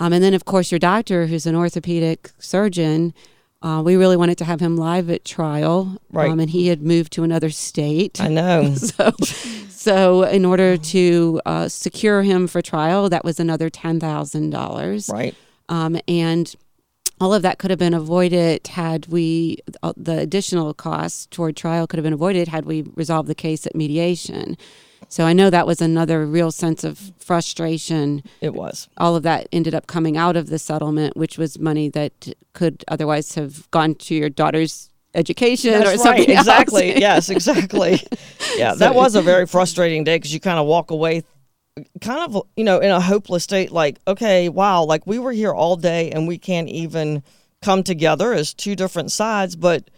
Um, 0.00 0.12
and 0.12 0.24
then, 0.24 0.34
of 0.34 0.46
course, 0.46 0.72
your 0.72 0.80
doctor, 0.80 1.28
who's 1.28 1.46
an 1.46 1.54
orthopedic 1.54 2.32
surgeon, 2.40 3.14
uh, 3.64 3.80
we 3.82 3.96
really 3.96 4.16
wanted 4.16 4.36
to 4.38 4.44
have 4.44 4.60
him 4.60 4.76
live 4.76 5.08
at 5.08 5.24
trial. 5.24 5.96
Right. 6.12 6.30
Um, 6.30 6.38
and 6.38 6.50
he 6.50 6.68
had 6.68 6.82
moved 6.82 7.12
to 7.14 7.24
another 7.24 7.50
state. 7.50 8.20
I 8.20 8.28
know. 8.28 8.74
So, 8.84 9.12
so 9.70 10.22
in 10.22 10.44
order 10.44 10.76
to 10.76 11.40
uh, 11.46 11.68
secure 11.68 12.22
him 12.22 12.46
for 12.46 12.60
trial, 12.62 13.08
that 13.08 13.24
was 13.24 13.40
another 13.40 13.70
ten 13.70 13.98
thousand 13.98 14.50
dollars. 14.50 15.10
right. 15.12 15.34
Um, 15.68 15.98
and 16.06 16.54
all 17.20 17.32
of 17.32 17.42
that 17.42 17.58
could 17.58 17.70
have 17.70 17.78
been 17.78 17.94
avoided 17.94 18.66
had 18.66 19.06
we 19.06 19.58
uh, 19.82 19.92
the 19.96 20.18
additional 20.18 20.74
costs 20.74 21.26
toward 21.26 21.56
trial 21.56 21.86
could 21.86 21.96
have 21.98 22.04
been 22.04 22.12
avoided 22.12 22.48
had 22.48 22.66
we 22.66 22.82
resolved 22.94 23.28
the 23.28 23.34
case 23.34 23.66
at 23.66 23.74
mediation. 23.74 24.56
So 25.08 25.24
I 25.24 25.32
know 25.32 25.50
that 25.50 25.66
was 25.66 25.80
another 25.80 26.26
real 26.26 26.50
sense 26.50 26.84
of 26.84 27.12
frustration. 27.18 28.22
It 28.40 28.54
was. 28.54 28.88
All 28.96 29.16
of 29.16 29.22
that 29.24 29.48
ended 29.52 29.74
up 29.74 29.86
coming 29.86 30.16
out 30.16 30.36
of 30.36 30.48
the 30.48 30.58
settlement, 30.58 31.16
which 31.16 31.38
was 31.38 31.58
money 31.58 31.88
that 31.90 32.34
could 32.52 32.84
otherwise 32.88 33.34
have 33.34 33.70
gone 33.70 33.94
to 33.96 34.14
your 34.14 34.28
daughter's 34.28 34.90
education 35.14 35.74
or 35.74 35.84
That's 35.84 36.02
something 36.02 36.28
right. 36.28 36.38
Exactly. 36.38 36.88
yes, 36.98 37.30
exactly. 37.30 38.00
Yeah, 38.56 38.74
that 38.74 38.94
was 38.94 39.14
a 39.14 39.22
very 39.22 39.46
frustrating 39.46 40.04
day 40.04 40.16
because 40.16 40.34
you 40.34 40.40
kind 40.40 40.58
of 40.58 40.66
walk 40.66 40.90
away, 40.90 41.22
kind 42.00 42.20
of, 42.20 42.46
you 42.56 42.64
know, 42.64 42.80
in 42.80 42.90
a 42.90 43.00
hopeless 43.00 43.44
state. 43.44 43.70
Like, 43.70 43.98
okay, 44.06 44.48
wow, 44.48 44.84
like 44.84 45.06
we 45.06 45.18
were 45.18 45.32
here 45.32 45.52
all 45.52 45.76
day 45.76 46.10
and 46.10 46.26
we 46.26 46.38
can't 46.38 46.68
even 46.68 47.22
come 47.62 47.82
together 47.82 48.32
as 48.32 48.52
two 48.52 48.76
different 48.76 49.10
sides, 49.10 49.56
but 49.56 49.88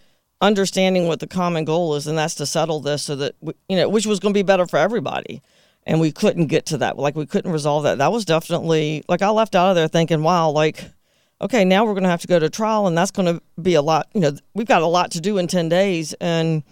understanding 0.41 1.07
what 1.07 1.21
the 1.21 1.27
common 1.27 1.65
goal 1.65 1.95
is, 1.95 2.07
and 2.07 2.19
that's 2.19 2.35
to 2.37 2.47
settle 2.47 2.81
this 2.81 3.03
so 3.03 3.17
that 3.17 3.35
we, 3.41 3.55
you 3.69 3.77
know, 3.77 3.89
which 3.89 4.07
was 4.07 4.21
going 4.21 4.33
to 4.33 4.39
be 4.39 4.43
better 4.43 4.67
for 4.67 4.79
everybody. 4.79 5.43
And 5.89 6.01
we 6.01 6.11
couldn't 6.11 6.47
get 6.47 6.67
to 6.67 6.79
that. 6.79 6.99
Like 6.99 7.15
we 7.15 7.27
couldn't 7.27 7.53
resolve 7.53 7.85
that. 7.85 7.99
That 7.99 8.11
was 8.11 8.25
definitely 8.25 9.05
like 9.09 9.23
I 9.23 9.31
left 9.31 9.55
out 9.55 9.71
of 9.71 9.77
there 9.77 9.87
thinking, 9.87 10.23
wow, 10.23 10.51
like 10.51 10.85
okay, 11.41 11.65
now 11.65 11.85
we're 11.85 11.93
going 11.93 12.03
to 12.03 12.09
have 12.09 12.23
to 12.23 12.27
go 12.27 12.39
to 12.39 12.51
trial, 12.51 12.87
and 12.87 12.97
that's 12.97 13.11
going 13.11 13.37
to 13.37 13.43
be 13.61 13.75
a 13.75 13.83
lot. 13.83 14.09
You 14.15 14.21
know, 14.21 14.33
we've 14.55 14.67
got 14.67 14.83
a 14.83 14.87
lot 14.87 15.11
to 15.13 15.21
do 15.21 15.39
in 15.39 15.47
10 15.47 15.69
days, 15.69 16.15
and 16.15 16.63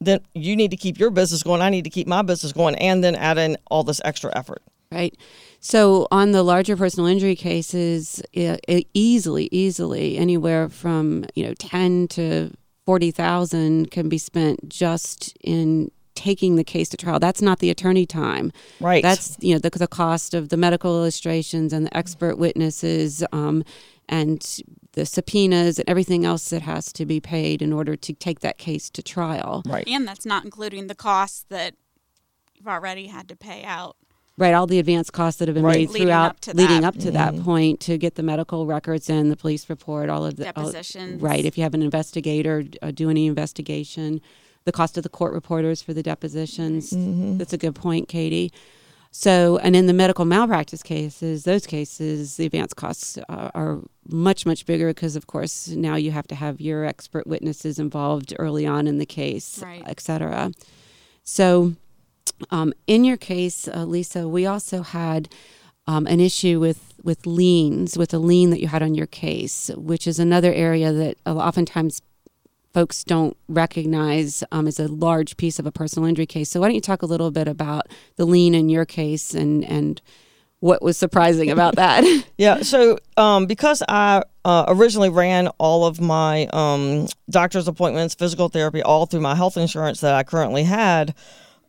then 0.00 0.20
you 0.34 0.56
need 0.56 0.70
to 0.70 0.76
keep 0.76 0.98
your 0.98 1.10
business 1.10 1.42
going. 1.42 1.60
I 1.60 1.70
need 1.70 1.84
to 1.84 1.90
keep 1.90 2.06
my 2.06 2.22
business 2.22 2.52
going, 2.52 2.74
and 2.76 3.02
then 3.02 3.14
add 3.14 3.38
in 3.38 3.56
all 3.70 3.82
this 3.82 4.00
extra 4.04 4.30
effort. 4.36 4.62
Right. 4.92 5.16
So 5.60 6.08
on 6.10 6.32
the 6.32 6.42
larger 6.42 6.76
personal 6.76 7.06
injury 7.06 7.36
cases, 7.36 8.20
it, 8.32 8.60
it 8.66 8.86
easily, 8.92 9.48
easily 9.52 10.18
anywhere 10.18 10.68
from 10.68 11.26
you 11.34 11.44
know 11.44 11.54
ten 11.54 12.08
to 12.08 12.50
forty 12.90 13.12
thousand 13.12 13.88
can 13.92 14.08
be 14.08 14.18
spent 14.18 14.68
just 14.68 15.32
in 15.44 15.92
taking 16.16 16.56
the 16.56 16.64
case 16.64 16.88
to 16.88 16.96
trial. 16.96 17.20
That's 17.20 17.40
not 17.40 17.60
the 17.60 17.70
attorney 17.70 18.04
time. 18.04 18.50
Right. 18.80 19.00
That's 19.00 19.36
you 19.38 19.54
know 19.54 19.60
the, 19.60 19.70
the 19.70 19.86
cost 19.86 20.34
of 20.34 20.48
the 20.48 20.56
medical 20.56 20.96
illustrations 20.96 21.72
and 21.72 21.86
the 21.86 21.96
expert 21.96 22.36
witnesses 22.36 23.22
um, 23.30 23.62
and 24.08 24.44
the 24.94 25.06
subpoenas 25.06 25.78
and 25.78 25.88
everything 25.88 26.24
else 26.24 26.50
that 26.50 26.62
has 26.62 26.92
to 26.94 27.06
be 27.06 27.20
paid 27.20 27.62
in 27.62 27.72
order 27.72 27.94
to 27.94 28.12
take 28.12 28.40
that 28.40 28.58
case 28.58 28.90
to 28.90 29.04
trial. 29.04 29.62
right. 29.66 29.86
And 29.86 30.08
that's 30.08 30.26
not 30.26 30.44
including 30.44 30.88
the 30.88 30.96
costs 30.96 31.44
that 31.48 31.76
you've 32.56 32.66
already 32.66 33.06
had 33.06 33.28
to 33.28 33.36
pay 33.36 33.62
out. 33.62 33.94
Right, 34.40 34.54
all 34.54 34.66
the 34.66 34.78
advanced 34.78 35.12
costs 35.12 35.38
that 35.38 35.48
have 35.48 35.54
been 35.54 35.64
Right. 35.64 35.76
made 35.80 35.90
Leading 35.90 36.06
throughout, 36.08 36.30
up 36.30 36.40
to 36.40 36.54
leading 36.56 36.80
that. 36.80 36.86
up 36.86 36.96
to 37.00 37.10
that 37.10 37.38
point 37.40 37.78
to 37.80 37.98
get 37.98 38.14
the 38.14 38.22
medical 38.22 38.64
records 38.64 39.10
and 39.10 39.30
the 39.30 39.36
police 39.36 39.68
report, 39.68 40.08
all 40.08 40.24
of 40.24 40.36
the 40.36 40.44
Depositions. 40.44 41.20
right, 41.20 41.44
if 41.44 41.58
you 41.58 41.62
have 41.62 41.74
an 41.74 41.82
investigator 41.82 42.64
uh, 42.80 42.90
do 42.90 43.10
any 43.10 43.26
investigation, 43.26 44.22
the 44.64 44.72
cost 44.72 44.96
of 44.96 45.02
the 45.02 45.10
court 45.10 45.34
reporters 45.34 45.82
for 45.82 45.92
the 45.92 46.02
depositions. 46.02 46.90
That's 47.38 47.52
a 47.52 47.58
good 47.58 47.74
point, 47.74 48.08
Katie. 48.08 48.50
So, 49.10 49.58
and 49.58 49.76
in 49.76 49.84
the 49.86 49.92
medical 49.92 50.24
malpractice 50.24 50.82
cases, 50.82 51.44
those 51.44 51.66
cases, 51.66 52.36
the 52.38 52.46
advance 52.46 52.72
costs 52.72 53.18
uh, 53.28 53.50
are 53.54 53.80
much, 54.08 54.46
much 54.46 54.64
bigger 54.64 54.88
because, 54.88 55.16
of 55.16 55.26
course, 55.26 55.68
now 55.68 55.96
you 55.96 56.12
have 56.12 56.26
to 56.28 56.34
have 56.34 56.62
your 56.62 56.86
expert 56.86 57.26
witnesses 57.26 57.78
involved 57.78 58.32
early 58.38 58.66
on 58.66 58.86
in 58.86 58.96
the 58.98 59.04
case, 59.06 59.58
Right. 59.62 59.82
et 59.86 60.00
cetera. 60.00 60.52
So, 61.24 61.74
um, 62.50 62.72
in 62.86 63.04
your 63.04 63.16
case, 63.16 63.68
uh, 63.68 63.84
Lisa, 63.84 64.28
we 64.28 64.46
also 64.46 64.82
had 64.82 65.28
um, 65.86 66.06
an 66.06 66.20
issue 66.20 66.60
with 66.60 66.94
with 67.02 67.26
liens, 67.26 67.96
with 67.96 68.12
a 68.12 68.18
lien 68.18 68.50
that 68.50 68.60
you 68.60 68.68
had 68.68 68.82
on 68.82 68.94
your 68.94 69.06
case, 69.06 69.70
which 69.74 70.06
is 70.06 70.18
another 70.18 70.52
area 70.52 70.92
that 70.92 71.16
oftentimes 71.26 72.02
folks 72.72 73.02
don't 73.04 73.36
recognize 73.48 74.44
um, 74.52 74.66
as 74.66 74.78
a 74.78 74.86
large 74.86 75.36
piece 75.36 75.58
of 75.58 75.66
a 75.66 75.72
personal 75.72 76.08
injury 76.08 76.26
case. 76.26 76.50
So, 76.50 76.60
why 76.60 76.68
don't 76.68 76.74
you 76.74 76.80
talk 76.80 77.02
a 77.02 77.06
little 77.06 77.30
bit 77.30 77.48
about 77.48 77.88
the 78.16 78.24
lien 78.24 78.54
in 78.54 78.68
your 78.68 78.84
case 78.84 79.34
and 79.34 79.64
and 79.64 80.00
what 80.60 80.82
was 80.82 80.96
surprising 80.96 81.50
about 81.50 81.76
that? 81.76 82.04
Yeah. 82.38 82.62
So 82.62 82.98
um, 83.16 83.46
because 83.46 83.82
I 83.88 84.22
uh, 84.44 84.66
originally 84.68 85.08
ran 85.08 85.48
all 85.58 85.86
of 85.86 86.00
my 86.00 86.46
um, 86.52 87.06
doctor's 87.28 87.66
appointments, 87.66 88.14
physical 88.14 88.48
therapy, 88.48 88.82
all 88.82 89.06
through 89.06 89.20
my 89.20 89.34
health 89.34 89.56
insurance 89.56 90.00
that 90.00 90.14
I 90.14 90.22
currently 90.22 90.64
had, 90.64 91.14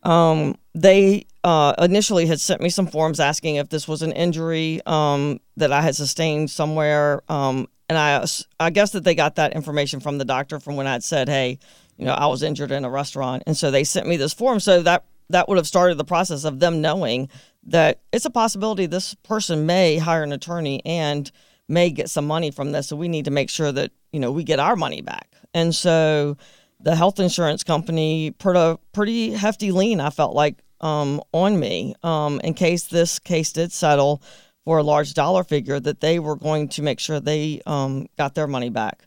um, 0.02 0.56
they 0.74 1.26
uh, 1.44 1.74
initially 1.78 2.26
had 2.26 2.40
sent 2.40 2.60
me 2.60 2.68
some 2.68 2.86
forms 2.86 3.20
asking 3.20 3.56
if 3.56 3.68
this 3.68 3.86
was 3.86 4.02
an 4.02 4.12
injury 4.12 4.80
um, 4.86 5.40
that 5.56 5.72
I 5.72 5.82
had 5.82 5.96
sustained 5.96 6.50
somewhere. 6.50 7.22
Um, 7.28 7.68
and 7.88 7.98
I, 7.98 8.24
I 8.58 8.70
guess 8.70 8.92
that 8.92 9.04
they 9.04 9.14
got 9.14 9.36
that 9.36 9.52
information 9.52 10.00
from 10.00 10.18
the 10.18 10.24
doctor 10.24 10.60
from 10.60 10.76
when 10.76 10.86
I'd 10.86 11.04
said, 11.04 11.28
hey, 11.28 11.58
you 11.96 12.06
know, 12.06 12.14
I 12.14 12.26
was 12.26 12.42
injured 12.42 12.70
in 12.70 12.84
a 12.84 12.90
restaurant. 12.90 13.42
And 13.46 13.56
so 13.56 13.70
they 13.70 13.84
sent 13.84 14.06
me 14.06 14.16
this 14.16 14.32
form. 14.32 14.60
So 14.60 14.82
that 14.82 15.04
that 15.30 15.48
would 15.48 15.56
have 15.56 15.66
started 15.66 15.98
the 15.98 16.04
process 16.04 16.44
of 16.44 16.60
them 16.60 16.80
knowing 16.80 17.28
that 17.64 18.00
it's 18.12 18.24
a 18.24 18.30
possibility 18.30 18.86
this 18.86 19.14
person 19.14 19.66
may 19.66 19.96
hire 19.98 20.22
an 20.22 20.32
attorney 20.32 20.82
and 20.84 21.30
may 21.68 21.90
get 21.90 22.10
some 22.10 22.26
money 22.26 22.50
from 22.50 22.72
this. 22.72 22.88
So 22.88 22.96
we 22.96 23.08
need 23.08 23.24
to 23.26 23.30
make 23.30 23.48
sure 23.48 23.72
that, 23.72 23.92
you 24.12 24.20
know, 24.20 24.32
we 24.32 24.44
get 24.44 24.58
our 24.58 24.76
money 24.76 25.00
back. 25.00 25.28
And 25.54 25.74
so 25.74 26.36
the 26.82 26.96
health 26.96 27.20
insurance 27.20 27.64
company 27.64 28.30
put 28.32 28.56
a 28.56 28.78
pretty 28.92 29.32
hefty 29.32 29.72
lien, 29.72 30.00
I 30.00 30.10
felt 30.10 30.34
like, 30.34 30.56
um, 30.80 31.22
on 31.32 31.60
me 31.60 31.94
um, 32.02 32.40
in 32.42 32.54
case 32.54 32.84
this 32.84 33.18
case 33.18 33.52
did 33.52 33.72
settle 33.72 34.20
for 34.64 34.78
a 34.78 34.82
large 34.82 35.14
dollar 35.14 35.44
figure, 35.44 35.80
that 35.80 36.00
they 36.00 36.18
were 36.18 36.36
going 36.36 36.68
to 36.68 36.82
make 36.82 37.00
sure 37.00 37.20
they 37.20 37.62
um, 37.66 38.06
got 38.18 38.34
their 38.34 38.46
money 38.46 38.70
back. 38.70 39.06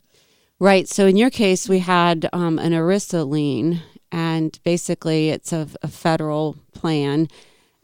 Right. 0.58 0.88
So 0.88 1.06
in 1.06 1.16
your 1.16 1.30
case, 1.30 1.68
we 1.68 1.80
had 1.80 2.28
um, 2.32 2.58
an 2.58 2.72
ERISA 2.72 3.28
lien, 3.28 3.82
and 4.10 4.58
basically 4.64 5.28
it's 5.30 5.52
a, 5.52 5.68
a 5.82 5.88
federal 5.88 6.56
plan. 6.72 7.28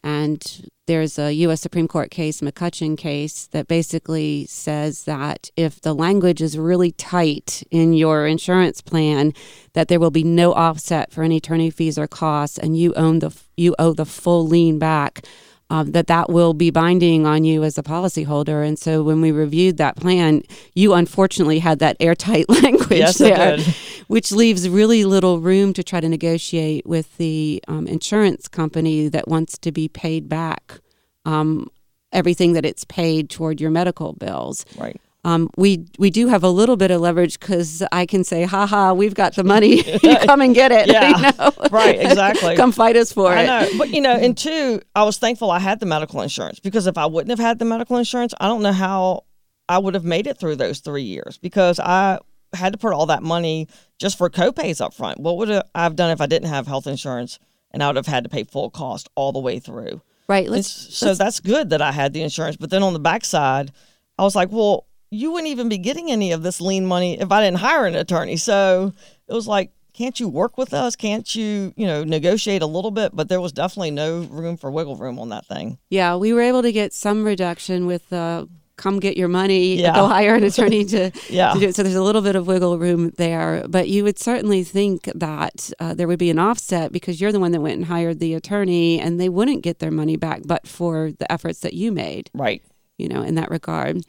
And 0.04 0.68
there's 0.86 1.18
a 1.18 1.32
U.S. 1.32 1.60
Supreme 1.60 1.86
Court 1.86 2.10
case, 2.10 2.40
McCutchen 2.40 2.98
case, 2.98 3.46
that 3.48 3.68
basically 3.68 4.46
says 4.46 5.04
that 5.04 5.50
if 5.56 5.80
the 5.80 5.94
language 5.94 6.42
is 6.42 6.58
really 6.58 6.90
tight 6.92 7.62
in 7.70 7.92
your 7.92 8.26
insurance 8.26 8.80
plan, 8.80 9.32
that 9.74 9.86
there 9.88 10.00
will 10.00 10.10
be 10.10 10.24
no 10.24 10.52
offset 10.52 11.12
for 11.12 11.22
any 11.22 11.36
attorney 11.36 11.70
fees 11.70 11.98
or 11.98 12.08
costs, 12.08 12.58
and 12.58 12.76
you 12.76 12.92
own 12.94 13.20
the 13.20 13.32
you 13.56 13.76
owe 13.78 13.92
the 13.92 14.04
full 14.04 14.46
lien 14.46 14.78
back 14.78 15.24
um, 15.72 15.92
that 15.92 16.06
that 16.08 16.28
will 16.28 16.52
be 16.52 16.70
binding 16.70 17.26
on 17.26 17.44
you 17.44 17.64
as 17.64 17.78
a 17.78 17.82
policyholder. 17.82 18.66
And 18.66 18.78
so 18.78 19.02
when 19.02 19.22
we 19.22 19.32
reviewed 19.32 19.78
that 19.78 19.96
plan, 19.96 20.42
you 20.74 20.92
unfortunately 20.92 21.60
had 21.60 21.78
that 21.78 21.96
airtight 21.98 22.46
language 22.62 22.98
Yes, 22.98 23.18
I 23.22 23.30
there, 23.30 23.56
did. 23.56 23.74
Which 24.08 24.32
leaves 24.32 24.68
really 24.68 25.04
little 25.04 25.40
room 25.40 25.72
to 25.74 25.82
try 25.82 26.00
to 26.00 26.08
negotiate 26.08 26.86
with 26.86 27.16
the 27.16 27.62
um, 27.68 27.86
insurance 27.86 28.48
company 28.48 29.08
that 29.08 29.28
wants 29.28 29.58
to 29.58 29.72
be 29.72 29.88
paid 29.88 30.28
back 30.28 30.80
um, 31.24 31.68
everything 32.12 32.52
that 32.54 32.64
it's 32.64 32.84
paid 32.84 33.30
toward 33.30 33.60
your 33.60 33.70
medical 33.70 34.12
bills. 34.12 34.64
Right. 34.76 35.00
Um, 35.24 35.50
we 35.56 35.86
we 35.98 36.10
do 36.10 36.26
have 36.26 36.42
a 36.42 36.48
little 36.48 36.76
bit 36.76 36.90
of 36.90 37.00
leverage 37.00 37.38
because 37.38 37.80
I 37.92 38.06
can 38.06 38.24
say, 38.24 38.42
"Ha 38.42 38.66
ha, 38.66 38.92
we've 38.92 39.14
got 39.14 39.36
the 39.36 39.44
money. 39.44 39.84
you 40.02 40.16
come 40.26 40.40
and 40.40 40.52
get 40.52 40.72
it." 40.72 40.88
Yeah. 40.92 41.16
you 41.16 41.22
know? 41.38 41.52
Right, 41.70 42.00
exactly. 42.00 42.56
come 42.56 42.72
fight 42.72 42.96
us 42.96 43.12
for 43.12 43.32
it. 43.32 43.36
I 43.36 43.42
it. 43.42 43.46
know, 43.46 43.78
but 43.78 43.90
you 43.90 44.00
know, 44.00 44.14
and 44.16 44.36
two, 44.36 44.82
I 44.96 45.04
was 45.04 45.18
thankful 45.18 45.52
I 45.52 45.60
had 45.60 45.78
the 45.78 45.86
medical 45.86 46.20
insurance 46.22 46.58
because 46.58 46.88
if 46.88 46.98
I 46.98 47.06
wouldn't 47.06 47.30
have 47.30 47.38
had 47.38 47.60
the 47.60 47.64
medical 47.64 47.98
insurance, 47.98 48.34
I 48.40 48.48
don't 48.48 48.62
know 48.62 48.72
how 48.72 49.24
I 49.68 49.78
would 49.78 49.94
have 49.94 50.04
made 50.04 50.26
it 50.26 50.38
through 50.38 50.56
those 50.56 50.80
three 50.80 51.04
years 51.04 51.38
because 51.38 51.78
I 51.78 52.18
had 52.54 52.72
to 52.72 52.78
put 52.78 52.92
all 52.92 53.06
that 53.06 53.22
money 53.22 53.68
just 53.98 54.18
for 54.18 54.28
copays 54.28 54.80
up 54.80 54.94
front. 54.94 55.20
What 55.20 55.36
would 55.38 55.50
I 55.50 55.82
have 55.82 55.96
done 55.96 56.10
if 56.10 56.20
I 56.20 56.26
didn't 56.26 56.48
have 56.48 56.66
health 56.66 56.86
insurance 56.86 57.38
and 57.70 57.82
I 57.82 57.86
would 57.86 57.96
have 57.96 58.06
had 58.06 58.24
to 58.24 58.30
pay 58.30 58.44
full 58.44 58.70
cost 58.70 59.08
all 59.14 59.32
the 59.32 59.38
way 59.38 59.58
through? 59.58 60.02
Right. 60.28 60.48
Let's, 60.48 60.68
so 60.68 61.14
that's 61.14 61.40
good 61.40 61.70
that 61.70 61.82
I 61.82 61.92
had 61.92 62.12
the 62.12 62.22
insurance. 62.22 62.56
But 62.56 62.70
then 62.70 62.82
on 62.82 62.92
the 62.92 63.00
backside, 63.00 63.72
I 64.18 64.22
was 64.22 64.34
like, 64.34 64.50
well, 64.50 64.86
you 65.10 65.32
wouldn't 65.32 65.50
even 65.50 65.68
be 65.68 65.78
getting 65.78 66.10
any 66.10 66.32
of 66.32 66.42
this 66.42 66.60
lien 66.60 66.86
money 66.86 67.20
if 67.20 67.30
I 67.30 67.44
didn't 67.44 67.58
hire 67.58 67.86
an 67.86 67.94
attorney. 67.94 68.36
So 68.36 68.92
it 69.28 69.34
was 69.34 69.46
like, 69.46 69.70
can't 69.92 70.18
you 70.18 70.28
work 70.28 70.56
with 70.56 70.72
us? 70.72 70.96
Can't 70.96 71.34
you, 71.34 71.74
you 71.76 71.86
know, 71.86 72.02
negotiate 72.02 72.62
a 72.62 72.66
little 72.66 72.90
bit? 72.90 73.14
But 73.14 73.28
there 73.28 73.42
was 73.42 73.52
definitely 73.52 73.90
no 73.90 74.20
room 74.22 74.56
for 74.56 74.70
wiggle 74.70 74.96
room 74.96 75.18
on 75.18 75.28
that 75.28 75.44
thing. 75.44 75.78
Yeah, 75.90 76.16
we 76.16 76.32
were 76.32 76.40
able 76.40 76.62
to 76.62 76.72
get 76.72 76.94
some 76.94 77.24
reduction 77.24 77.84
with 77.84 78.10
uh, 78.10 78.46
come 78.76 78.98
get 79.00 79.16
your 79.16 79.28
money, 79.28 79.78
Yeah. 79.80 79.94
go 79.94 80.06
hire 80.06 80.34
an 80.34 80.44
attorney 80.44 80.84
to, 80.86 81.10
Yeah. 81.30 81.52
to 81.52 81.60
do 81.60 81.68
it. 81.68 81.74
So 81.74 81.82
there's 81.82 81.94
a 81.94 82.02
little 82.02 82.22
bit 82.22 82.36
of 82.36 82.46
wiggle 82.46 82.78
room 82.78 83.10
there. 83.16 83.64
But 83.68 83.88
you 83.88 84.02
would 84.04 84.18
certainly 84.18 84.64
think 84.64 85.04
that 85.14 85.70
uh, 85.78 85.94
there 85.94 86.06
would 86.08 86.18
be 86.18 86.30
an 86.30 86.38
offset 86.38 86.92
because 86.92 87.20
you're 87.20 87.32
the 87.32 87.40
one 87.40 87.52
that 87.52 87.60
went 87.60 87.76
and 87.76 87.86
hired 87.86 88.18
the 88.18 88.34
attorney 88.34 88.98
and 89.00 89.20
they 89.20 89.28
wouldn't 89.28 89.62
get 89.62 89.78
their 89.78 89.90
money 89.90 90.16
back 90.16 90.42
but 90.44 90.66
for 90.66 91.12
the 91.18 91.30
efforts 91.30 91.60
that 91.60 91.74
you 91.74 91.92
made, 91.92 92.30
Right. 92.34 92.62
you 92.98 93.08
know, 93.08 93.22
in 93.22 93.34
that 93.36 93.50
regard. 93.50 94.02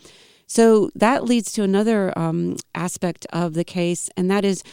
So 0.47 0.89
that 0.95 1.23
leads 1.23 1.51
to 1.53 1.63
another 1.63 2.17
um, 2.17 2.57
aspect 2.75 3.25
of 3.33 3.53
the 3.53 3.63
case, 3.63 4.09
and 4.15 4.29
that 4.29 4.45
is 4.45 4.63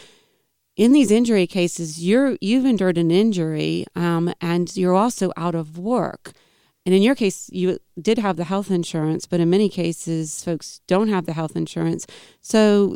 in 0.77 0.93
these 0.93 1.11
injury 1.11 1.47
cases, 1.47 2.03
you're 2.03 2.37
you've 2.39 2.65
endured 2.65 2.97
an 2.97 3.11
injury, 3.11 3.85
um, 3.95 4.33
and 4.41 4.75
you're 4.77 4.93
also 4.95 5.31
out 5.37 5.55
of 5.55 5.77
work. 5.77 6.31
And 6.85 6.95
in 6.95 7.01
your 7.01 7.15
case, 7.15 7.49
you 7.53 7.77
did 7.99 8.17
have 8.17 8.37
the 8.37 8.43
health 8.43 8.71
insurance, 8.71 9.27
but 9.27 9.39
in 9.39 9.49
many 9.49 9.69
cases, 9.69 10.43
folks 10.43 10.81
don't 10.87 11.09
have 11.09 11.25
the 11.25 11.33
health 11.33 11.55
insurance. 11.55 12.07
So 12.41 12.95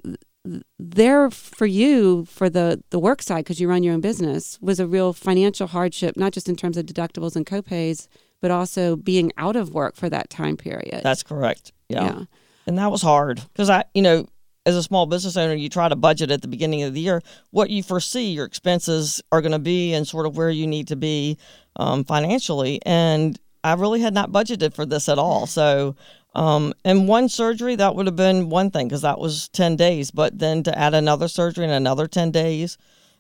there 0.78 1.30
for 1.30 1.66
you 1.66 2.26
for 2.26 2.50
the 2.50 2.84
the 2.92 3.00
work 3.00 3.22
side 3.22 3.44
because 3.44 3.60
you 3.60 3.68
run 3.68 3.84
your 3.84 3.94
own 3.94 4.02
business 4.02 4.60
was 4.62 4.80
a 4.80 4.88
real 4.88 5.14
financial 5.14 5.68
hardship, 5.68 6.18
not 6.18 6.34
just 6.34 6.50
in 6.50 6.56
terms 6.56 6.78
of 6.78 6.86
deductibles 6.86 7.36
and 7.36 7.46
copays, 7.46 8.08
but 8.42 8.52
also 8.52 8.96
being 8.96 9.32
out 9.38 9.56
of 9.56 9.74
work 9.74 9.96
for 9.96 10.10
that 10.10 10.30
time 10.30 10.58
period. 10.58 11.02
That's 11.04 11.24
correct. 11.24 11.72
Yeah. 11.90 12.04
yeah. 12.04 12.24
And 12.68 12.78
that 12.78 12.92
was 12.92 13.02
hard 13.02 13.42
because 13.54 13.70
I, 13.70 13.86
you 13.94 14.02
know, 14.02 14.28
as 14.66 14.76
a 14.76 14.84
small 14.84 15.06
business 15.06 15.38
owner, 15.38 15.54
you 15.54 15.70
try 15.70 15.90
to 15.90 15.96
budget 15.96 16.32
at 16.32 16.42
the 16.42 16.48
beginning 16.48 16.84
of 16.84 16.94
the 16.94 17.00
year 17.00 17.22
what 17.52 17.70
you 17.70 17.84
foresee 17.84 18.32
your 18.32 18.46
expenses 18.46 19.22
are 19.32 19.42
going 19.42 19.52
to 19.52 19.60
be 19.60 19.94
and 19.94 20.08
sort 20.08 20.26
of 20.26 20.36
where 20.36 20.50
you 20.50 20.66
need 20.66 20.88
to 20.88 20.96
be 20.96 21.38
um, 21.76 22.04
financially. 22.04 22.80
And 22.86 23.40
I 23.66 23.74
really 23.74 24.02
had 24.02 24.14
not 24.14 24.32
budgeted 24.32 24.74
for 24.74 24.86
this 24.86 25.10
at 25.10 25.18
all. 25.18 25.48
So, 25.48 25.96
um, 26.36 26.74
and 26.84 27.08
one 27.08 27.30
surgery, 27.30 27.76
that 27.76 27.96
would 27.96 28.06
have 28.06 28.16
been 28.16 28.50
one 28.50 28.70
thing 28.70 28.88
because 28.88 29.02
that 29.02 29.20
was 29.20 29.48
10 29.50 29.76
days. 29.76 30.12
But 30.12 30.38
then 30.38 30.64
to 30.64 30.78
add 30.78 30.94
another 30.94 31.28
surgery 31.28 31.64
in 31.64 31.72
another 31.72 32.08
10 32.08 32.32
days, 32.32 32.78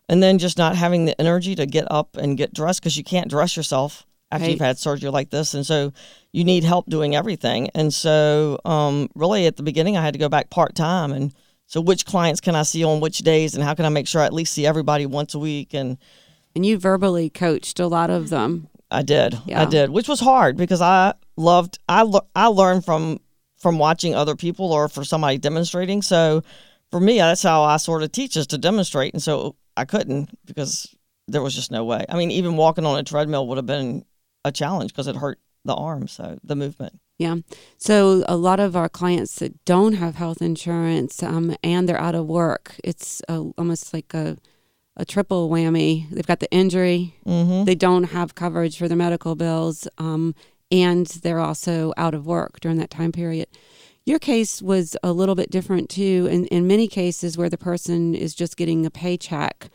and 0.07 0.21
then 0.21 0.37
just 0.37 0.57
not 0.57 0.75
having 0.75 1.05
the 1.05 1.19
energy 1.19 1.55
to 1.55 1.65
get 1.65 1.87
up 1.89 2.15
and 2.15 2.37
get 2.37 2.53
dressed 2.53 2.81
because 2.81 2.95
you 2.95 3.03
can't 3.03 3.29
dress 3.29 3.57
yourself 3.57 4.05
after 4.31 4.43
Right. 4.45 4.51
you've 4.51 4.59
had 4.59 4.77
surgery 4.77 5.09
like 5.09 5.31
this. 5.31 5.53
And 5.55 5.65
so 5.65 5.93
you 6.31 6.43
need 6.43 6.63
help 6.63 6.85
doing 6.87 7.15
everything. 7.15 7.69
And 7.73 7.91
so, 7.91 8.59
um, 8.65 9.09
really, 9.15 9.47
at 9.47 9.57
the 9.57 9.63
beginning, 9.63 9.97
I 9.97 10.03
had 10.03 10.13
to 10.13 10.19
go 10.19 10.29
back 10.29 10.49
part 10.51 10.75
time. 10.75 11.11
And 11.11 11.33
so, 11.65 11.81
which 11.81 12.05
clients 12.05 12.39
can 12.39 12.53
I 12.55 12.61
see 12.61 12.83
on 12.83 12.99
which 12.99 13.19
days, 13.19 13.55
and 13.55 13.63
how 13.63 13.73
can 13.73 13.85
I 13.85 13.89
make 13.89 14.07
sure 14.07 14.21
I 14.21 14.25
at 14.25 14.33
least 14.33 14.53
see 14.53 14.67
everybody 14.67 15.07
once 15.07 15.33
a 15.33 15.39
week? 15.39 15.73
And 15.73 15.97
And 16.55 16.65
you 16.65 16.77
verbally 16.77 17.29
coached 17.31 17.79
a 17.79 17.87
lot 17.87 18.09
of 18.11 18.29
them. 18.29 18.67
I 18.95 19.01
did, 19.03 19.37
Yeah. 19.45 19.61
I 19.61 19.65
did, 19.65 19.89
which 19.89 20.07
was 20.07 20.19
hard 20.19 20.57
because 20.57 20.81
I 20.81 21.13
loved, 21.37 21.79
I 21.89 22.03
le- 22.03 22.25
I 22.35 22.47
learned 22.47 22.85
from 22.85 23.19
from 23.57 23.79
watching 23.79 24.13
other 24.13 24.35
people 24.35 24.71
or 24.71 24.87
for 24.87 25.03
somebody 25.03 25.37
demonstrating. 25.37 26.01
So, 26.01 26.43
for 26.91 26.99
me, 26.99 27.17
that's 27.17 27.41
how 27.41 27.63
I 27.63 27.77
sort 27.77 28.03
of 28.03 28.11
teach 28.11 28.37
is 28.37 28.47
to 28.47 28.57
demonstrate. 28.57 29.13
And 29.13 29.23
so 29.23 29.55
I 29.75 29.85
couldn't 29.85 30.29
because 30.45 30.95
there 31.27 31.41
was 31.41 31.55
just 31.55 31.71
no 31.71 31.83
way. 31.83 32.05
I 32.07 32.15
mean, 32.15 32.31
even 32.31 32.57
walking 32.57 32.85
on 32.85 32.99
a 32.99 33.03
treadmill 33.03 33.47
would 33.47 33.57
have 33.57 33.65
been 33.65 34.05
a 34.43 34.51
challenge 34.51 34.91
because 34.91 35.07
it 35.07 35.15
hurt 35.15 35.39
the 35.63 35.73
arm, 35.73 36.07
so 36.07 36.37
the 36.43 36.55
movement. 36.55 36.99
Yeah. 37.17 37.37
So 37.77 38.23
a 38.27 38.35
lot 38.37 38.59
of 38.59 38.75
our 38.75 38.89
clients 38.89 39.35
that 39.37 39.63
don't 39.65 39.93
have 39.93 40.15
health 40.15 40.41
insurance 40.41 41.23
um, 41.23 41.55
and 41.63 41.89
they're 41.89 41.99
out 41.99 42.13
of 42.15 42.27
work, 42.27 42.75
it's 42.83 43.21
a, 43.27 43.37
almost 43.57 43.93
like 43.93 44.13
a, 44.13 44.37
a 44.97 45.05
triple 45.05 45.49
whammy. 45.49 46.09
They've 46.09 46.25
got 46.25 46.39
the 46.39 46.51
injury, 46.51 47.15
Mm-hmm. 47.25 47.65
they 47.65 47.75
don't 47.75 48.05
have 48.05 48.35
coverage 48.35 48.77
for 48.77 48.87
their 48.87 48.97
medical 48.97 49.35
bills, 49.35 49.87
um, 49.97 50.35
and 50.71 51.05
they're 51.07 51.39
also 51.39 51.93
out 51.97 52.13
of 52.13 52.25
work 52.25 52.59
during 52.59 52.77
that 52.77 52.89
time 52.89 53.11
period. 53.11 53.47
Your 54.05 54.19
case 54.19 54.61
was 54.61 54.95
a 55.03 55.11
little 55.11 55.35
bit 55.35 55.49
different 55.49 55.89
too. 55.89 56.27
In, 56.31 56.45
in 56.47 56.67
many 56.67 56.87
cases 56.87 57.37
where 57.37 57.49
the 57.49 57.57
person 57.57 58.13
is 58.15 58.35
just 58.35 58.55
getting 58.57 58.85
a 58.85 58.91
paycheck, 58.91 59.69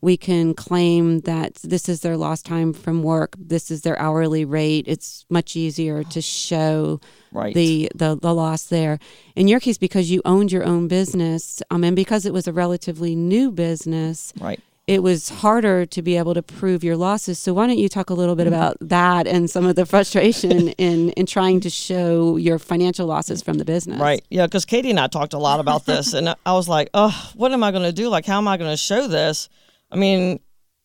we 0.00 0.16
can 0.16 0.54
claim 0.54 1.20
that 1.20 1.54
this 1.64 1.88
is 1.88 2.00
their 2.00 2.16
lost 2.16 2.44
time 2.46 2.72
from 2.72 3.02
work. 3.02 3.34
This 3.38 3.70
is 3.70 3.82
their 3.82 3.98
hourly 3.98 4.44
rate. 4.44 4.84
It's 4.86 5.24
much 5.30 5.56
easier 5.56 6.04
to 6.04 6.20
show 6.20 7.00
Right. 7.32 7.54
the, 7.54 7.90
the 7.94 8.16
the 8.16 8.32
loss 8.34 8.64
there. 8.64 8.98
In 9.34 9.46
your 9.48 9.60
case, 9.60 9.76
because 9.78 10.10
you 10.10 10.22
owned 10.24 10.52
your 10.52 10.64
own 10.64 10.88
business, 10.88 11.62
um, 11.70 11.84
and 11.84 11.94
because 11.96 12.24
it 12.24 12.32
was 12.32 12.46
a 12.46 12.52
relatively 12.52 13.14
new 13.14 13.50
business, 13.50 14.32
right. 14.40 14.58
it 14.86 15.02
was 15.02 15.28
harder 15.28 15.84
to 15.84 16.00
be 16.02 16.16
able 16.16 16.32
to 16.34 16.42
prove 16.42 16.82
your 16.82 16.96
losses. 16.96 17.38
So 17.38 17.52
why 17.52 17.66
don't 17.66 17.76
you 17.78 17.88
talk 17.90 18.08
a 18.08 18.14
little 18.14 18.34
Mm-hmm. 18.36 18.44
bit 18.44 18.46
about 18.46 18.76
that 18.80 19.26
and 19.26 19.50
some 19.50 19.66
of 19.66 19.76
the 19.76 19.84
frustration 19.84 20.68
in 20.78 21.10
in 21.10 21.26
trying 21.26 21.60
to 21.60 21.68
show 21.70 22.36
your 22.36 22.58
financial 22.58 23.06
losses 23.06 23.42
from 23.42 23.58
the 23.58 23.64
business? 23.64 24.00
Right. 24.00 24.24
Yeah, 24.30 24.46
because 24.46 24.64
Katie 24.64 24.90
and 24.90 25.00
I 25.00 25.06
talked 25.08 25.34
a 25.34 25.38
lot 25.38 25.60
about 25.60 25.84
this, 25.84 26.14
and 26.14 26.34
I 26.46 26.52
was 26.54 26.68
like, 26.68 26.88
"Oh, 26.94 27.32
what 27.34 27.52
am 27.52 27.62
I 27.62 27.70
going 27.70 27.82
to 27.84 27.92
do? 27.92 28.08
Like, 28.08 28.24
how 28.24 28.38
am 28.38 28.48
I 28.48 28.56
going 28.56 28.70
to 28.70 28.76
show 28.78 29.06
this?" 29.08 29.48
I 29.90 29.96
mean, 29.96 30.40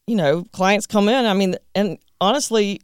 you 0.08 0.16
know, 0.16 0.43
clients 0.52 0.88
come 0.88 1.10
in. 1.10 1.26
I 1.26 1.34
mean, 1.34 1.56
and 1.76 1.97
honestly, 2.20 2.82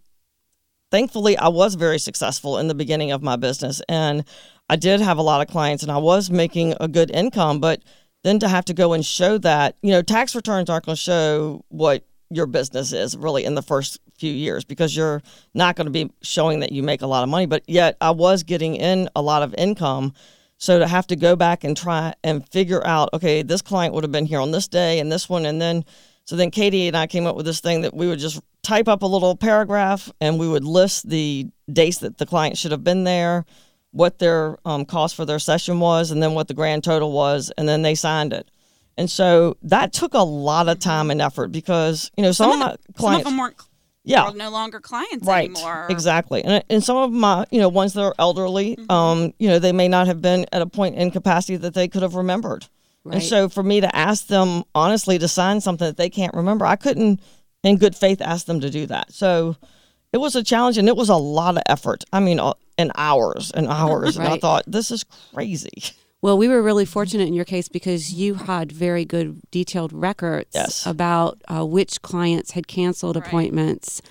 thankfully, 0.91 1.37
I 1.37 1.47
was 1.47 1.75
very 1.75 1.99
successful 1.99 2.57
in 2.57 2.67
the 2.67 2.75
beginning 2.75 3.11
of 3.11 3.21
my 3.21 3.35
business, 3.35 3.81
and 3.89 4.23
I 4.69 4.75
did 4.75 5.01
have 5.01 5.17
a 5.17 5.21
lot 5.21 5.41
of 5.41 5.47
clients, 5.47 5.83
and 5.83 5.91
I 5.91 5.97
was 5.97 6.29
making 6.29 6.75
a 6.79 6.87
good 6.87 7.11
income. 7.11 7.59
But 7.59 7.83
then 8.23 8.39
to 8.39 8.47
have 8.47 8.65
to 8.65 8.73
go 8.73 8.93
and 8.93 9.05
show 9.05 9.37
that, 9.39 9.77
you 9.81 9.91
know, 9.91 10.01
tax 10.01 10.35
returns 10.35 10.69
aren't 10.69 10.85
going 10.85 10.95
to 10.95 11.01
show 11.01 11.63
what 11.69 12.05
your 12.29 12.45
business 12.45 12.91
is 12.91 13.15
really 13.15 13.45
in 13.45 13.55
the 13.55 13.61
first 13.61 13.99
few 14.17 14.33
years 14.33 14.65
because 14.65 14.95
you're 14.97 15.21
not 15.53 15.75
going 15.75 15.85
to 15.85 15.91
be 15.91 16.11
showing 16.21 16.59
that 16.59 16.71
you 16.71 16.83
make 16.83 17.01
a 17.01 17.07
lot 17.07 17.23
of 17.23 17.29
money. 17.29 17.45
But 17.45 17.63
yet, 17.67 17.95
I 18.01 18.11
was 18.11 18.43
getting 18.43 18.75
in 18.75 19.09
a 19.15 19.21
lot 19.21 19.43
of 19.43 19.53
income. 19.57 20.13
So 20.57 20.79
to 20.79 20.87
have 20.87 21.07
to 21.07 21.15
go 21.15 21.35
back 21.35 21.63
and 21.63 21.77
try 21.77 22.15
and 22.23 22.47
figure 22.49 22.85
out, 22.85 23.09
okay, 23.13 23.43
this 23.43 23.61
client 23.61 23.93
would 23.93 24.03
have 24.03 24.11
been 24.11 24.25
here 24.25 24.39
on 24.39 24.51
this 24.51 24.67
day 24.67 24.99
and 24.99 25.11
this 25.11 25.29
one, 25.29 25.45
and 25.45 25.61
then 25.61 25.85
so 26.27 26.35
then 26.35 26.51
Katie 26.51 26.87
and 26.87 26.95
I 26.95 27.07
came 27.07 27.25
up 27.25 27.35
with 27.35 27.45
this 27.45 27.61
thing 27.61 27.81
that 27.81 27.93
we 27.95 28.07
would 28.07 28.19
just 28.19 28.39
type 28.61 28.87
up 28.87 29.01
a 29.01 29.05
little 29.07 29.35
paragraph 29.35 30.11
and 30.21 30.37
we 30.37 30.47
would 30.47 30.63
list 30.65 31.09
the 31.09 31.47
dates 31.71 31.99
that 31.99 32.17
the 32.17 32.25
client 32.25 32.57
should 32.57 32.71
have 32.71 32.83
been 32.83 33.05
there, 33.05 33.45
what 33.91 34.19
their 34.19 34.57
um, 34.65 34.85
cost 34.85 35.15
for 35.15 35.23
their 35.25 35.39
session 35.39 35.79
was, 35.79 36.11
and 36.11 36.21
then 36.21 36.33
what 36.33 36.47
the 36.49 36.53
grand 36.53 36.83
total 36.83 37.11
was, 37.13 37.49
and 37.57 37.67
then 37.67 37.81
they 37.81 37.95
signed 37.95 38.33
it. 38.33 38.51
And 38.97 39.09
so 39.09 39.55
that 39.61 39.93
took 39.93 40.13
a 40.13 40.19
lot 40.23 40.67
of 40.67 40.79
time 40.79 41.09
and 41.11 41.21
effort 41.21 41.51
because 41.51 42.11
you 42.17 42.23
know 42.23 42.31
some, 42.33 42.51
Some 42.51 42.61
of 42.61 42.67
of, 42.67 42.71
my 42.71 42.75
the, 42.75 42.77
some 42.83 42.89
of 42.93 42.95
clients, 42.97 43.29
them 43.29 43.37
weren't 43.37 43.55
yeah, 44.03 44.29
were 44.29 44.35
no 44.37 44.49
longer 44.49 44.79
clients 44.79 45.25
right 45.27 45.49
anymore. 45.49 45.85
exactly 45.89 46.41
and, 46.43 46.63
and 46.69 46.81
some 46.83 46.95
of 46.97 47.11
my 47.11 47.45
you 47.51 47.59
know 47.59 47.67
ones 47.69 47.93
that 47.93 48.01
are 48.01 48.15
elderly 48.17 48.75
Mm-hmm. 48.77 48.89
um 48.91 49.33
you 49.37 49.49
know 49.49 49.59
they 49.59 49.73
may 49.73 49.87
not 49.89 50.07
have 50.07 50.21
been 50.21 50.45
at 50.53 50.61
a 50.61 50.65
point 50.65 50.95
in 50.95 51.11
capacity 51.11 51.57
that 51.57 51.73
they 51.73 51.87
could 51.89 52.01
have 52.03 52.15
remembered 52.15 52.65
Right. 53.07 53.15
and 53.15 53.23
so 53.23 53.49
for 53.49 53.63
me 53.63 53.81
to 53.81 53.95
ask 53.95 54.27
them 54.27 54.63
honestly 54.75 55.17
to 55.19 55.27
sign 55.27 55.61
something 55.61 55.87
that 55.87 55.97
they 55.97 56.09
can't 56.09 56.33
remember 56.33 56.65
i 56.65 56.75
couldn't 56.75 57.19
in 57.63 57.77
good 57.77 57.95
faith 57.95 58.21
ask 58.21 58.45
them 58.45 58.59
to 58.61 58.69
do 58.69 58.85
that 58.87 59.11
so 59.13 59.55
it 60.13 60.17
was 60.17 60.35
a 60.35 60.43
challenge 60.43 60.77
and 60.77 60.87
it 60.87 60.95
was 60.95 61.09
a 61.09 61.15
lot 61.15 61.55
of 61.57 61.63
effort 61.67 62.03
i 62.13 62.19
mean 62.19 62.39
uh, 62.39 62.53
and 62.77 62.91
hours 62.95 63.51
and 63.51 63.67
hours 63.67 64.17
and 64.17 64.27
i 64.27 64.37
thought 64.37 64.63
this 64.67 64.91
is 64.91 65.03
crazy 65.33 65.83
Well, 66.21 66.35
we 66.37 66.47
were 66.47 66.63
really 66.63 66.85
fortunate 66.85 67.27
in 67.27 67.35
your 67.35 67.45
case 67.45 67.69
because 67.69 68.11
you 68.11 68.33
had 68.33 68.71
very 68.71 69.05
good 69.05 69.39
detailed 69.51 69.93
records 69.93 70.49
Yes. 70.55 70.83
about 70.85 71.39
uh, 71.47 71.63
which 71.63 72.01
clients 72.01 72.51
had 72.51 72.67
canceled 72.67 73.15
Right. 73.15 73.25
appointments, 73.27 74.01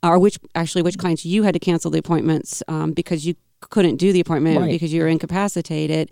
or 0.00 0.16
which 0.20 0.38
actually 0.54 0.82
which 0.82 0.96
clients 0.96 1.24
you 1.26 1.42
had 1.42 1.54
to 1.54 1.58
cancel 1.58 1.90
the 1.90 1.98
appointments 1.98 2.62
um, 2.68 2.92
because 2.92 3.26
you 3.26 3.34
couldn't 3.60 3.96
do 3.96 4.12
the 4.12 4.20
appointment 4.20 4.60
Right. 4.60 4.70
because 4.70 4.92
you 4.92 5.02
were 5.02 5.08
incapacitated, 5.08 6.10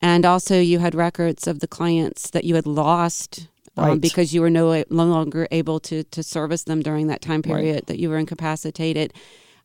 and 0.00 0.24
also 0.24 0.60
you 0.60 0.78
had 0.78 0.94
records 0.94 1.46
of 1.46 1.60
the 1.60 1.68
clients 1.68 2.30
that 2.30 2.44
you 2.44 2.54
had 2.54 2.66
lost. 2.66 3.48
Um, 3.76 3.86
Right. 3.88 4.00
because 4.00 4.34
you 4.34 4.40
were 4.40 4.50
no, 4.50 4.82
no 4.90 5.04
longer 5.04 5.46
able 5.52 5.78
to, 5.80 6.02
to 6.02 6.22
service 6.24 6.64
them 6.64 6.82
during 6.82 7.06
that 7.06 7.20
time 7.22 7.36
Right. 7.36 7.54
period 7.54 7.86
that 7.86 7.98
you 8.00 8.10
were 8.10 8.18
incapacitated. 8.18 9.12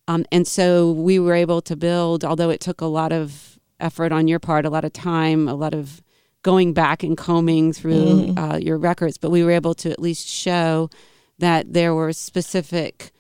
Um, 0.08 0.26
and 0.32 0.48
so 0.48 0.92
we 0.92 1.18
were 1.18 1.34
able 1.34 1.60
to 1.64 1.76
build, 1.76 2.24
although 2.24 2.52
it 2.52 2.62
took 2.62 2.82
a 2.82 2.86
lot 2.86 3.12
of 3.12 3.58
effort 3.80 4.12
on 4.12 4.28
your 4.28 4.38
part, 4.40 4.64
a 4.66 4.70
lot 4.70 4.86
of 4.86 4.94
time, 4.94 5.48
a 5.48 5.56
lot 5.56 5.74
of 5.74 6.04
going 6.44 6.72
back 6.74 7.02
and 7.02 7.18
combing 7.18 7.74
through 7.74 8.36
uh, 8.38 8.60
your 8.62 8.78
records, 8.78 9.18
but 9.18 9.32
we 9.32 9.44
were 9.44 9.52
able 9.52 9.74
to 9.74 9.90
at 9.90 10.00
least 10.00 10.28
show 10.28 10.88
that 11.40 11.74
there 11.74 11.94
were 11.96 12.14
specific 12.14 13.12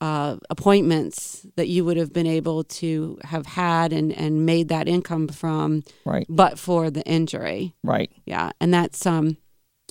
uh, 0.00 0.36
appointments 0.48 1.46
that 1.56 1.68
you 1.68 1.84
would 1.84 1.96
have 1.96 2.12
been 2.12 2.26
able 2.26 2.64
to 2.64 3.18
have 3.24 3.46
had 3.46 3.92
and, 3.92 4.12
and 4.12 4.46
made 4.46 4.68
that 4.68 4.88
income 4.88 5.28
from, 5.28 5.82
right 6.04 6.26
but 6.28 6.58
for 6.58 6.90
the 6.90 7.02
injury. 7.02 7.74
right 7.84 8.10
Yeah, 8.24 8.50
and 8.60 8.72
that's 8.72 9.04
um, 9.04 9.36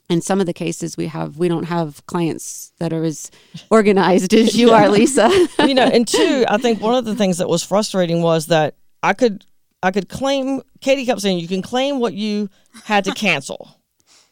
in 0.10 0.22
some 0.22 0.40
of 0.40 0.48
the 0.48 0.54
cases 0.54 0.98
we 0.98 1.08
have 1.08 1.38
we 1.38 1.48
don't 1.48 1.66
have 1.66 2.06
clients 2.08 2.74
that 2.80 2.92
are 2.92 3.04
as 3.04 3.30
organized 3.70 4.34
as 4.34 4.58
you 4.58 4.72
are, 4.72 4.90
Lisa. 4.98 5.30
you 5.60 5.76
know, 5.76 5.86
and 5.86 6.08
two, 6.08 6.46
I 6.50 6.58
think 6.58 6.82
one 6.82 6.96
of 6.96 7.06
the 7.06 7.16
things 7.16 7.38
that 7.38 7.48
was 7.48 7.64
frustrating 7.64 8.22
was 8.22 8.48
that 8.48 8.76
I 9.04 9.14
could 9.14 9.46
I 9.82 9.92
could 9.92 10.10
claim 10.10 10.62
Katie 10.82 11.06
kept 11.06 11.22
saying 11.22 11.40
you 11.40 11.48
can 11.48 11.62
claim 11.62 12.00
what 12.00 12.14
you 12.14 12.50
had 12.84 13.06
to 13.06 13.14
cancel. 13.14 13.76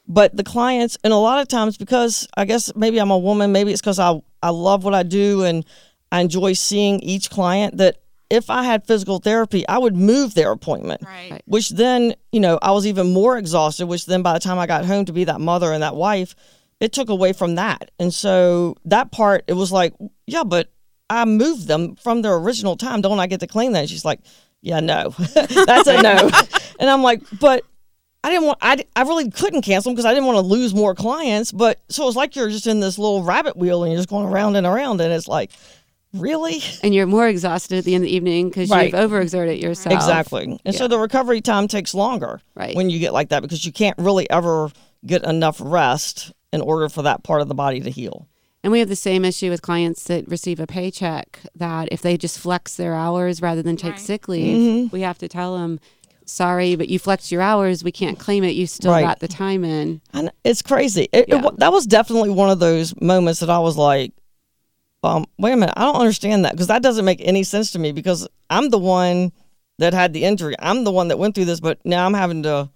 But 0.09 0.35
the 0.35 0.43
clients 0.43 0.97
and 1.03 1.11
a 1.11 1.17
lot 1.17 1.41
of 1.41 1.47
times 1.47 1.77
because 1.77 2.27
I 2.35 2.45
guess 2.45 2.73
maybe 2.75 2.97
I'm 2.97 3.11
a 3.11 3.17
woman, 3.17 3.51
maybe 3.51 3.71
it's 3.71 3.81
because 3.81 3.99
I, 3.99 4.21
I 4.47 4.51
love 4.51 4.85
what 4.85 4.93
I 4.93 5.03
do 5.03 5.43
and 5.43 5.65
I 6.09 6.21
enjoy 6.21 6.53
seeing 6.53 7.01
each 7.01 7.29
client 7.29 7.77
that 7.77 7.97
if 8.29 8.49
I 8.49 8.63
had 8.63 8.87
physical 8.87 9.19
therapy, 9.19 9.67
I 9.67 9.77
would 9.77 9.95
move 9.95 10.35
their 10.35 10.51
appointment. 10.51 11.01
Right. 11.03 11.31
Right. 11.31 11.41
Which 11.45 11.69
then, 11.69 12.15
you 12.31 12.39
know, 12.39 12.59
I 12.61 12.71
was 12.71 12.87
even 12.87 13.13
more 13.13 13.37
exhausted, 13.37 13.87
which 13.87 14.05
then 14.05 14.21
by 14.21 14.33
the 14.33 14.39
time 14.39 14.57
I 14.57 14.67
got 14.67 14.85
home 14.85 15.03
to 15.05 15.13
be 15.13 15.25
that 15.25 15.41
mother 15.41 15.73
and 15.73 15.83
that 15.83 15.95
wife, 15.95 16.33
it 16.79 16.93
took 16.93 17.09
away 17.09 17.33
from 17.33 17.55
that. 17.55 17.91
And 17.99 18.13
so 18.13 18.75
that 18.85 19.11
part, 19.11 19.43
it 19.47 19.53
was 19.53 19.71
like, 19.71 19.93
yeah, 20.25 20.43
but 20.45 20.71
I 21.09 21.25
moved 21.25 21.67
them 21.67 21.95
from 21.95 22.21
their 22.21 22.35
original 22.35 22.77
time. 22.77 23.01
Don't 23.01 23.19
I 23.19 23.27
get 23.27 23.41
to 23.41 23.47
claim 23.47 23.73
that? 23.73 23.81
And 23.81 23.89
she's 23.89 24.05
like, 24.05 24.21
yeah, 24.61 24.79
no, 24.79 25.09
that's 25.33 25.87
a 25.87 26.01
no. 26.01 26.29
and 26.79 26.89
I'm 26.89 27.03
like, 27.03 27.21
but 27.39 27.65
I 28.27 28.29
didn't 28.31 28.45
want, 28.47 28.57
I, 28.61 28.83
I 28.95 29.03
really 29.03 29.29
couldn't 29.31 29.61
cancel 29.61 29.89
them 29.89 29.95
because 29.95 30.05
I 30.05 30.13
didn't 30.13 30.25
want 30.25 30.35
to 30.35 30.41
lose 30.41 30.73
more 30.75 30.93
clients. 30.93 31.53
But 31.53 31.79
so 31.87 32.07
it's 32.07 32.17
like 32.17 32.35
you're 32.35 32.49
just 32.49 32.67
in 32.67 32.81
this 32.81 32.97
little 32.99 33.23
rabbit 33.23 33.55
wheel 33.55 33.83
and 33.83 33.91
you're 33.93 33.99
just 33.99 34.09
going 34.09 34.27
around 34.27 34.57
and 34.57 34.67
around. 34.67 34.99
And 34.99 35.13
it's 35.13 35.29
like, 35.29 35.49
really? 36.13 36.61
and 36.83 36.93
you're 36.93 37.05
more 37.07 37.27
exhausted 37.27 37.77
at 37.77 37.85
the 37.85 37.95
end 37.95 38.03
of 38.03 38.09
the 38.09 38.15
evening 38.15 38.49
because 38.49 38.69
Right. 38.69 38.91
you've 38.91 38.99
overexerted 38.99 39.61
yourself. 39.61 39.93
Exactly. 39.95 40.59
And 40.65 40.75
so 40.75 40.87
the 40.87 40.99
recovery 40.99 41.39
time 41.41 41.67
takes 41.67 41.93
longer 41.93 42.41
Right. 42.55 42.75
when 42.75 42.89
you 42.89 42.99
get 42.99 43.13
like 43.13 43.29
that 43.29 43.41
because 43.41 43.65
you 43.65 43.71
can't 43.71 43.97
really 43.97 44.29
ever 44.29 44.71
get 45.05 45.23
enough 45.23 45.61
rest 45.63 46.33
in 46.51 46.59
order 46.61 46.89
for 46.89 47.03
that 47.03 47.23
part 47.23 47.41
of 47.41 47.47
the 47.47 47.55
body 47.55 47.79
to 47.79 47.89
heal. 47.89 48.27
And 48.63 48.71
we 48.71 48.79
have 48.79 48.89
the 48.89 48.95
same 48.97 49.23
issue 49.23 49.49
with 49.49 49.61
clients 49.61 50.03
that 50.05 50.27
receive 50.27 50.59
a 50.59 50.67
paycheck 50.67 51.39
that 51.55 51.87
if 51.91 52.01
they 52.01 52.17
just 52.17 52.39
flex 52.39 52.75
their 52.75 52.95
hours 52.95 53.41
rather 53.41 53.61
than 53.61 53.77
take 53.77 53.91
Right. 53.93 53.99
sick 54.01 54.27
leave, 54.27 54.57
Mm-hmm. 54.57 54.87
we 54.95 55.01
have 55.01 55.17
to 55.19 55.27
tell 55.29 55.57
them, 55.57 55.79
sorry, 56.27 56.75
but 56.75 56.89
you 56.89 56.99
flexed 56.99 57.31
your 57.31 57.41
hours. 57.41 57.83
We 57.83 57.91
can't 57.91 58.19
claim 58.19 58.43
it. 58.43 58.51
You 58.55 58.67
still 58.67 58.91
Right. 58.91 59.01
got 59.01 59.19
the 59.19 59.27
time 59.27 59.63
in. 59.63 60.01
And 60.13 60.31
it's 60.43 60.61
crazy. 60.61 61.03
It, 61.11 61.19
it 61.21 61.29
Yeah. 61.29 61.41
wa- 61.41 61.53
that 61.57 61.71
was 61.71 61.85
definitely 61.87 62.29
one 62.29 62.49
of 62.49 62.59
those 62.59 62.93
moments 63.01 63.39
that 63.39 63.49
I 63.49 63.59
was 63.59 63.77
like, 63.77 64.11
um, 65.03 65.25
wait 65.39 65.53
a 65.53 65.55
minute, 65.55 65.73
I 65.77 65.83
don't 65.85 65.95
understand 65.95 66.43
that 66.45 66.51
because 66.51 66.67
that 66.67 66.83
doesn't 66.83 67.05
make 67.05 67.21
any 67.23 67.43
sense 67.43 67.71
to 67.71 67.79
me 67.79 67.91
because 67.93 68.27
I'm 68.49 68.69
the 68.69 68.77
one 68.79 69.31
that 69.79 69.93
had 69.93 70.11
the 70.11 70.23
injury. 70.25 70.55
I'm 70.59 70.83
the 70.83 70.91
one 70.91 71.07
that 71.07 71.17
went 71.19 71.33
through 71.35 71.45
this, 71.45 71.59
but 71.61 71.79
now 71.85 72.05
I'm 72.05 72.13
having 72.15 72.43
to, 72.43 72.69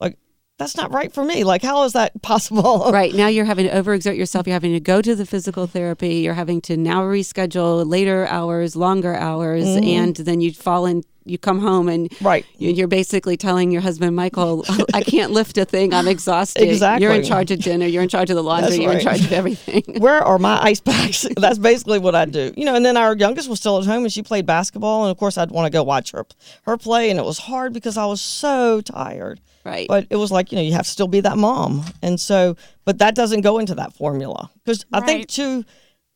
like, 0.00 0.16
that's 0.58 0.76
not 0.76 0.92
right 0.92 1.12
for 1.12 1.22
me. 1.24 1.44
Like, 1.44 1.62
how 1.62 1.82
is 1.84 1.92
that 1.92 2.22
possible? 2.22 2.88
right 2.92 3.12
now, 3.14 3.26
you're 3.26 3.44
having 3.44 3.66
to 3.66 3.72
overexert 3.74 4.16
yourself. 4.16 4.46
You're 4.46 4.54
having 4.54 4.72
to 4.72 4.80
go 4.80 5.02
to 5.02 5.14
the 5.14 5.26
physical 5.26 5.66
therapy. 5.66 6.14
You're 6.16 6.34
having 6.34 6.60
to 6.62 6.76
now 6.78 7.02
reschedule 7.02 7.84
later 7.86 8.26
hours, 8.28 8.74
longer 8.76 9.14
hours, 9.14 9.64
Mm-hmm. 9.66 9.84
and 9.84 10.16
then 10.16 10.40
you 10.40 10.52
fall 10.54 10.86
in. 10.86 11.02
You 11.26 11.38
come 11.38 11.58
home 11.58 11.88
and 11.88 12.12
Right. 12.20 12.46
you- 12.58 12.70
you're 12.70 12.86
basically 12.88 13.36
telling 13.36 13.70
your 13.70 13.80
husband, 13.82 14.14
Michael, 14.16 14.64
I 14.94 15.02
can't 15.02 15.32
lift 15.32 15.58
a 15.58 15.64
thing. 15.64 15.92
I'm 15.92 16.08
exhausted. 16.08 16.62
Exactly. 16.68 17.04
You're 17.04 17.14
in 17.14 17.24
charge 17.24 17.50
of 17.50 17.58
dinner. 17.60 17.86
You're 17.86 18.02
in 18.02 18.08
charge 18.08 18.30
of 18.30 18.36
the 18.36 18.42
laundry. 18.42 18.70
That's 18.70 18.82
You're 18.82 18.92
in 18.92 19.00
charge 19.00 19.20
of 19.24 19.32
everything. 19.32 19.82
where 19.98 20.22
are 20.22 20.38
my 20.38 20.58
ice 20.62 20.80
packs? 20.80 21.26
That's 21.36 21.58
basically 21.58 21.98
what 21.98 22.14
I 22.14 22.24
do. 22.24 22.52
You 22.56 22.64
know, 22.64 22.74
and 22.74 22.84
then 22.84 22.96
our 22.96 23.16
youngest 23.16 23.48
was 23.48 23.58
still 23.58 23.78
at 23.78 23.84
home 23.86 24.04
and 24.04 24.12
she 24.12 24.22
played 24.22 24.46
basketball. 24.46 25.04
And 25.04 25.10
of 25.10 25.18
course, 25.18 25.36
I'd 25.36 25.50
want 25.50 25.66
to 25.66 25.70
go 25.76 25.82
watch 25.82 26.12
her 26.12 26.24
her 26.62 26.76
play. 26.76 27.10
And 27.10 27.18
it 27.18 27.24
was 27.24 27.38
hard 27.38 27.72
because 27.72 27.96
I 27.96 28.06
was 28.06 28.20
so 28.20 28.80
tired. 28.80 29.40
Right. 29.64 29.88
But 29.88 30.06
it 30.10 30.16
was 30.16 30.30
like, 30.30 30.52
you 30.52 30.56
know, 30.56 30.62
you 30.62 30.72
have 30.74 30.84
to 30.84 30.90
still 30.90 31.08
be 31.08 31.20
that 31.22 31.36
mom. 31.36 31.84
And 32.00 32.20
so, 32.20 32.56
but 32.84 32.98
that 32.98 33.16
doesn't 33.16 33.40
go 33.40 33.58
into 33.58 33.74
that 33.74 33.92
formula. 33.94 34.48
Because 34.64 34.86
I 34.92 35.00
think, 35.00 35.26
too, 35.26 35.64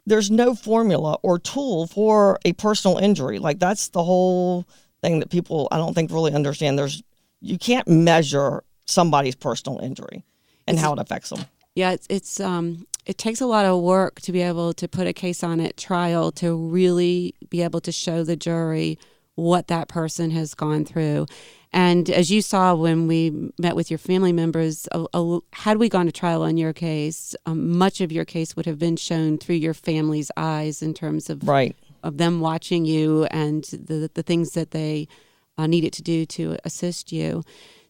there's 0.06 0.30
no 0.30 0.54
formula 0.54 1.18
or 1.24 1.36
tool 1.40 1.88
for 1.88 2.38
a 2.44 2.52
personal 2.52 2.98
injury. 2.98 3.40
Like, 3.40 3.58
that's 3.58 3.88
the 3.88 4.04
whole 4.04 4.66
thing 5.02 5.20
that 5.20 5.30
people, 5.30 5.68
I 5.70 5.78
don't 5.78 5.94
think, 5.94 6.10
really 6.10 6.32
understand. 6.32 6.78
There's, 6.78 7.02
you 7.40 7.58
can't 7.58 7.88
measure 7.88 8.62
somebody's 8.86 9.34
personal 9.34 9.78
injury 9.78 10.24
and 10.66 10.78
how 10.78 10.92
it 10.92 10.98
affects 10.98 11.30
them. 11.30 11.44
Yeah, 11.74 11.92
it's 11.92 12.06
it's 12.10 12.40
um 12.40 12.86
it 13.06 13.16
takes 13.16 13.40
a 13.40 13.46
lot 13.46 13.64
of 13.64 13.80
work 13.80 14.20
to 14.22 14.32
be 14.32 14.42
able 14.42 14.72
to 14.74 14.88
put 14.88 15.06
a 15.06 15.12
case 15.12 15.42
on 15.42 15.60
at 15.60 15.76
trial 15.76 16.30
to 16.32 16.54
really 16.54 17.34
be 17.48 17.62
able 17.62 17.80
to 17.82 17.92
show 17.92 18.24
the 18.24 18.36
jury 18.36 18.98
what 19.34 19.68
that 19.68 19.88
person 19.88 20.30
has 20.30 20.54
gone 20.54 20.84
through. 20.84 21.26
And 21.72 22.10
as 22.10 22.30
you 22.30 22.42
saw 22.42 22.74
when 22.74 23.06
we 23.06 23.52
met 23.58 23.76
with 23.76 23.90
your 23.90 23.98
family 23.98 24.32
members, 24.32 24.88
a, 24.90 25.06
a, 25.14 25.38
had 25.52 25.78
we 25.78 25.88
gone 25.88 26.06
to 26.06 26.12
trial 26.12 26.42
on 26.42 26.56
your 26.56 26.72
case, 26.72 27.36
um, 27.46 27.78
much 27.78 28.00
of 28.00 28.10
your 28.10 28.24
case 28.24 28.56
would 28.56 28.66
have 28.66 28.78
been 28.78 28.96
shown 28.96 29.38
through 29.38 29.54
your 29.54 29.72
family's 29.72 30.32
eyes 30.36 30.82
in 30.82 30.92
terms 30.94 31.30
of 31.30 31.46
right 31.46 31.76
of 32.02 32.16
them 32.18 32.40
watching 32.40 32.84
you 32.84 33.24
and 33.30 33.64
the 33.64 34.10
the 34.12 34.22
things 34.22 34.50
that 34.52 34.70
they 34.70 35.08
uh, 35.58 35.66
needed 35.66 35.92
to 35.94 36.02
do 36.02 36.24
to 36.26 36.56
assist 36.64 37.12
you. 37.12 37.42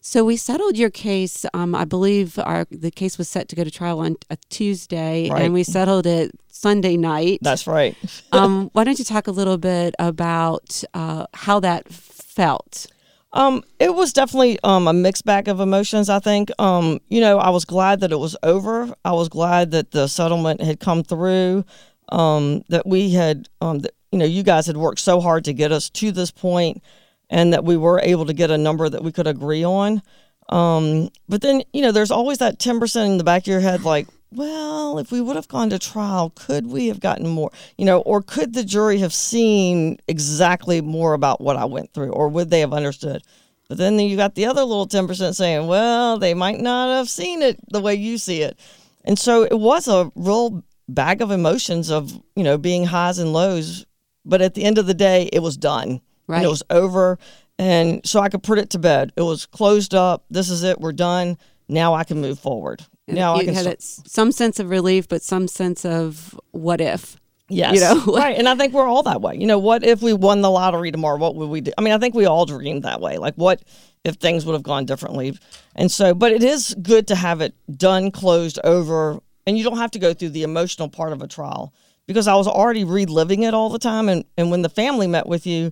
So 0.03 0.25
we 0.25 0.35
settled 0.35 0.77
your 0.77 0.89
case. 0.89 1.45
Um, 1.53 1.75
I 1.75 1.85
believe 1.85 2.39
our 2.39 2.65
the 2.71 2.89
case 2.91 3.17
was 3.19 3.29
set 3.29 3.47
to 3.49 3.55
go 3.55 3.63
to 3.63 3.69
trial 3.71 3.99
on 3.99 4.15
a 4.29 4.37
Tuesday, 4.49 5.29
Right. 5.29 5.43
and 5.43 5.53
we 5.53 5.63
settled 5.63 6.05
it 6.07 6.31
Sunday 6.47 6.97
night. 6.97 7.39
that's 7.41 7.65
right 7.67 7.95
um, 8.31 8.69
why 8.73 8.83
don't 8.83 8.97
you 8.99 9.05
talk 9.05 9.27
a 9.27 9.31
little 9.31 9.57
bit 9.57 9.93
about 9.99 10.83
uh, 10.93 11.25
how 11.33 11.59
that 11.59 11.87
felt? 11.91 12.87
Um, 13.33 13.63
it 13.79 13.93
was 13.95 14.11
definitely 14.11 14.59
um, 14.63 14.87
a 14.87 14.93
mixed 14.93 15.23
bag 15.23 15.47
of 15.47 15.59
emotions. 15.61 16.09
I 16.09 16.19
think. 16.19 16.51
Um, 16.59 16.99
you 17.07 17.21
know, 17.21 17.37
I 17.37 17.49
was 17.49 17.63
glad 17.63 18.01
that 18.01 18.11
it 18.11 18.19
was 18.19 18.35
over. 18.43 18.93
I 19.05 19.11
was 19.13 19.29
glad 19.29 19.71
that 19.71 19.91
the 19.91 20.07
settlement 20.07 20.61
had 20.61 20.79
come 20.79 21.03
through. 21.03 21.63
Um, 22.09 22.63
that 22.67 22.85
we 22.85 23.11
had, 23.11 23.47
um, 23.61 23.79
that, 23.79 23.93
you 24.11 24.19
know, 24.19 24.25
you 24.25 24.43
guys 24.43 24.67
had 24.67 24.77
worked 24.77 24.99
so 24.99 25.21
hard 25.21 25.45
to 25.45 25.53
get 25.53 25.71
us 25.71 25.89
to 25.91 26.11
this 26.11 26.31
point, 26.31 26.83
and 27.29 27.53
that 27.53 27.63
we 27.63 27.77
were 27.77 27.99
able 28.01 28.25
to 28.25 28.33
get 28.33 28.51
a 28.51 28.57
number 28.57 28.89
that 28.89 29.03
we 29.03 29.11
could 29.11 29.27
agree 29.27 29.63
on. 29.63 30.01
Um, 30.49 31.09
but 31.29 31.41
then, 31.41 31.63
you 31.73 31.81
know, 31.81 31.91
there's 31.91 32.11
always 32.11 32.39
that 32.39 32.59
ten 32.59 32.79
percent 32.79 33.11
in 33.11 33.17
the 33.17 33.23
back 33.23 33.43
of 33.43 33.47
your 33.47 33.61
head, 33.61 33.83
like, 33.83 34.07
well, 34.33 34.97
if 34.97 35.11
we 35.11 35.21
would 35.21 35.35
have 35.35 35.47
gone 35.47 35.69
to 35.69 35.79
trial, 35.79 36.31
could 36.35 36.67
we 36.67 36.87
have 36.87 36.99
gotten 36.99 37.27
more? 37.27 37.51
You 37.77 37.85
know, 37.85 37.99
or 38.01 38.21
could 38.21 38.53
the 38.53 38.63
jury 38.63 38.99
have 38.99 39.13
seen 39.13 39.97
exactly 40.07 40.81
more 40.81 41.13
about 41.13 41.41
what 41.41 41.57
I 41.57 41.65
went 41.65 41.93
through, 41.93 42.11
or 42.11 42.29
would 42.29 42.49
they 42.49 42.61
have 42.61 42.73
understood? 42.73 43.23
But 43.67 43.77
then 43.77 43.97
you 43.99 44.17
got 44.17 44.35
the 44.35 44.47
other 44.47 44.63
little 44.65 44.85
10% 44.85 45.33
saying, 45.33 45.65
well, 45.65 46.17
they 46.17 46.33
might 46.33 46.59
not 46.59 46.93
have 46.93 47.09
seen 47.09 47.41
it 47.41 47.57
the 47.71 47.79
way 47.79 47.95
you 47.95 48.17
see 48.17 48.41
it. 48.41 48.59
And 49.05 49.17
so 49.17 49.43
it 49.43 49.57
was 49.57 49.87
a 49.87 50.11
real 50.13 50.63
bag 50.89 51.21
of 51.21 51.31
emotions 51.31 51.89
of, 51.89 52.11
you 52.35 52.43
know, 52.43 52.57
being 52.57 52.83
highs 52.83 53.17
and 53.17 53.31
lows. 53.31 53.85
But 54.25 54.41
at 54.41 54.53
the 54.53 54.63
end 54.63 54.77
of 54.77 54.85
the 54.85 54.93
day, 54.93 55.29
it 55.33 55.39
was 55.39 55.57
done. 55.57 56.01
Right. 56.27 56.37
And 56.37 56.45
it 56.45 56.49
was 56.49 56.63
over. 56.69 57.17
And 57.57 58.05
so 58.05 58.19
I 58.19 58.29
could 58.29 58.43
put 58.43 58.57
it 58.57 58.69
to 58.71 58.79
bed. 58.79 59.11
It 59.15 59.21
was 59.21 59.45
closed 59.45 59.93
up. 59.93 60.25
This 60.29 60.49
is 60.49 60.63
it. 60.63 60.79
We're 60.79 60.93
done. 60.93 61.37
Now 61.67 61.93
I 61.93 62.03
can 62.03 62.21
move 62.21 62.39
forward. 62.39 62.85
Now 63.07 63.35
I 63.35 63.45
can 63.45 63.53
had 63.53 63.65
it, 63.65 63.81
some 63.81 64.31
sense 64.31 64.59
of 64.59 64.69
relief, 64.69 65.07
but 65.07 65.21
some 65.21 65.47
sense 65.47 65.85
of 65.85 66.39
what 66.51 66.79
if. 66.79 67.17
Yes. 67.49 67.75
You 67.75 67.81
know? 67.81 68.05
right. 68.15 68.37
And 68.37 68.47
I 68.47 68.55
think 68.55 68.73
we're 68.73 68.87
all 68.87 69.03
that 69.03 69.21
way. 69.21 69.35
You 69.35 69.45
know, 69.45 69.59
what 69.59 69.83
if 69.83 70.01
we 70.01 70.13
won 70.13 70.41
the 70.41 70.49
lottery 70.49 70.91
tomorrow? 70.91 71.17
What 71.17 71.35
would 71.35 71.49
we 71.49 71.61
do? 71.61 71.71
I 71.77 71.81
mean, 71.81 71.93
I 71.93 71.97
think 71.97 72.15
we 72.15 72.25
all 72.25 72.45
dreamed 72.45 72.83
that 72.83 73.01
way. 73.01 73.17
Like, 73.17 73.35
what 73.35 73.61
if 74.03 74.15
things 74.15 74.45
would 74.45 74.53
have 74.53 74.63
gone 74.63 74.85
differently? 74.85 75.37
And 75.75 75.91
so, 75.91 76.13
but 76.13 76.31
it 76.31 76.43
is 76.43 76.75
good 76.81 77.07
to 77.09 77.15
have 77.15 77.41
it 77.41 77.53
done, 77.77 78.11
closed, 78.11 78.59
over, 78.63 79.19
and 79.45 79.57
you 79.57 79.63
don't 79.63 79.77
have 79.77 79.91
to 79.91 79.99
go 79.99 80.13
through 80.13 80.29
the 80.29 80.43
emotional 80.43 80.89
part 80.89 81.11
of 81.11 81.21
a 81.21 81.27
trial 81.27 81.73
because 82.07 82.27
I 82.27 82.35
was 82.35 82.47
already 82.47 82.83
reliving 82.83 83.43
it 83.43 83.53
all 83.53 83.69
the 83.69 83.79
time. 83.79 84.09
And, 84.09 84.25
and 84.37 84.51
when 84.51 84.61
the 84.61 84.69
family 84.69 85.07
met 85.07 85.27
with 85.27 85.45
you, 85.45 85.71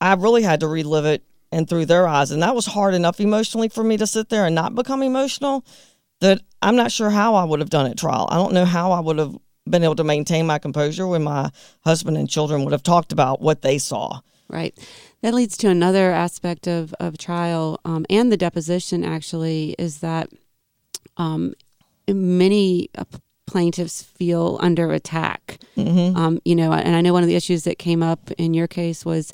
I 0.00 0.14
really 0.14 0.42
had 0.42 0.60
to 0.60 0.68
relive 0.68 1.04
it 1.04 1.22
and 1.52 1.68
through 1.68 1.86
their 1.86 2.06
eyes. 2.06 2.30
And 2.30 2.42
that 2.42 2.54
was 2.54 2.66
hard 2.66 2.94
enough 2.94 3.20
emotionally 3.20 3.68
for 3.68 3.84
me 3.84 3.96
to 3.96 4.06
sit 4.06 4.28
there 4.28 4.46
and 4.46 4.54
not 4.54 4.74
become 4.74 5.02
emotional 5.02 5.64
that 6.20 6.40
I'm 6.62 6.76
not 6.76 6.92
sure 6.92 7.10
how 7.10 7.34
I 7.34 7.44
would 7.44 7.60
have 7.60 7.70
done 7.70 7.90
at 7.90 7.98
trial. 7.98 8.28
I 8.30 8.36
don't 8.36 8.54
know 8.54 8.64
how 8.64 8.92
I 8.92 9.00
would 9.00 9.18
have 9.18 9.36
been 9.68 9.84
able 9.84 9.96
to 9.96 10.04
maintain 10.04 10.46
my 10.46 10.58
composure 10.58 11.06
when 11.06 11.22
my 11.22 11.50
husband 11.84 12.16
and 12.16 12.28
children 12.28 12.64
would 12.64 12.72
have 12.72 12.82
talked 12.82 13.12
about 13.12 13.40
what 13.40 13.62
they 13.62 13.78
saw. 13.78 14.20
Right. 14.48 14.78
That 15.22 15.34
leads 15.34 15.56
to 15.58 15.68
another 15.68 16.12
aspect 16.12 16.68
of, 16.68 16.94
of 17.00 17.18
trial 17.18 17.80
um, 17.84 18.06
and 18.08 18.30
the 18.30 18.36
deposition, 18.36 19.04
actually, 19.04 19.74
is 19.78 19.98
that 19.98 20.30
um, 21.16 21.54
many 22.08 22.90
uh, 22.96 23.04
plaintiffs 23.46 24.02
feel 24.02 24.58
under 24.60 24.92
attack. 24.92 25.58
Mm-hmm. 25.76 26.16
Um, 26.16 26.40
you 26.44 26.54
know, 26.54 26.72
and 26.72 26.96
I 26.96 27.00
know 27.00 27.12
one 27.12 27.22
of 27.22 27.28
the 27.28 27.36
issues 27.36 27.64
that 27.64 27.78
came 27.78 28.02
up 28.02 28.30
in 28.38 28.54
your 28.54 28.66
case 28.66 29.04
was 29.04 29.32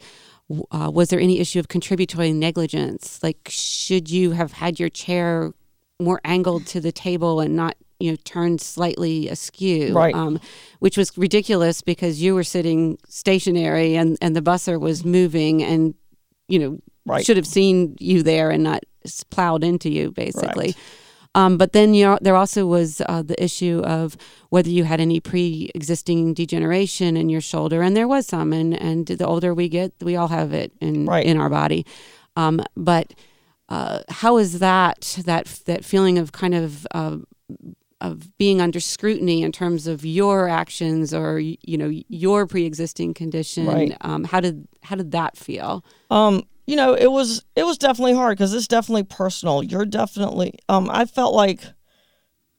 uh, 0.70 0.90
was 0.92 1.08
there 1.08 1.20
any 1.20 1.38
issue 1.38 1.58
of 1.58 1.68
contributory 1.68 2.32
negligence? 2.32 3.22
Like, 3.22 3.38
should 3.48 4.10
you 4.10 4.32
have 4.32 4.52
had 4.52 4.78
your 4.78 4.90
chair 4.90 5.52
more 5.98 6.20
angled 6.24 6.66
to 6.66 6.80
the 6.80 6.92
table 6.92 7.40
and 7.40 7.56
not, 7.56 7.76
you 8.00 8.10
know, 8.10 8.16
turned 8.24 8.60
slightly 8.60 9.28
askew? 9.28 9.94
Right. 9.94 10.14
Um, 10.14 10.40
which 10.80 10.98
was 10.98 11.16
ridiculous 11.16 11.80
because 11.80 12.20
you 12.20 12.34
were 12.34 12.44
sitting 12.44 12.98
stationary 13.08 13.94
and, 13.96 14.18
and 14.20 14.36
the 14.36 14.42
busser 14.42 14.78
was 14.78 15.04
moving 15.04 15.62
and, 15.62 15.94
you 16.48 16.58
know, 16.58 16.78
Right. 17.04 17.24
should 17.26 17.36
have 17.36 17.48
seen 17.48 17.96
you 17.98 18.22
there 18.22 18.50
and 18.50 18.62
not 18.62 18.84
plowed 19.30 19.64
into 19.64 19.90
you, 19.90 20.12
basically. 20.12 20.66
Right. 20.66 20.76
Um, 21.34 21.56
but 21.56 21.72
then 21.72 21.94
you 21.94 22.04
know, 22.04 22.18
there 22.20 22.36
also 22.36 22.66
was 22.66 23.00
uh, 23.08 23.22
the 23.22 23.42
issue 23.42 23.80
of 23.84 24.16
whether 24.50 24.68
you 24.68 24.84
had 24.84 25.00
any 25.00 25.18
pre-existing 25.18 26.34
degeneration 26.34 27.16
in 27.16 27.28
your 27.30 27.40
shoulder, 27.40 27.80
and 27.82 27.96
there 27.96 28.06
was 28.08 28.26
some. 28.26 28.52
And, 28.52 28.74
and 28.74 29.06
the 29.06 29.26
older 29.26 29.54
we 29.54 29.68
get, 29.68 29.92
we 30.02 30.14
all 30.16 30.28
have 30.28 30.52
it 30.52 30.72
in 30.80 31.06
Right. 31.06 31.24
in 31.24 31.38
our 31.38 31.48
body. 31.48 31.86
Um, 32.36 32.60
but 32.76 33.14
uh, 33.68 34.00
how 34.10 34.36
is 34.36 34.58
that 34.58 35.22
that 35.24 35.46
that 35.66 35.84
feeling 35.84 36.18
of 36.18 36.32
kind 36.32 36.54
of 36.54 36.86
uh, 36.92 37.16
of 38.02 38.36
being 38.36 38.60
under 38.60 38.80
scrutiny 38.80 39.42
in 39.42 39.52
terms 39.52 39.86
of 39.86 40.04
your 40.04 40.48
actions 40.48 41.14
or 41.14 41.38
you 41.38 41.78
know 41.78 41.90
your 42.08 42.46
pre-existing 42.46 43.14
condition? 43.14 43.66
Right. 43.66 43.96
Um, 44.02 44.24
how 44.24 44.40
did 44.40 44.68
how 44.82 44.96
did 44.96 45.12
that 45.12 45.36
feel? 45.38 45.82
Um, 46.10 46.42
you 46.66 46.76
know, 46.76 46.94
it 46.94 47.10
was 47.10 47.44
it 47.56 47.64
was 47.64 47.78
definitely 47.78 48.14
hard 48.14 48.36
because 48.36 48.54
it's 48.54 48.68
definitely 48.68 49.04
personal. 49.04 49.62
You're 49.62 49.86
definitely 49.86 50.54
um 50.68 50.88
I 50.90 51.04
felt 51.04 51.34
like 51.34 51.64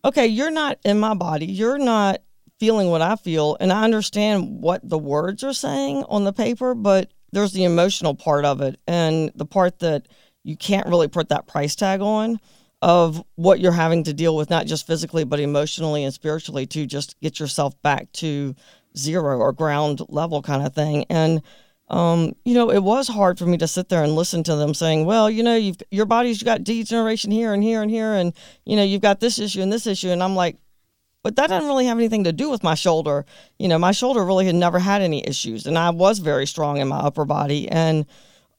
okay, 0.06 0.28
you're 0.28 0.52
not 0.52 0.80
in 0.84 1.00
my 1.00 1.14
body. 1.14 1.46
You're 1.46 1.78
not 1.78 2.22
feeling 2.60 2.90
what 2.90 3.02
I 3.02 3.16
feel 3.16 3.58
and 3.60 3.72
I 3.72 3.84
understand 3.84 4.62
what 4.62 4.88
the 4.88 4.98
words 4.98 5.44
are 5.44 5.54
saying 5.54 6.06
on 6.10 6.24
the 6.24 6.34
paper, 6.34 6.76
but 6.76 7.12
there's 7.32 7.54
the 7.54 7.64
emotional 7.64 8.16
part 8.16 8.46
of 8.46 8.62
it 8.62 8.80
and 8.88 9.32
the 9.36 9.46
part 9.46 9.80
that 9.80 10.08
you 10.44 10.56
can't 10.56 10.88
really 10.88 11.08
put 11.08 11.30
that 11.30 11.48
price 11.48 11.76
tag 11.76 12.02
on 12.02 12.40
of 12.82 13.24
what 13.36 13.60
you're 13.60 13.72
having 13.72 14.04
to 14.04 14.14
deal 14.14 14.36
with 14.36 14.50
not 14.50 14.66
just 14.66 14.86
physically 14.86 15.24
but 15.24 15.40
emotionally 15.40 16.04
and 16.04 16.14
spiritually 16.14 16.66
to 16.66 16.86
just 16.86 17.20
get 17.22 17.40
yourself 17.40 17.82
back 17.82 18.12
to 18.12 18.54
zero 18.98 19.40
or 19.40 19.54
ground 19.54 20.02
level 20.10 20.42
kind 20.42 20.66
of 20.66 20.76
thing 20.76 21.06
and 21.10 21.42
um, 21.90 22.36
you 22.46 22.54
know, 22.54 22.72
it 22.72 22.82
was 22.82 23.08
hard 23.08 23.38
for 23.38 23.46
me 23.46 23.58
to 23.58 23.68
sit 23.68 23.90
there 23.90 24.04
and 24.04 24.16
listen 24.16 24.44
to 24.44 24.56
them 24.56 24.74
saying, 24.74 25.06
"Well, 25.06 25.30
you 25.30 25.44
know, 25.44 25.56
you've 25.56 25.78
your 25.92 26.06
body's 26.06 26.42
got 26.42 26.64
degeneration 26.64 27.32
here 27.32 27.54
and 27.54 27.64
here 27.64 27.82
and 27.82 27.92
here, 27.92 28.14
and 28.14 28.34
you 28.66 28.76
know, 28.76 28.84
you've 28.84 29.02
got 29.02 29.20
this 29.20 29.38
issue 29.38 29.62
and 29.62 29.72
this 29.72 29.86
issue," 29.86 30.10
and 30.10 30.24
I'm 30.24 30.36
like, 30.36 30.58
"But 31.24 31.36
that 31.36 31.50
doesn't 31.50 31.68
really 31.68 31.86
have 31.86 31.98
anything 31.98 32.24
to 32.24 32.32
do 32.32 32.50
with 32.50 32.64
my 32.64 32.74
shoulder. 32.74 33.26
You 33.60 33.68
know, 33.68 33.78
my 33.78 33.92
shoulder 33.92 34.24
really 34.24 34.46
had 34.46 34.56
never 34.56 34.80
had 34.80 35.02
any 35.02 35.28
issues, 35.28 35.66
and 35.66 35.78
I 35.78 35.90
was 35.90 36.20
very 36.20 36.48
strong 36.48 36.78
in 36.78 36.88
my 36.88 37.00
upper 37.00 37.26
body, 37.26 37.70
and 37.70 38.06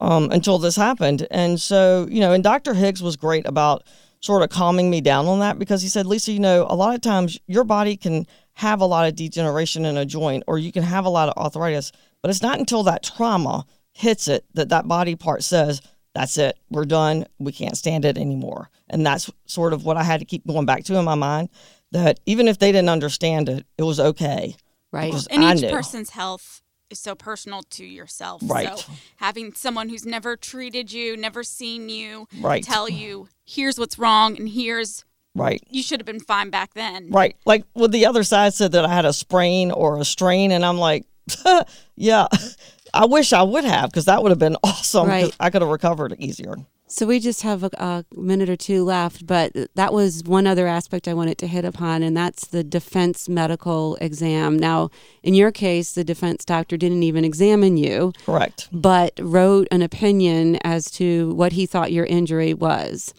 um, 0.00 0.30
until 0.30 0.58
this 0.58 0.76
happened, 0.76 1.26
and 1.30 1.60
so 1.60 2.06
you 2.10 2.20
know, 2.20 2.32
and 2.32 2.44
Dr. 2.44 2.74
Higgs 2.74 3.02
was 3.02 3.16
great 3.16 3.46
about 3.46 3.84
sort 4.20 4.42
of 4.42 4.48
calming 4.48 4.88
me 4.88 5.02
down 5.02 5.26
on 5.26 5.40
that 5.40 5.58
because 5.58 5.82
he 5.82 5.88
said, 5.88 6.06
Lisa, 6.06 6.32
you 6.32 6.40
know, 6.40 6.66
a 6.70 6.74
lot 6.74 6.94
of 6.94 7.02
times 7.02 7.38
your 7.46 7.62
body 7.62 7.94
can 7.94 8.26
have 8.54 8.80
a 8.80 8.86
lot 8.86 9.06
of 9.06 9.14
degeneration 9.14 9.84
in 9.84 9.98
a 9.98 10.06
joint 10.06 10.42
or 10.46 10.56
you 10.56 10.72
can 10.72 10.82
have 10.82 11.04
a 11.04 11.10
lot 11.10 11.28
of 11.28 11.36
arthritis, 11.36 11.92
but 12.24 12.30
it's 12.30 12.40
not 12.40 12.58
until 12.58 12.82
that 12.84 13.02
trauma 13.02 13.66
hits 13.92 14.28
it 14.28 14.46
that 14.54 14.70
that 14.70 14.88
body 14.88 15.14
part 15.14 15.44
says, 15.44 15.82
that's 16.14 16.38
it, 16.38 16.56
we're 16.70 16.86
done, 16.86 17.26
we 17.38 17.52
can't 17.52 17.76
stand 17.76 18.06
it 18.06 18.16
anymore. 18.16 18.70
And 18.88 19.04
that's 19.04 19.30
sort 19.44 19.74
of 19.74 19.84
what 19.84 19.98
I 19.98 20.02
had 20.04 20.20
to 20.20 20.24
keep 20.24 20.46
going 20.46 20.64
back 20.64 20.84
to 20.84 20.96
in 20.96 21.04
my 21.04 21.16
mind 21.16 21.50
that 21.92 22.20
even 22.24 22.48
if 22.48 22.58
they 22.58 22.72
didn't 22.72 22.88
understand 22.88 23.50
it, 23.50 23.66
it 23.76 23.82
was 23.82 24.00
okay. 24.00 24.56
Right. 24.90 25.10
Because 25.10 25.26
And 25.26 25.44
I 25.44 25.52
each 25.54 25.60
knew. 25.60 25.70
person's 25.70 26.08
health 26.10 26.62
is 26.88 26.98
so 26.98 27.14
personal 27.14 27.62
to 27.62 27.84
yourself. 27.84 28.40
Right. 28.46 28.78
So 28.78 28.90
having 29.16 29.52
someone 29.52 29.90
who's 29.90 30.06
never 30.06 30.34
treated 30.34 30.90
you, 30.94 31.18
never 31.18 31.44
seen 31.44 31.90
you, 31.90 32.26
Right. 32.40 32.64
tell 32.64 32.88
you, 32.88 33.28
here's 33.44 33.78
what's 33.78 33.98
wrong 33.98 34.38
and 34.38 34.48
here's 34.48 35.04
Right. 35.34 35.62
you 35.68 35.82
should 35.82 36.00
have 36.00 36.06
been 36.06 36.20
fine 36.20 36.48
back 36.48 36.72
then. 36.72 37.10
Right. 37.10 37.36
Like 37.44 37.64
well, 37.74 37.88
the 37.88 38.06
other 38.06 38.22
side 38.22 38.54
said 38.54 38.72
that 38.72 38.86
I 38.86 38.94
had 38.94 39.04
a 39.04 39.12
sprain 39.12 39.70
or 39.72 39.98
a 40.00 40.06
strain, 40.06 40.52
and 40.52 40.64
I'm 40.64 40.78
like, 40.78 41.04
yeah, 41.96 42.26
I 42.94 43.06
wish 43.06 43.32
I 43.32 43.42
would 43.42 43.64
have 43.64 43.90
because 43.90 44.06
that 44.06 44.22
would 44.22 44.30
have 44.30 44.38
been 44.38 44.56
awesome. 44.62 45.08
Right. 45.08 45.34
I 45.40 45.50
could 45.50 45.62
have 45.62 45.70
recovered 45.70 46.14
easier. 46.18 46.56
So 46.94 47.06
we 47.06 47.18
just 47.18 47.42
have 47.42 47.64
a, 47.64 47.70
a 47.78 48.04
minute 48.14 48.48
or 48.48 48.54
two 48.54 48.84
left, 48.84 49.26
but 49.26 49.50
that 49.74 49.92
was 49.92 50.22
one 50.22 50.46
other 50.46 50.68
aspect 50.68 51.08
I 51.08 51.14
wanted 51.14 51.38
to 51.38 51.48
hit 51.48 51.64
upon, 51.64 52.04
and 52.04 52.16
that's 52.16 52.46
the 52.46 52.62
defense 52.62 53.28
medical 53.28 53.96
exam. 53.96 54.56
Now, 54.56 54.90
in 55.24 55.34
your 55.34 55.50
case, 55.50 55.90
the 55.94 56.04
defense 56.04 56.44
doctor 56.44 56.76
didn't 56.76 57.02
even 57.02 57.24
examine 57.24 57.76
you, 57.76 58.12
Correct. 58.24 58.68
but 58.70 59.12
wrote 59.20 59.66
an 59.72 59.82
opinion 59.82 60.60
as 60.62 60.88
to 60.92 61.34
what 61.34 61.54
he 61.54 61.66
thought 61.66 61.90
your 61.90 62.06
injury 62.06 62.54
was. 62.54 63.12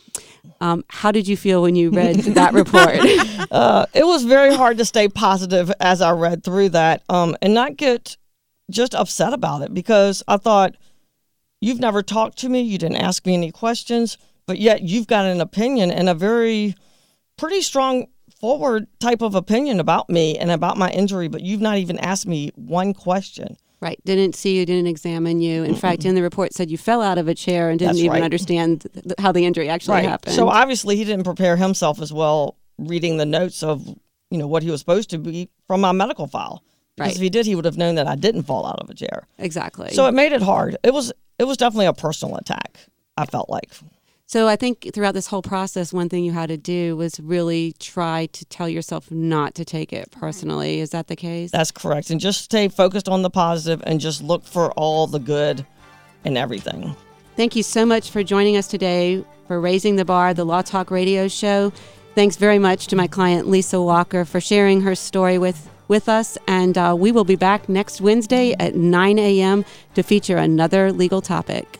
Um, 0.61 0.85
how 0.87 1.11
did 1.11 1.27
you 1.27 1.35
feel 1.35 1.61
when 1.61 1.75
you 1.75 1.89
read 1.89 2.15
that 2.39 2.53
report? 2.53 2.99
Uh, 3.51 3.85
it 3.93 4.05
was 4.05 4.23
very 4.23 4.53
hard 4.53 4.77
to 4.77 4.83
stay 4.83 5.07
positive 5.07 5.71
as 5.79 6.01
I 6.01 6.11
read 6.11 6.43
through 6.43 6.69
that 6.69 7.03
um, 7.09 7.37
and 7.41 7.53
not 7.53 7.77
get 7.77 8.17
just 8.71 8.95
upset 8.95 9.33
about 9.33 9.61
it 9.61 9.73
because 9.73 10.23
I 10.27 10.37
thought, 10.37 10.75
You've 11.65 11.79
never 11.79 12.03
talked 12.03 12.37
to 12.39 12.49
me. 12.49 12.61
You 12.61 12.77
didn't 12.77 12.97
ask 12.97 13.25
me 13.25 13.33
any 13.33 13.51
questions, 13.51 14.17
but 14.45 14.59
yet 14.59 14.83
you've 14.83 15.07
got 15.07 15.25
an 15.25 15.41
opinion 15.41 15.89
and 15.89 16.07
a 16.07 16.13
very 16.13 16.75
pretty 17.37 17.61
strong 17.61 18.05
forward 18.39 18.85
type 18.99 19.21
of 19.23 19.33
opinion 19.33 19.79
about 19.79 20.07
me 20.07 20.37
and 20.37 20.51
about 20.51 20.77
my 20.77 20.91
injury, 20.91 21.27
but 21.27 21.41
you've 21.41 21.61
not 21.61 21.77
even 21.79 21.97
asked 21.97 22.27
me 22.27 22.51
one 22.55 22.93
question. 22.93 23.57
Right. 23.81 23.99
Didn't 24.05 24.35
see 24.35 24.57
you, 24.59 24.65
didn't 24.65 24.85
examine 24.87 25.41
you. 25.41 25.63
In 25.63 25.73
fact, 25.75 26.05
in 26.05 26.13
the 26.13 26.21
report 26.21 26.53
said 26.53 26.69
you 26.69 26.77
fell 26.77 27.01
out 27.01 27.17
of 27.17 27.27
a 27.27 27.33
chair 27.33 27.69
and 27.71 27.79
didn't 27.79 27.93
That's 27.93 27.99
even 28.03 28.11
right. 28.13 28.23
understand 28.23 28.81
th- 28.93 29.15
how 29.19 29.31
the 29.31 29.45
injury 29.45 29.67
actually 29.67 30.03
happened. 30.03 30.35
So 30.35 30.49
obviously 30.49 30.95
he 30.95 31.03
didn't 31.03 31.23
prepare 31.25 31.57
himself 31.57 31.99
as 31.99 32.13
well 32.13 32.57
reading 32.77 33.17
the 33.17 33.25
notes 33.25 33.63
of, 33.63 33.87
you 34.29 34.37
know, 34.37 34.47
what 34.47 34.61
he 34.63 34.69
was 34.69 34.81
supposed 34.81 35.09
to 35.11 35.17
be 35.17 35.49
from 35.67 35.81
my 35.81 35.91
medical 35.93 36.27
file. 36.27 36.63
Because 36.95 37.09
Right. 37.09 37.15
if 37.15 37.21
he 37.21 37.29
did, 37.29 37.45
he 37.45 37.55
would 37.55 37.65
have 37.65 37.77
known 37.77 37.95
that 37.95 38.07
I 38.07 38.15
didn't 38.15 38.43
fall 38.43 38.65
out 38.65 38.79
of 38.79 38.89
a 38.89 38.93
chair. 38.93 39.27
exactly. 39.39 39.89
So 39.93 40.05
it 40.05 40.13
made 40.13 40.31
it 40.31 40.41
hard. 40.41 40.77
It 40.83 40.93
was 40.93 41.11
it 41.39 41.45
was 41.45 41.57
definitely 41.57 41.87
a 41.87 41.93
personal 41.93 42.35
attack. 42.37 42.79
I 43.17 43.25
felt 43.25 43.49
like. 43.49 43.71
So 44.27 44.47
I 44.47 44.55
think 44.55 44.89
throughout 44.93 45.13
this 45.13 45.27
whole 45.27 45.43
process, 45.43 45.93
one 45.93 46.09
thing 46.09 46.25
you 46.25 46.31
had 46.31 46.49
to 46.49 46.57
do 46.57 46.97
was 46.97 47.19
really 47.19 47.73
try 47.79 48.25
to 48.33 48.45
tell 48.45 48.67
yourself 48.67 49.11
not 49.11 49.53
to 49.55 49.63
take 49.63 49.93
it 49.93 50.11
personally. 50.11 50.79
Is 50.79 50.89
that 50.89 51.07
the 51.07 51.15
case? 51.15 51.51
That's 51.51 51.71
correct. 51.71 52.09
And 52.09 52.19
just 52.19 52.41
stay 52.41 52.67
focused 52.67 53.07
on 53.07 53.21
the 53.21 53.29
positive 53.29 53.83
and 53.85 53.99
just 53.99 54.23
look 54.23 54.43
for 54.43 54.71
all 54.71 55.05
the 55.05 55.19
good 55.19 55.65
in 56.23 56.37
everything. 56.37 56.95
Thank 57.35 57.55
you 57.55 57.63
so 57.63 57.85
much 57.85 58.09
for 58.09 58.23
joining 58.23 58.57
us 58.57 58.67
today 58.67 59.23
for 59.47 59.61
Raising 59.61 59.95
the 59.95 60.05
Bar, 60.05 60.33
the 60.33 60.45
Law 60.45 60.63
Talk 60.63 60.89
radio 60.89 61.27
show. 61.27 61.71
Thanks 62.15 62.35
very 62.35 62.57
much 62.57 62.87
to 62.87 62.95
my 62.95 63.07
client, 63.07 63.47
Lisa 63.47 63.79
Walker, 63.81 64.25
for 64.25 64.41
sharing 64.41 64.81
her 64.81 64.95
story 64.95 65.37
with, 65.37 65.69
with 65.87 66.09
us. 66.09 66.37
And 66.47 66.77
uh, 66.77 66.95
we 66.97 67.11
will 67.11 67.23
be 67.23 67.35
back 67.35 67.69
next 67.69 68.01
Wednesday 68.01 68.53
at 68.59 68.75
9 68.75 69.19
a.m. 69.19 69.65
to 69.93 70.03
feature 70.03 70.37
another 70.37 70.91
legal 70.91 71.21
topic. 71.21 71.79